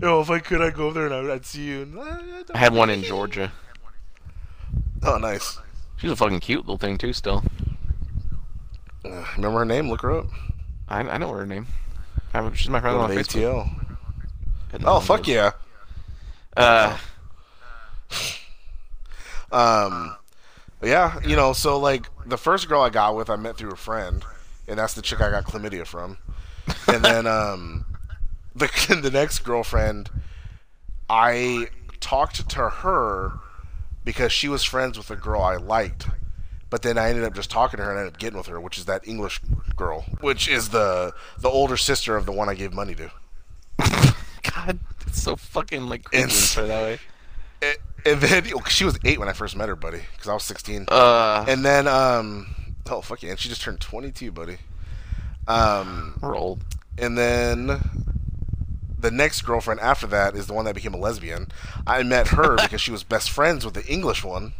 Yo, 0.00 0.20
if 0.20 0.30
I 0.30 0.38
could, 0.38 0.60
I'd 0.60 0.74
go 0.74 0.86
over 0.86 0.94
there 1.00 1.06
and 1.20 1.28
I'd, 1.30 1.34
I'd 1.36 1.46
see 1.46 1.64
you. 1.64 1.82
And, 1.82 1.96
"Ah, 1.98 2.20
I 2.54 2.58
had 2.58 2.72
one 2.74 2.90
in 2.90 3.02
Georgia. 3.02 3.50
Oh, 5.02 5.16
nice. 5.18 5.58
She's 5.96 6.10
a 6.10 6.16
fucking 6.16 6.40
cute 6.40 6.60
little 6.60 6.76
thing 6.78 6.98
too. 6.98 7.12
Still, 7.12 7.42
Uh, 9.04 9.24
remember 9.36 9.60
her 9.60 9.64
name? 9.64 9.88
Look 9.88 10.02
her 10.02 10.12
up. 10.18 10.26
I, 10.88 11.00
I 11.00 11.18
know 11.18 11.30
her 11.32 11.46
name. 11.46 11.66
I, 12.32 12.52
she's 12.54 12.68
my 12.68 12.80
friend 12.80 12.96
Go 12.96 13.00
on 13.02 13.10
Facebook. 13.10 13.64
ATL. 14.72 14.84
Oh, 14.84 15.00
fuck 15.00 15.26
yeah. 15.26 15.52
Uh, 16.56 16.96
Um, 19.52 20.16
yeah, 20.82 21.20
you 21.26 21.36
know, 21.36 21.52
so 21.52 21.78
like 21.78 22.06
the 22.26 22.36
first 22.36 22.68
girl 22.68 22.82
I 22.82 22.90
got 22.90 23.16
with, 23.16 23.30
I 23.30 23.36
met 23.36 23.56
through 23.56 23.72
a 23.72 23.76
friend, 23.76 24.24
and 24.68 24.78
that's 24.78 24.94
the 24.94 25.02
chick 25.02 25.20
I 25.20 25.30
got 25.30 25.44
chlamydia 25.44 25.86
from. 25.86 26.18
And 26.88 27.04
then 27.04 27.26
um, 27.26 27.86
the 28.54 28.66
the 29.02 29.10
next 29.10 29.40
girlfriend, 29.40 30.10
I 31.08 31.68
talked 32.00 32.48
to 32.50 32.68
her 32.68 33.32
because 34.04 34.32
she 34.32 34.48
was 34.48 34.64
friends 34.64 34.98
with 34.98 35.10
a 35.10 35.16
girl 35.16 35.42
I 35.42 35.56
liked. 35.56 36.06
But 36.68 36.82
then 36.82 36.98
I 36.98 37.08
ended 37.10 37.24
up 37.24 37.34
just 37.34 37.50
talking 37.50 37.78
to 37.78 37.84
her 37.84 37.90
and 37.90 37.98
I 37.98 38.02
ended 38.02 38.14
up 38.14 38.20
getting 38.20 38.36
with 38.38 38.48
her, 38.48 38.60
which 38.60 38.76
is 38.78 38.86
that 38.86 39.06
English 39.06 39.40
girl, 39.76 40.04
which 40.20 40.48
is 40.48 40.70
the 40.70 41.12
the 41.38 41.48
older 41.48 41.76
sister 41.76 42.16
of 42.16 42.26
the 42.26 42.32
one 42.32 42.48
I 42.48 42.54
gave 42.54 42.72
money 42.74 42.94
to. 42.96 43.10
God, 44.54 44.78
it's 45.06 45.22
so 45.22 45.36
fucking 45.36 45.88
like 45.88 46.04
creepy 46.04 46.22
when 46.22 46.28
It's- 46.28 46.54
put 46.54 46.64
it 46.64 46.68
that 46.68 46.82
way. 46.82 46.98
And, 47.62 47.76
and 48.04 48.20
then 48.20 48.44
she 48.68 48.84
was 48.84 48.98
eight 49.04 49.18
when 49.18 49.28
I 49.28 49.32
first 49.32 49.56
met 49.56 49.68
her, 49.68 49.76
buddy, 49.76 50.02
because 50.12 50.28
I 50.28 50.34
was 50.34 50.42
sixteen. 50.42 50.84
Uh, 50.88 51.44
And 51.48 51.64
then, 51.64 51.86
um, 51.88 52.54
oh 52.90 53.00
fuck 53.00 53.22
yeah, 53.22 53.30
and 53.30 53.38
she 53.38 53.48
just 53.48 53.62
turned 53.62 53.80
22, 53.80 54.30
buddy. 54.32 54.58
Um, 55.48 56.18
we're 56.20 56.36
old. 56.36 56.62
and 56.98 57.16
then 57.16 57.80
the 58.98 59.10
next 59.10 59.42
girlfriend 59.42 59.78
after 59.80 60.06
that 60.08 60.34
is 60.34 60.46
the 60.48 60.52
one 60.52 60.64
that 60.64 60.74
became 60.74 60.94
a 60.94 60.98
lesbian. 60.98 61.48
I 61.86 62.02
met 62.02 62.28
her 62.28 62.56
because 62.62 62.80
she 62.80 62.90
was 62.90 63.02
best 63.04 63.30
friends 63.30 63.64
with 63.64 63.74
the 63.74 63.86
English 63.86 64.24
one, 64.24 64.52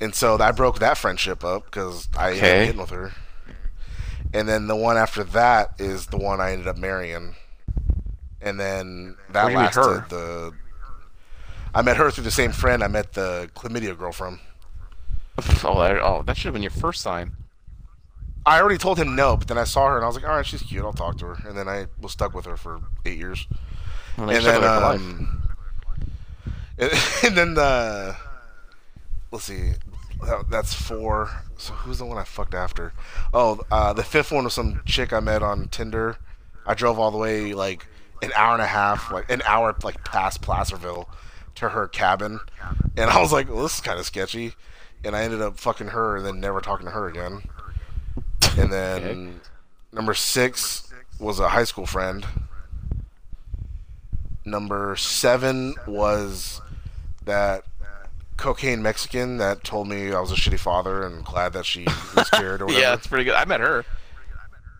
and 0.00 0.14
so 0.14 0.38
I 0.38 0.52
broke 0.52 0.78
that 0.80 0.98
friendship 0.98 1.44
up 1.44 1.64
because 1.66 2.08
I 2.16 2.28
ended 2.30 2.42
Okay. 2.44 2.60
up 2.60 2.66
getting 2.66 2.80
with 2.80 2.90
her. 2.90 3.12
And 4.34 4.48
then 4.48 4.66
the 4.66 4.76
one 4.76 4.96
after 4.96 5.24
that 5.24 5.74
is 5.78 6.06
the 6.06 6.16
one 6.18 6.40
I 6.40 6.52
ended 6.52 6.66
up 6.66 6.76
marrying, 6.76 7.36
and 8.42 8.58
then 8.60 9.16
that 9.32 9.44
Where'd 9.44 9.52
you 9.52 9.58
meet 9.58 9.64
lasted 9.76 10.08
the. 10.10 10.52
I 11.74 11.82
met 11.82 11.96
her 11.96 12.10
through 12.10 12.24
the 12.24 12.30
same 12.30 12.52
friend 12.52 12.82
I 12.82 12.88
met 12.88 13.12
the 13.12 13.50
chlamydia 13.54 13.96
girl 13.96 14.12
from. 14.12 14.40
Oh, 15.64 15.78
that, 15.82 15.98
oh, 16.02 16.22
that 16.22 16.36
should 16.36 16.46
have 16.46 16.54
been 16.54 16.62
your 16.62 16.70
first 16.70 17.02
sign. 17.02 17.32
I 18.46 18.58
already 18.60 18.78
told 18.78 18.96
him 18.98 19.14
no, 19.16 19.36
but 19.36 19.48
then 19.48 19.58
I 19.58 19.64
saw 19.64 19.88
her 19.88 19.96
and 19.96 20.04
I 20.04 20.06
was 20.06 20.16
like, 20.16 20.24
all 20.24 20.34
right, 20.36 20.46
she's 20.46 20.62
cute. 20.62 20.82
I'll 20.84 20.92
talk 20.94 21.18
to 21.18 21.26
her. 21.26 21.48
And 21.48 21.58
then 21.58 21.68
I 21.68 21.86
was 22.00 22.12
stuck 22.12 22.32
with 22.34 22.46
her 22.46 22.56
for 22.56 22.80
eight 23.04 23.18
years. 23.18 23.46
Well, 24.16 24.30
and 24.34 24.44
then, 24.46 24.64
um, 24.64 25.42
and, 26.78 26.90
and 27.24 27.36
then 27.36 27.54
the 27.54 28.16
let's 29.30 29.44
see, 29.44 29.72
that's 30.48 30.74
four. 30.74 31.30
So 31.56 31.72
who's 31.72 31.98
the 31.98 32.06
one 32.06 32.18
I 32.18 32.24
fucked 32.24 32.54
after? 32.54 32.92
Oh, 33.32 33.60
uh, 33.70 33.92
the 33.92 34.02
fifth 34.02 34.32
one 34.32 34.44
was 34.44 34.54
some 34.54 34.82
chick 34.84 35.12
I 35.12 35.20
met 35.20 35.42
on 35.42 35.68
Tinder. 35.68 36.16
I 36.66 36.74
drove 36.74 36.98
all 36.98 37.10
the 37.10 37.18
way 37.18 37.54
like 37.54 37.86
an 38.22 38.32
hour 38.34 38.54
and 38.54 38.62
a 38.62 38.66
half, 38.66 39.12
like 39.12 39.30
an 39.30 39.42
hour 39.46 39.74
like 39.82 40.04
past 40.04 40.42
Placerville 40.42 41.08
to 41.56 41.70
her 41.70 41.88
cabin, 41.88 42.40
and 42.96 43.10
I 43.10 43.20
was 43.20 43.32
like, 43.32 43.48
well, 43.48 43.62
this 43.62 43.76
is 43.76 43.80
kind 43.80 43.98
of 43.98 44.06
sketchy. 44.06 44.54
And 45.04 45.14
I 45.14 45.22
ended 45.22 45.40
up 45.40 45.58
fucking 45.58 45.88
her 45.88 46.16
and 46.16 46.26
then 46.26 46.40
never 46.40 46.60
talking 46.60 46.86
to 46.86 46.92
her 46.92 47.06
again. 47.06 47.42
And 48.58 48.72
then 48.72 49.40
number 49.92 50.14
six 50.14 50.92
was 51.20 51.38
a 51.38 51.50
high 51.50 51.64
school 51.64 51.86
friend. 51.86 52.26
Number 54.44 54.96
seven 54.96 55.74
was 55.86 56.60
that 57.24 57.64
cocaine 58.36 58.82
Mexican 58.82 59.38
that 59.38 59.64
told 59.64 59.88
me 59.88 60.12
I 60.12 60.20
was 60.20 60.30
a 60.30 60.34
shitty 60.34 60.58
father 60.58 61.04
and 61.04 61.24
glad 61.24 61.52
that 61.54 61.64
she 61.64 61.84
was 61.84 62.26
scared 62.26 62.62
or 62.62 62.66
whatever. 62.66 62.82
Yeah, 62.82 62.90
that's 62.90 63.06
pretty 63.06 63.24
good. 63.24 63.34
I 63.34 63.44
met 63.44 63.60
her. 63.60 63.84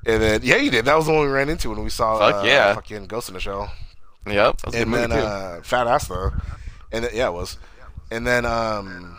And 0.07 0.23
then 0.23 0.41
yeah, 0.45 0.57
you 0.57 0.71
did. 0.71 0.85
That 0.85 0.97
was 0.97 1.07
the 1.07 1.13
one 1.13 1.23
we 1.23 1.33
ran 1.33 1.49
into 1.49 1.71
when 1.71 1.83
we 1.83 1.91
saw 1.91 2.19
Fuck 2.19 2.45
uh, 2.45 2.47
yeah. 2.47 2.75
fucking 2.75 3.07
Ghost 3.07 3.29
in 3.29 3.35
the 3.35 3.41
Shell. 3.41 3.73
Yep. 4.27 4.59
That 4.59 4.67
was 4.67 4.75
a 4.75 4.79
good 4.79 4.83
And 4.83 4.91
movie 4.91 5.07
then 5.09 5.13
uh, 5.13 5.61
fat 5.63 5.87
ass 5.87 6.09
though. 6.09 6.33
And 6.93 7.05
then, 7.05 7.11
yeah, 7.15 7.29
it 7.29 7.33
was. 7.33 7.59
And 8.11 8.27
then 8.27 8.45
um, 8.45 9.19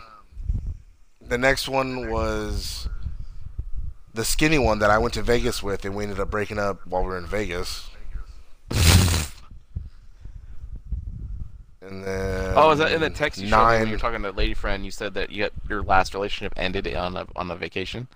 the 1.20 1.36
next 1.36 1.68
one 1.68 2.10
was 2.10 2.88
the 4.14 4.24
skinny 4.24 4.58
one 4.58 4.78
that 4.78 4.90
I 4.90 4.98
went 4.98 5.14
to 5.14 5.22
Vegas 5.22 5.62
with, 5.62 5.84
and 5.84 5.94
we 5.94 6.04
ended 6.04 6.20
up 6.20 6.30
breaking 6.30 6.58
up 6.58 6.86
while 6.86 7.02
we 7.02 7.08
were 7.08 7.18
in 7.18 7.26
Vegas. 7.26 7.90
And 11.88 12.04
then 12.04 12.52
oh, 12.56 12.70
is 12.70 12.78
that 12.78 12.92
in 12.92 13.00
the 13.00 13.10
text 13.10 13.40
you 13.40 13.48
showed 13.48 13.56
me 13.56 13.62
nine? 13.64 13.78
when 13.80 13.88
you 13.88 13.94
were 13.94 13.98
talking 13.98 14.22
to 14.22 14.30
a 14.30 14.32
lady 14.32 14.54
friend? 14.54 14.84
You 14.84 14.90
said 14.90 15.14
that 15.14 15.30
you 15.30 15.44
got, 15.44 15.52
your 15.68 15.82
last 15.82 16.12
relationship 16.14 16.52
ended 16.56 16.92
on 16.94 17.16
a 17.16 17.26
on 17.36 17.50
a 17.50 17.56
vacation. 17.56 18.08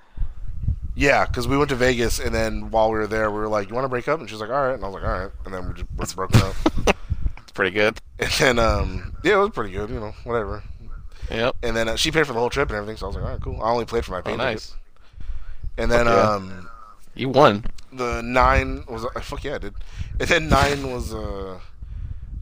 Yeah, 0.95 1.25
because 1.25 1.49
we 1.49 1.57
went 1.57 1.71
to 1.71 1.77
Vegas, 1.77 2.19
and 2.21 2.35
then 2.35 2.71
while 2.71 2.91
we 2.91 2.99
were 2.99 3.07
there, 3.07 3.31
we 3.31 3.39
were 3.39 3.49
like, 3.49 3.69
"You 3.71 3.75
want 3.75 3.87
to 3.87 3.89
break 3.89 4.09
up?" 4.09 4.21
And 4.21 4.29
she's 4.29 4.41
like, 4.41 4.51
"All 4.51 4.63
right." 4.67 4.75
And 4.75 4.85
I 4.85 4.89
was 4.89 4.95
like, 4.95 5.05
"All 5.05 5.19
right." 5.21 5.31
And 5.47 5.55
then 5.55 5.69
we 5.69 5.75
just 5.75 5.89
we 5.97 6.15
broke 6.17 6.37
up. 6.37 6.55
It's 7.39 7.53
pretty 7.53 7.71
good. 7.73 7.99
and 8.19 8.31
then, 8.39 8.59
um, 8.59 9.15
yeah, 9.25 9.35
it 9.35 9.39
was 9.39 9.51
pretty 9.51 9.73
good. 9.73 9.91
You 9.91 10.01
know, 10.01 10.15
whatever. 10.25 10.63
Yep. 11.31 11.57
And 11.63 11.77
then 11.77 11.89
uh, 11.89 11.97
she 11.97 12.11
paid 12.11 12.27
for 12.27 12.33
the 12.35 12.39
whole 12.39 12.51
trip 12.51 12.69
and 12.71 12.77
everything, 12.77 12.97
so 12.99 13.07
I 13.07 13.09
was 13.09 13.17
like, 13.17 13.25
"All 13.25 13.31
right, 13.31 13.41
cool." 13.41 13.63
I 13.63 13.71
only 13.71 13.85
played 13.85 14.05
for 14.05 14.13
my 14.13 14.23
Oh, 14.25 14.37
nice. 14.37 14.75
And 15.79 15.91
then, 15.91 16.07
yeah. 16.07 16.13
um, 16.13 16.69
You 17.15 17.29
won. 17.31 17.65
the 17.93 18.21
nine 18.23 18.85
was 18.89 19.05
uh, 19.05 19.21
fuck 19.21 19.45
yeah, 19.45 19.55
I 19.55 19.59
did. 19.59 19.75
And 20.21 20.29
then 20.29 20.49
nine 20.49 20.91
was 20.93 21.15
uh, 21.15 21.59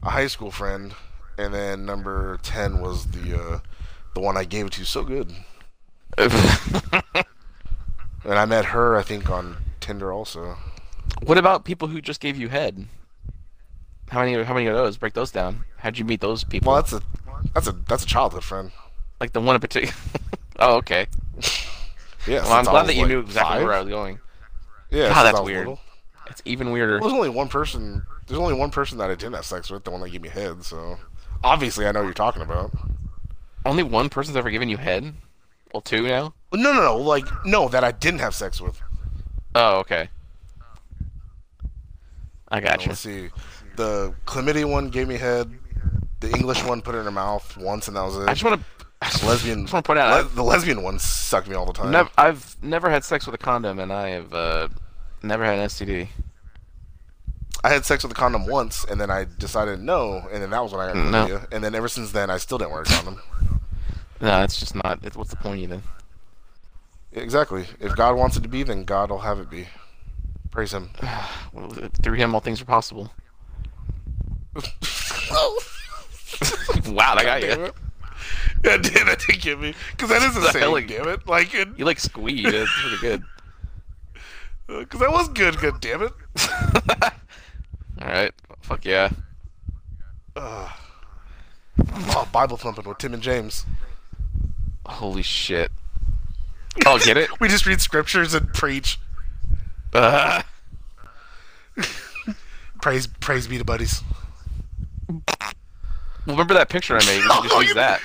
a 0.03 0.09
high 0.09 0.27
school 0.27 0.51
friend, 0.51 0.93
and 1.37 1.53
then 1.53 1.85
number 1.85 2.39
ten 2.43 2.81
was 2.81 3.07
the 3.07 3.39
uh, 3.41 3.59
the 4.13 4.19
one 4.21 4.37
I 4.37 4.43
gave 4.43 4.67
it 4.67 4.73
to 4.73 4.85
so 4.85 5.03
good. 5.03 5.33
And 8.23 8.35
I 8.35 8.45
met 8.45 8.65
her, 8.65 8.97
I 8.97 9.01
think, 9.01 9.29
on 9.29 9.57
Tinder 9.79 10.13
also. 10.13 10.55
what 11.23 11.37
about 11.37 11.65
people 11.65 11.87
who 11.87 12.01
just 12.01 12.21
gave 12.21 12.37
you 12.37 12.49
head? 12.49 12.87
How 14.09 14.19
many? 14.19 14.43
How 14.43 14.53
many 14.53 14.67
of 14.67 14.75
those? 14.75 14.97
Break 14.97 15.13
those 15.13 15.31
down. 15.31 15.63
How'd 15.77 15.97
you 15.97 16.05
meet 16.05 16.19
those 16.21 16.43
people? 16.43 16.71
Well, 16.71 16.81
that's 16.81 16.93
a 16.93 17.01
that's 17.53 17.67
a 17.67 17.71
that's 17.71 18.03
a 18.03 18.05
childhood 18.05 18.43
friend. 18.43 18.71
like 19.19 19.33
the 19.33 19.41
one 19.41 19.55
in 19.55 19.61
particular. 19.61 19.93
oh, 20.59 20.75
okay. 20.77 21.07
Yeah, 22.27 22.43
Well, 22.43 22.53
I'm 22.53 22.65
glad 22.65 22.85
that 22.85 22.93
you 22.93 23.01
like, 23.01 23.09
knew 23.09 23.19
exactly 23.21 23.55
five. 23.55 23.63
where 23.63 23.73
I 23.73 23.79
was 23.79 23.89
going. 23.89 24.19
Yeah, 24.91 25.09
God, 25.09 25.23
that's 25.23 25.41
weird. 25.41 25.59
little. 25.69 25.79
It's 26.27 26.39
even 26.45 26.69
weirder. 26.69 26.99
Well, 26.99 27.09
there's 27.09 27.17
only 27.17 27.29
one 27.29 27.47
person. 27.47 28.03
There's 28.27 28.39
only 28.39 28.53
one 28.53 28.69
person 28.69 28.99
that 28.99 29.09
I 29.09 29.15
didn't 29.15 29.33
have 29.33 29.45
sex 29.45 29.71
with, 29.71 29.85
the 29.85 29.89
one 29.89 30.01
that 30.01 30.09
gave 30.11 30.21
me 30.21 30.29
head. 30.29 30.63
So 30.63 30.99
obviously, 31.43 31.85
I 31.87 31.91
know 31.91 31.99
what 31.99 32.05
you're 32.05 32.13
talking 32.13 32.41
about. 32.41 32.71
Only 33.65 33.83
one 33.83 34.09
person's 34.09 34.37
ever 34.37 34.49
given 34.49 34.69
you 34.69 34.77
head. 34.77 35.13
Well, 35.73 35.81
two 35.81 36.07
now. 36.07 36.33
No, 36.53 36.73
no, 36.73 36.81
no. 36.81 36.97
Like, 36.97 37.25
no, 37.45 37.67
that 37.69 37.83
I 37.83 37.91
didn't 37.91 38.19
have 38.19 38.35
sex 38.35 38.59
with. 38.59 38.79
Oh, 39.55 39.77
okay. 39.79 40.09
I 42.49 42.57
You 42.57 42.61
know, 42.63 42.67
got 42.67 42.81
you. 42.85 42.89
Let's 42.89 43.01
see. 43.01 43.29
The 43.75 44.13
chlamydia 44.25 44.69
one 44.69 44.89
gave 44.89 45.07
me 45.07 45.15
head. 45.17 45.51
The 46.19 46.29
English 46.31 46.63
one 46.63 46.81
put 46.81 46.95
it 46.95 46.99
in 46.99 47.05
her 47.05 47.11
mouth 47.11 47.55
once, 47.57 47.87
and 47.87 47.95
that 47.97 48.03
was 48.03 48.17
it. 48.17 48.27
I 48.27 48.33
just 48.33 48.43
want 48.43 48.61
to. 48.61 49.25
lesbian. 49.25 49.61
just 49.63 49.73
want 49.73 49.85
to 49.85 49.87
point 49.87 49.99
out, 49.99 50.23
le- 50.25 50.29
the 50.29 50.43
lesbian 50.43 50.83
ones 50.83 51.03
suck 51.03 51.47
me 51.47 51.55
all 51.55 51.65
the 51.65 51.73
time. 51.73 51.91
nev- 51.91 52.11
I've 52.17 52.57
never 52.61 52.89
had 52.89 53.03
sex 53.03 53.25
with 53.25 53.33
a 53.35 53.37
condom, 53.37 53.79
and 53.79 53.91
I 53.93 54.09
have 54.09 54.33
uh, 54.33 54.67
never 55.23 55.45
had 55.45 55.57
an 55.59 55.67
STD. 55.67 56.09
I 57.63 57.69
had 57.69 57.85
sex 57.85 58.03
with 58.03 58.11
a 58.11 58.15
condom 58.15 58.47
once, 58.47 58.83
and 58.85 58.99
then 58.99 59.11
I 59.11 59.25
decided 59.37 59.79
no, 59.81 60.27
and 60.31 60.41
then 60.41 60.49
that 60.49 60.63
was 60.63 60.71
when 60.71 60.81
I 60.81 60.87
got 60.93 60.95
mm, 60.95 61.11
No. 61.11 61.25
chlamydia. 61.27 61.47
And 61.51 61.63
then 61.63 61.75
ever 61.75 61.87
since 61.87 62.11
then, 62.11 62.29
I 62.29 62.37
still 62.37 62.57
didn't 62.57 62.71
wear 62.71 62.81
a 62.81 62.85
condom. 62.85 63.21
No, 64.21 64.43
it's 64.43 64.59
just 64.59 64.75
not. 64.75 64.99
It's, 65.01 65.17
what's 65.17 65.31
the 65.31 65.35
point 65.35 65.61
even? 65.61 65.81
exactly. 67.11 67.65
If 67.79 67.95
God 67.95 68.15
wants 68.15 68.37
it 68.37 68.43
to 68.43 68.47
be, 68.49 68.61
then 68.61 68.83
God 68.83 69.09
will 69.09 69.17
have 69.17 69.39
it 69.39 69.49
be. 69.49 69.67
Praise 70.51 70.73
Him. 70.73 70.91
Well, 71.53 71.69
Through 72.03 72.13
him, 72.13 72.35
all 72.35 72.39
things 72.39 72.61
are 72.61 72.65
possible. 72.65 73.11
wow, 76.87 77.15
that 77.15 77.23
got 77.23 77.41
you. 77.41 77.73
Yeah, 78.63 78.77
damn, 78.77 79.07
it, 79.09 79.25
get 79.41 79.59
me. 79.59 79.73
Because 79.91 80.09
that 80.09 80.21
is 80.21 80.37
a 80.37 80.39
The 80.39 80.59
hell 80.59 80.73
saying, 80.75 80.89
it- 80.89 80.97
damn 80.97 81.07
it. 81.07 81.27
Like, 81.27 81.53
it, 81.55 81.69
You 81.77 81.85
like 81.85 81.99
squeed. 81.99 82.45
It's 82.45 82.71
pretty 82.79 82.97
good. 83.01 83.23
because 84.67 84.99
that 84.99 85.11
was 85.11 85.29
good, 85.29 85.57
good 85.57 85.79
damn 85.81 86.03
it. 86.03 86.13
All 88.01 88.07
right. 88.07 88.33
Fuck 88.61 88.85
yeah. 88.85 89.09
Oh, 90.35 90.73
Bible 92.31 92.57
thumping 92.57 92.87
with 92.87 92.97
Tim 92.97 93.13
and 93.13 93.21
James. 93.23 93.65
Holy 94.85 95.21
shit. 95.21 95.71
Oh, 96.85 96.99
get 96.99 97.17
it? 97.17 97.29
We 97.39 97.47
just 97.47 97.65
read 97.65 97.81
scriptures 97.81 98.33
and 98.33 98.53
preach. 98.53 98.99
Uh, 99.93 100.41
Praise, 102.81 103.05
praise 103.07 103.47
be 103.47 103.57
to 103.59 103.63
buddies. 103.63 104.01
Well 105.07 105.21
remember 106.35 106.53
that 106.55 106.69
picture 106.69 106.95
I 106.95 107.05
made? 107.05 107.17
We 107.17 107.21
should 107.21 107.43
just 107.43 107.61
use 107.61 107.73
that. 107.75 108.01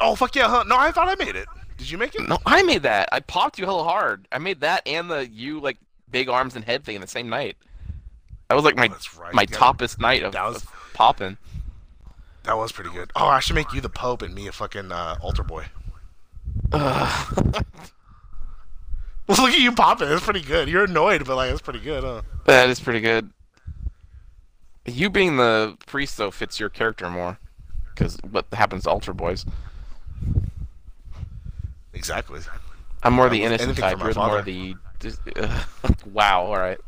Oh 0.00 0.14
fuck 0.14 0.34
yeah, 0.36 0.48
huh? 0.48 0.64
No, 0.66 0.76
I 0.76 0.90
thought 0.90 1.08
I 1.08 1.14
made 1.22 1.36
it. 1.36 1.46
Did 1.78 1.90
you 1.90 1.96
make 1.96 2.14
it? 2.14 2.28
No, 2.28 2.38
I 2.44 2.62
made 2.62 2.82
that. 2.82 3.08
I 3.12 3.20
popped 3.20 3.58
you 3.58 3.64
hella 3.64 3.84
hard. 3.84 4.28
I 4.30 4.38
made 4.38 4.60
that 4.60 4.86
and 4.86 5.10
the 5.10 5.28
you 5.28 5.60
like 5.60 5.78
big 6.12 6.28
arms 6.28 6.54
and 6.54 6.64
head 6.64 6.84
thing 6.84 6.94
in 6.94 7.00
the 7.00 7.08
same 7.08 7.28
night. 7.28 7.56
That 8.48 8.54
was 8.54 8.64
like 8.64 8.76
my 8.76 8.88
Oh, 8.88 9.20
right. 9.20 9.34
my 9.34 9.46
toppest 9.46 9.98
night 9.98 10.22
of, 10.22 10.32
That 10.32 10.44
was- 10.44 10.62
of 10.62 10.72
popping. 10.94 11.38
That 12.44 12.56
was 12.56 12.72
pretty 12.72 12.90
good. 12.90 13.10
Oh, 13.14 13.26
I 13.26 13.38
should 13.40 13.54
make 13.54 13.72
you 13.72 13.80
the 13.80 13.88
Pope 13.88 14.20
and 14.22 14.34
me 14.34 14.48
a 14.48 14.52
fucking 14.52 14.90
uh, 14.90 15.16
altar 15.20 15.44
boy. 15.44 15.66
Ugh. 16.72 17.36
Well, 19.28 19.36
look 19.42 19.52
at 19.52 19.60
you 19.60 19.72
popping. 19.72 20.08
That's 20.08 20.24
pretty 20.24 20.42
good. 20.42 20.68
You're 20.68 20.84
annoyed, 20.84 21.24
but 21.24 21.36
like 21.36 21.50
that's 21.50 21.62
pretty 21.62 21.78
good, 21.80 22.02
huh? 22.02 22.22
that 22.46 22.68
is 22.68 22.80
pretty 22.80 23.00
good. 23.00 23.30
You 24.84 25.08
being 25.08 25.36
the 25.36 25.76
priest 25.86 26.16
though 26.16 26.32
fits 26.32 26.58
your 26.58 26.68
character 26.68 27.08
more, 27.08 27.38
because 27.94 28.18
what 28.28 28.46
happens 28.52 28.82
to 28.84 28.90
altar 28.90 29.12
boys. 29.14 29.46
Exactly. 31.94 32.40
I'm 33.04 33.12
more 33.12 33.28
the 33.28 33.44
innocent 33.44 33.76
type. 33.78 33.98
You're 33.98 34.14
more 34.14 34.42
the. 34.42 34.74
Just, 35.02 35.20
uh, 35.36 35.62
wow. 36.12 36.46
All 36.46 36.56
right. 36.56 36.78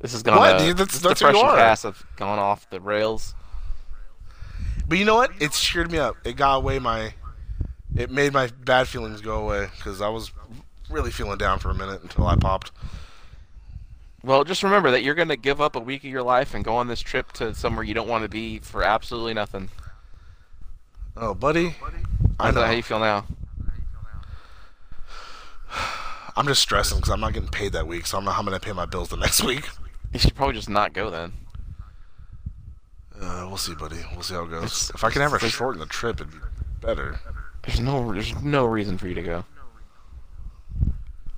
This 0.00 0.12
has 0.12 0.22
gone. 0.22 0.36
What, 0.38 0.56
uh, 0.56 0.58
dude? 0.58 0.76
That's- 0.76 0.92
this 0.94 1.02
that's 1.02 1.20
who 1.20 1.26
you 1.28 1.32
depression 1.32 1.58
are. 1.58 1.58
have 1.92 2.06
gone 2.16 2.38
off 2.38 2.68
the 2.70 2.80
rails. 2.80 3.34
But 4.86 4.98
you 4.98 5.04
know 5.04 5.16
what? 5.16 5.32
It 5.40 5.50
cheered 5.52 5.90
me 5.90 5.98
up. 5.98 6.16
It 6.24 6.36
got 6.36 6.56
away 6.56 6.78
my. 6.78 7.14
It 7.96 8.10
made 8.10 8.32
my 8.32 8.48
bad 8.64 8.86
feelings 8.88 9.20
go 9.22 9.42
away 9.42 9.68
because 9.76 10.00
I 10.02 10.08
was 10.10 10.30
really 10.90 11.10
feeling 11.10 11.38
down 11.38 11.58
for 11.58 11.70
a 11.70 11.74
minute 11.74 12.02
until 12.02 12.26
I 12.26 12.36
popped. 12.36 12.70
Well, 14.22 14.44
just 14.44 14.62
remember 14.62 14.90
that 14.90 15.02
you're 15.02 15.14
going 15.14 15.28
to 15.28 15.36
give 15.36 15.60
up 15.60 15.76
a 15.76 15.80
week 15.80 16.04
of 16.04 16.10
your 16.10 16.22
life 16.22 16.52
and 16.54 16.64
go 16.64 16.76
on 16.76 16.88
this 16.88 17.00
trip 17.00 17.32
to 17.34 17.54
somewhere 17.54 17.84
you 17.84 17.94
don't 17.94 18.08
want 18.08 18.22
to 18.24 18.28
be 18.28 18.58
for 18.58 18.82
absolutely 18.82 19.34
nothing. 19.34 19.70
Oh, 21.16 21.32
buddy. 21.32 21.76
I 22.38 22.46
How's 22.46 22.54
that 22.54 22.60
know. 22.60 22.66
how 22.66 22.72
you 22.72 22.82
feel 22.82 22.98
now? 23.00 23.24
I'm 26.36 26.46
just 26.46 26.60
stressing 26.62 26.98
because 26.98 27.10
I'm 27.10 27.20
not 27.20 27.32
getting 27.32 27.48
paid 27.48 27.72
that 27.72 27.86
week, 27.86 28.06
so 28.06 28.16
I 28.16 28.20
don't 28.20 28.26
know 28.26 28.30
how 28.32 28.40
I'm 28.40 28.44
gonna 28.44 28.60
pay 28.60 28.72
my 28.72 28.86
bills 28.86 29.08
the 29.08 29.16
next 29.26 29.42
week. 29.42 29.68
You 30.12 30.18
should 30.18 30.34
probably 30.34 30.54
just 30.54 30.68
not 30.68 30.92
go 30.92 31.10
then. 31.10 31.32
Uh, 33.20 33.46
we'll 33.48 33.56
see, 33.56 33.74
buddy. 33.74 33.96
We'll 34.12 34.22
see 34.22 34.34
how 34.34 34.44
it 34.44 34.50
goes. 34.50 34.64
It's- 34.64 34.90
if 34.94 35.02
I 35.04 35.10
can 35.10 35.22
ever 35.22 35.38
shorten 35.38 35.80
the 35.80 35.86
trip, 35.86 36.16
it'd 36.20 36.30
be 36.32 36.38
better, 36.80 37.18
There's 37.64 37.80
no, 37.80 38.12
there's 38.12 38.34
no 38.42 38.66
reason 38.66 38.98
for 38.98 39.08
you 39.08 39.14
to 39.14 39.22
go. 39.22 39.44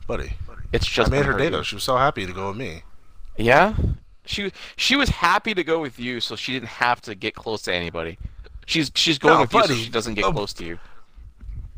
buddy. 0.06 0.32
It's 0.72 0.86
just 0.86 1.08
I 1.10 1.16
made 1.16 1.24
her 1.26 1.36
day 1.38 1.48
though. 1.48 1.62
She 1.62 1.76
was 1.76 1.84
so 1.84 1.96
happy 1.96 2.26
to 2.26 2.32
go 2.32 2.48
with 2.48 2.56
me. 2.56 2.82
Yeah, 3.36 3.74
she 4.26 4.52
she 4.76 4.96
was 4.96 5.08
happy 5.08 5.54
to 5.54 5.62
go 5.64 5.80
with 5.80 5.98
you, 5.98 6.20
so 6.20 6.36
she 6.36 6.52
didn't 6.52 6.68
have 6.68 7.00
to 7.02 7.14
get 7.14 7.34
close 7.34 7.62
to 7.62 7.72
anybody. 7.72 8.18
She's 8.66 8.90
she's 8.94 9.18
going 9.18 9.34
No, 9.36 9.40
with 9.42 9.52
you 9.54 9.62
so 9.64 9.74
she 9.74 9.88
doesn't 9.90 10.14
get 10.14 10.24
Oh. 10.24 10.32
close 10.32 10.52
to 10.54 10.64
you. 10.64 10.78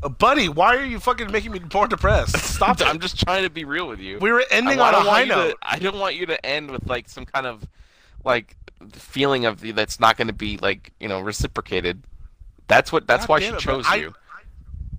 Uh, 0.03 0.09
buddy, 0.09 0.49
why 0.49 0.75
are 0.77 0.83
you 0.85 0.99
fucking 0.99 1.31
making 1.31 1.51
me 1.51 1.61
more 1.73 1.87
depressed? 1.87 2.37
Stop 2.37 2.81
it. 2.81 2.87
I'm 2.87 2.99
just 2.99 3.19
trying 3.19 3.43
to 3.43 3.49
be 3.49 3.65
real 3.65 3.87
with 3.87 3.99
you. 3.99 4.17
We 4.19 4.31
were 4.31 4.43
ending 4.51 4.79
I, 4.79 4.87
on 4.89 4.95
I 4.95 4.97
a 4.97 5.01
high 5.01 5.23
note. 5.25 5.51
to, 5.51 5.57
I 5.61 5.77
don't 5.79 5.99
want 5.99 6.15
you 6.15 6.25
to 6.27 6.45
end 6.45 6.71
with 6.71 6.87
like 6.87 7.07
some 7.09 7.25
kind 7.25 7.45
of 7.45 7.63
like 8.23 8.55
feeling 8.93 9.45
of 9.45 9.61
the, 9.61 9.71
that's 9.71 9.99
not 9.99 10.17
going 10.17 10.27
to 10.27 10.33
be 10.33 10.57
like 10.57 10.91
you 10.99 11.07
know 11.07 11.19
reciprocated. 11.21 12.01
That's 12.67 12.91
what. 12.91 13.05
That's 13.07 13.23
God 13.27 13.29
why 13.29 13.39
she 13.41 13.47
it, 13.47 13.59
chose 13.59 13.85
I- 13.87 13.95
you. 13.97 14.13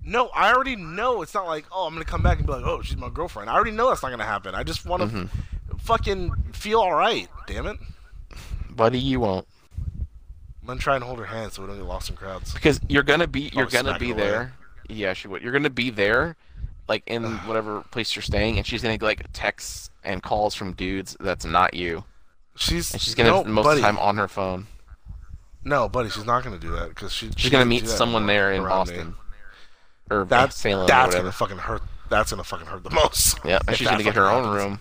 No, 0.05 0.27
I 0.35 0.51
already 0.53 0.75
know. 0.75 1.21
It's 1.21 1.33
not 1.33 1.45
like, 1.47 1.65
oh, 1.71 1.87
I'm 1.87 1.93
gonna 1.93 2.03
come 2.03 2.21
back 2.21 2.37
and 2.37 2.45
be 2.45 2.51
like, 2.51 2.65
oh, 2.65 2.81
she's 2.81 2.97
my 2.97 3.07
girlfriend. 3.09 3.49
I 3.49 3.53
already 3.53 3.71
know 3.71 3.87
that's 3.87 4.03
not 4.03 4.09
gonna 4.09 4.25
happen. 4.25 4.53
I 4.53 4.61
just 4.63 4.85
want 4.85 5.01
to 5.01 5.07
Mm-hmm. 5.07 5.77
fucking 5.77 6.33
feel 6.51 6.81
all 6.81 6.93
right. 6.93 7.29
Damn 7.47 7.67
it. 7.67 7.77
Buddy, 8.69 8.99
you 8.99 9.21
won't 9.21 9.47
I'm 10.61 10.67
gonna 10.67 10.79
try 10.81 10.95
and 10.95 11.05
hold 11.05 11.19
her 11.19 11.25
hand 11.25 11.53
so 11.53 11.61
we 11.61 11.69
don't 11.69 11.77
get 11.77 11.85
lost 11.85 12.09
in 12.09 12.17
crowds. 12.17 12.53
because 12.53 12.81
you're 12.89 13.03
gonna 13.03 13.27
be 13.27 13.49
you're 13.53 13.65
gonna 13.67 13.97
be 13.97 14.09
it 14.11 14.19
away. 14.19 14.47
Yeah, 14.89 15.13
she 15.13 15.27
would. 15.27 15.41
You're 15.41 15.51
gonna 15.53 15.69
be 15.69 15.89
there, 15.89 16.35
like 16.87 17.03
in 17.07 17.23
whatever 17.39 17.81
place 17.91 18.15
you're 18.15 18.23
staying, 18.23 18.57
and 18.57 18.65
she's 18.67 18.81
gonna 18.81 18.97
get 18.97 19.05
like 19.05 19.25
texts 19.33 19.89
and 20.03 20.21
calls 20.21 20.53
from 20.55 20.73
dudes 20.73 21.15
that's 21.19 21.45
not 21.45 21.73
you, 21.73 22.03
She's 22.55 22.91
and 22.93 23.01
she's 23.01 23.15
gonna 23.15 23.29
no, 23.29 23.43
most 23.45 23.63
buddy. 23.65 23.79
of 23.79 23.81
the 23.83 23.87
time 23.87 23.97
on 23.99 24.17
her 24.17 24.27
phone. 24.27 24.67
No, 25.63 25.87
buddy, 25.87 26.09
she's 26.09 26.25
not 26.25 26.43
gonna 26.43 26.59
do 26.59 26.71
that 26.71 26.89
because 26.89 27.13
she, 27.13 27.27
She's 27.27 27.35
she 27.37 27.49
gonna 27.49 27.65
meet 27.65 27.87
someone 27.87 28.25
there 28.27 28.51
in 28.51 28.61
around 28.61 28.89
me. 28.89 28.95
Boston 28.95 29.15
or 30.11 30.25
That's 30.25 30.57
Salem 30.57 30.83
or 30.83 30.87
that's 30.87 31.07
whatever. 31.07 31.23
gonna 31.23 31.31
fucking 31.31 31.57
hurt. 31.57 31.81
That's 32.09 32.31
gonna 32.31 32.43
fucking 32.43 32.67
hurt 32.67 32.83
the 32.83 32.89
most. 32.89 33.39
Yeah, 33.45 33.59
and 33.67 33.77
she's 33.77 33.87
gonna 33.87 34.03
get 34.03 34.15
her 34.15 34.27
own 34.29 34.43
happens. 34.43 34.63
room. 34.63 34.79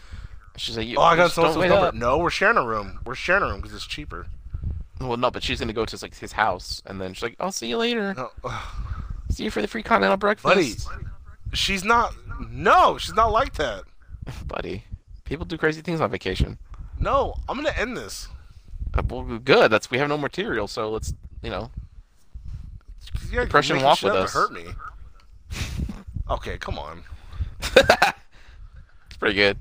She's 0.56 0.76
like, 0.76 0.88
Oh, 0.96 1.02
I 1.02 1.14
got 1.16 1.30
someone's 1.30 1.56
number. 1.56 1.74
up. 1.76 1.94
No, 1.94 2.18
we're 2.18 2.30
sharing 2.30 2.56
a 2.58 2.66
room. 2.66 2.98
We're 3.06 3.14
sharing 3.14 3.42
a 3.44 3.46
room 3.46 3.60
because 3.60 3.74
it's 3.74 3.86
cheaper. 3.86 4.26
Well, 5.00 5.16
no, 5.16 5.30
but 5.30 5.42
she's 5.42 5.60
gonna 5.60 5.72
go 5.72 5.84
to 5.84 5.98
like 6.02 6.16
his 6.16 6.32
house, 6.32 6.82
and 6.84 7.00
then 7.00 7.14
she's 7.14 7.22
like, 7.22 7.36
"I'll 7.40 7.50
see 7.52 7.68
you 7.68 7.76
later. 7.76 8.12
No. 8.14 8.30
See 9.32 9.44
you 9.44 9.50
for 9.50 9.62
the 9.62 9.68
free 9.68 9.82
continental 9.82 10.18
breakfast, 10.18 10.44
buddy, 10.44 10.74
she's 11.54 11.84
not. 11.84 12.14
No, 12.50 12.98
she's 12.98 13.14
not 13.14 13.32
like 13.32 13.54
that. 13.54 13.84
buddy." 14.46 14.84
People 15.24 15.46
do 15.46 15.56
crazy 15.56 15.80
things 15.80 16.00
on 16.00 16.10
vacation. 16.10 16.58
No, 17.00 17.34
I'm 17.48 17.56
gonna 17.56 17.70
end 17.76 17.96
this. 17.96 18.28
Uh, 18.92 19.02
Well, 19.08 19.38
good. 19.38 19.70
That's 19.70 19.90
we 19.90 19.96
have 19.98 20.08
no 20.08 20.18
material, 20.18 20.68
so 20.68 20.90
let's 20.90 21.14
you 21.42 21.50
know. 21.50 21.70
Yeah, 23.30 23.44
Depression 23.44 23.82
walk 23.82 24.02
with 24.02 24.12
us. 24.12 24.32
Hurt 24.34 24.52
me. 24.52 24.64
Okay, 26.30 26.58
come 26.58 26.78
on. 26.78 27.02
It's 29.06 29.18
pretty 29.18 29.34
good. 29.36 29.58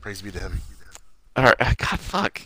Praise 0.00 0.22
be 0.22 0.30
to 0.30 0.38
him. 0.38 0.60
All 1.36 1.44
right, 1.44 1.56
God, 1.78 1.98
fuck. 2.00 2.42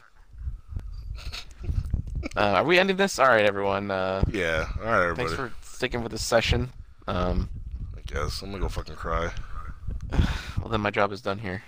Uh, 2.37 2.41
are 2.41 2.64
we 2.64 2.79
ending 2.79 2.97
this? 2.97 3.18
All 3.18 3.27
right, 3.29 3.45
everyone. 3.45 3.91
Uh, 3.91 4.22
Yeah. 4.31 4.66
All 4.81 4.85
right, 4.87 5.03
everybody. 5.03 5.29
thanks 5.29 5.35
for 5.35 5.53
sticking 5.62 6.03
with 6.03 6.12
this 6.12 6.25
session. 6.25 6.70
Um, 7.07 7.49
I 7.97 8.01
guess 8.07 8.43
I'm 8.43 8.51
gonna 8.51 8.62
go 8.62 8.68
fucking 8.68 8.95
cry. 8.97 9.31
well, 10.12 10.68
then 10.70 10.81
my 10.81 10.91
job 10.91 11.12
is 11.12 11.20
done 11.20 11.39
here. 11.39 11.62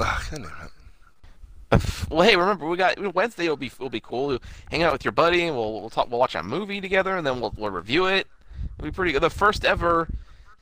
Ah, 0.00 0.24
God 0.30 0.38
damn 0.42 0.44
it. 0.46 0.50
Well, 2.10 2.20
hey, 2.28 2.36
remember 2.36 2.68
we 2.68 2.76
got 2.76 2.98
Wednesday. 3.14 3.48
Will 3.48 3.56
be 3.56 3.70
will 3.78 3.88
be 3.88 4.00
cool. 4.00 4.26
We'll 4.26 4.42
hang 4.70 4.82
out 4.82 4.92
with 4.92 5.04
your 5.06 5.12
buddy, 5.12 5.44
and 5.46 5.56
we'll 5.56 5.80
we'll 5.80 5.88
talk. 5.88 6.10
We'll 6.10 6.20
watch 6.20 6.34
a 6.34 6.42
movie 6.42 6.82
together, 6.82 7.16
and 7.16 7.26
then 7.26 7.40
we'll 7.40 7.54
we'll 7.56 7.70
review 7.70 8.06
it. 8.06 8.26
It'll 8.78 8.84
be 8.90 8.90
pretty 8.94 9.12
good. 9.12 9.22
The 9.22 9.30
first 9.30 9.64
ever. 9.64 10.08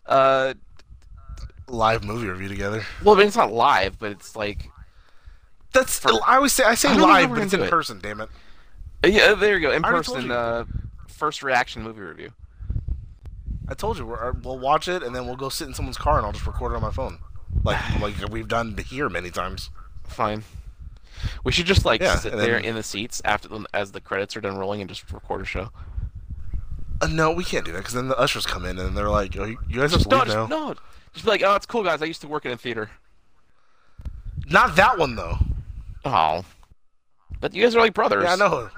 Uh, 0.07 0.55
Live 1.67 2.05
movie 2.05 2.29
review 2.29 2.49
together. 2.49 2.85
well, 3.05 3.15
I 3.15 3.19
mean, 3.19 3.27
it's 3.29 3.37
not 3.37 3.53
live, 3.53 3.99
but 3.99 4.11
it's 4.13 4.35
like 4.37 4.69
That's. 5.73 6.05
I 6.07 6.37
always 6.37 6.53
say 6.53 6.63
I 6.65 6.75
say 6.75 6.89
I 6.89 6.93
don't 6.93 7.01
know 7.01 7.07
how 7.09 7.21
live, 7.21 7.31
but 7.31 7.39
it's 7.39 7.55
in 7.55 7.63
it. 7.63 7.71
person. 7.71 7.99
Damn 8.01 8.21
it. 8.21 8.29
Uh, 9.05 9.09
yeah. 9.09 9.35
There 9.35 9.55
you 9.57 9.61
go, 9.61 9.73
In 9.73 9.83
person. 9.83 10.31
Uh, 10.31 10.65
first 11.09 11.43
reaction 11.43 11.83
movie 11.83 12.01
review. 12.01 12.33
I 13.69 13.75
told 13.75 13.99
you 13.99 14.07
we're, 14.07 14.31
uh, 14.31 14.33
we'll 14.43 14.59
watch 14.59 14.89
it 14.89 15.03
and 15.03 15.15
then 15.15 15.27
we'll 15.27 15.37
go 15.37 15.49
sit 15.49 15.69
in 15.69 15.75
someone's 15.75 15.97
car 15.99 16.17
and 16.17 16.27
I'll 16.27 16.33
just 16.33 16.47
record 16.47 16.73
it 16.73 16.77
on 16.77 16.83
my 16.83 16.91
phone, 16.91 17.19
like 17.63 17.79
like 18.01 18.15
we've 18.31 18.49
done 18.49 18.77
here 18.89 19.09
many 19.09 19.31
times. 19.31 19.71
Fine. 20.05 20.43
We 21.45 21.53
should 21.53 21.67
just 21.67 21.85
like 21.85 22.01
Yeah, 22.01 22.17
sit 22.17 22.33
there 22.33 22.55
then- 22.55 22.65
in 22.65 22.75
the 22.75 22.83
seats 22.83 23.21
after 23.25 23.47
the, 23.49 23.65
as 23.75 23.93
the 23.93 24.01
credits 24.01 24.37
are 24.37 24.41
done 24.41 24.57
rolling 24.57 24.81
and 24.81 24.89
just 24.91 25.13
record 25.13 25.43
a 25.43 25.45
show. 25.45 25.71
Uh, 27.03 27.07
no, 27.07 27.31
we 27.31 27.45
can't 27.45 27.65
do 27.65 27.73
that 27.73 27.79
because 27.79 27.95
then 27.95 28.09
the 28.09 28.19
ushers 28.19 28.45
come 28.45 28.65
in 28.67 28.79
and 28.79 28.97
they're 28.97 29.09
like, 29.09 29.35
oh, 29.39 29.45
"You 29.45 29.57
guys 29.71 29.93
have 29.93 30.01
Just 30.01 30.11
to 30.11 30.17
no, 30.17 30.19
leave 30.19 30.29
now." 30.29 30.35
just, 30.47 30.51
no. 30.51 30.75
Just 31.15 31.25
be 31.25 31.31
like, 31.31 31.43
oh, 31.43 31.55
it's 31.55 31.65
cool, 31.67 31.83
guys. 31.83 32.03
I 32.03 32.05
used 32.05 32.21
to 32.23 32.29
work 32.29 32.45
in 32.45 32.53
a 32.53 32.57
theater. 32.57 32.91
Not 34.51 34.77
that 34.77 34.99
one 34.99 35.17
though. 35.17 35.39
Oh. 36.05 36.45
But 37.41 37.55
you 37.55 37.63
guys 37.63 37.75
are 37.77 37.81
like 37.81 37.95
brothers. 37.95 38.25
Yeah, 38.25 38.33
I 38.33 38.37
know. 38.37 38.69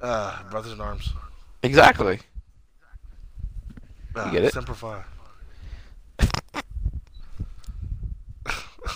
Uh, 0.00 0.42
brothers 0.50 0.72
in 0.72 0.80
arms. 0.80 1.12
Exactly. 1.62 2.20
Uh, 4.14 4.30
get 4.30 4.44
it? 4.44 4.52
Semper 4.52 4.74
Fi. 4.74 5.02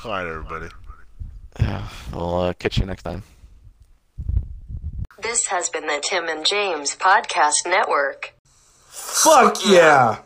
All 0.05 0.11
right, 0.11 0.27
everybody. 0.27 0.69
Yeah, 1.61 1.89
we'll 2.13 2.41
uh, 2.41 2.53
catch 2.55 2.79
you 2.79 2.87
next 2.87 3.03
time. 3.03 3.23
This 5.23 5.47
has 5.47 5.69
been 5.69 5.87
the 5.87 6.01
Tim 6.03 6.29
and 6.29 6.45
James 6.45 6.97
Podcast 6.97 7.67
Network. 7.67 8.35
Fuck 8.87 9.59
yeah! 9.67 10.19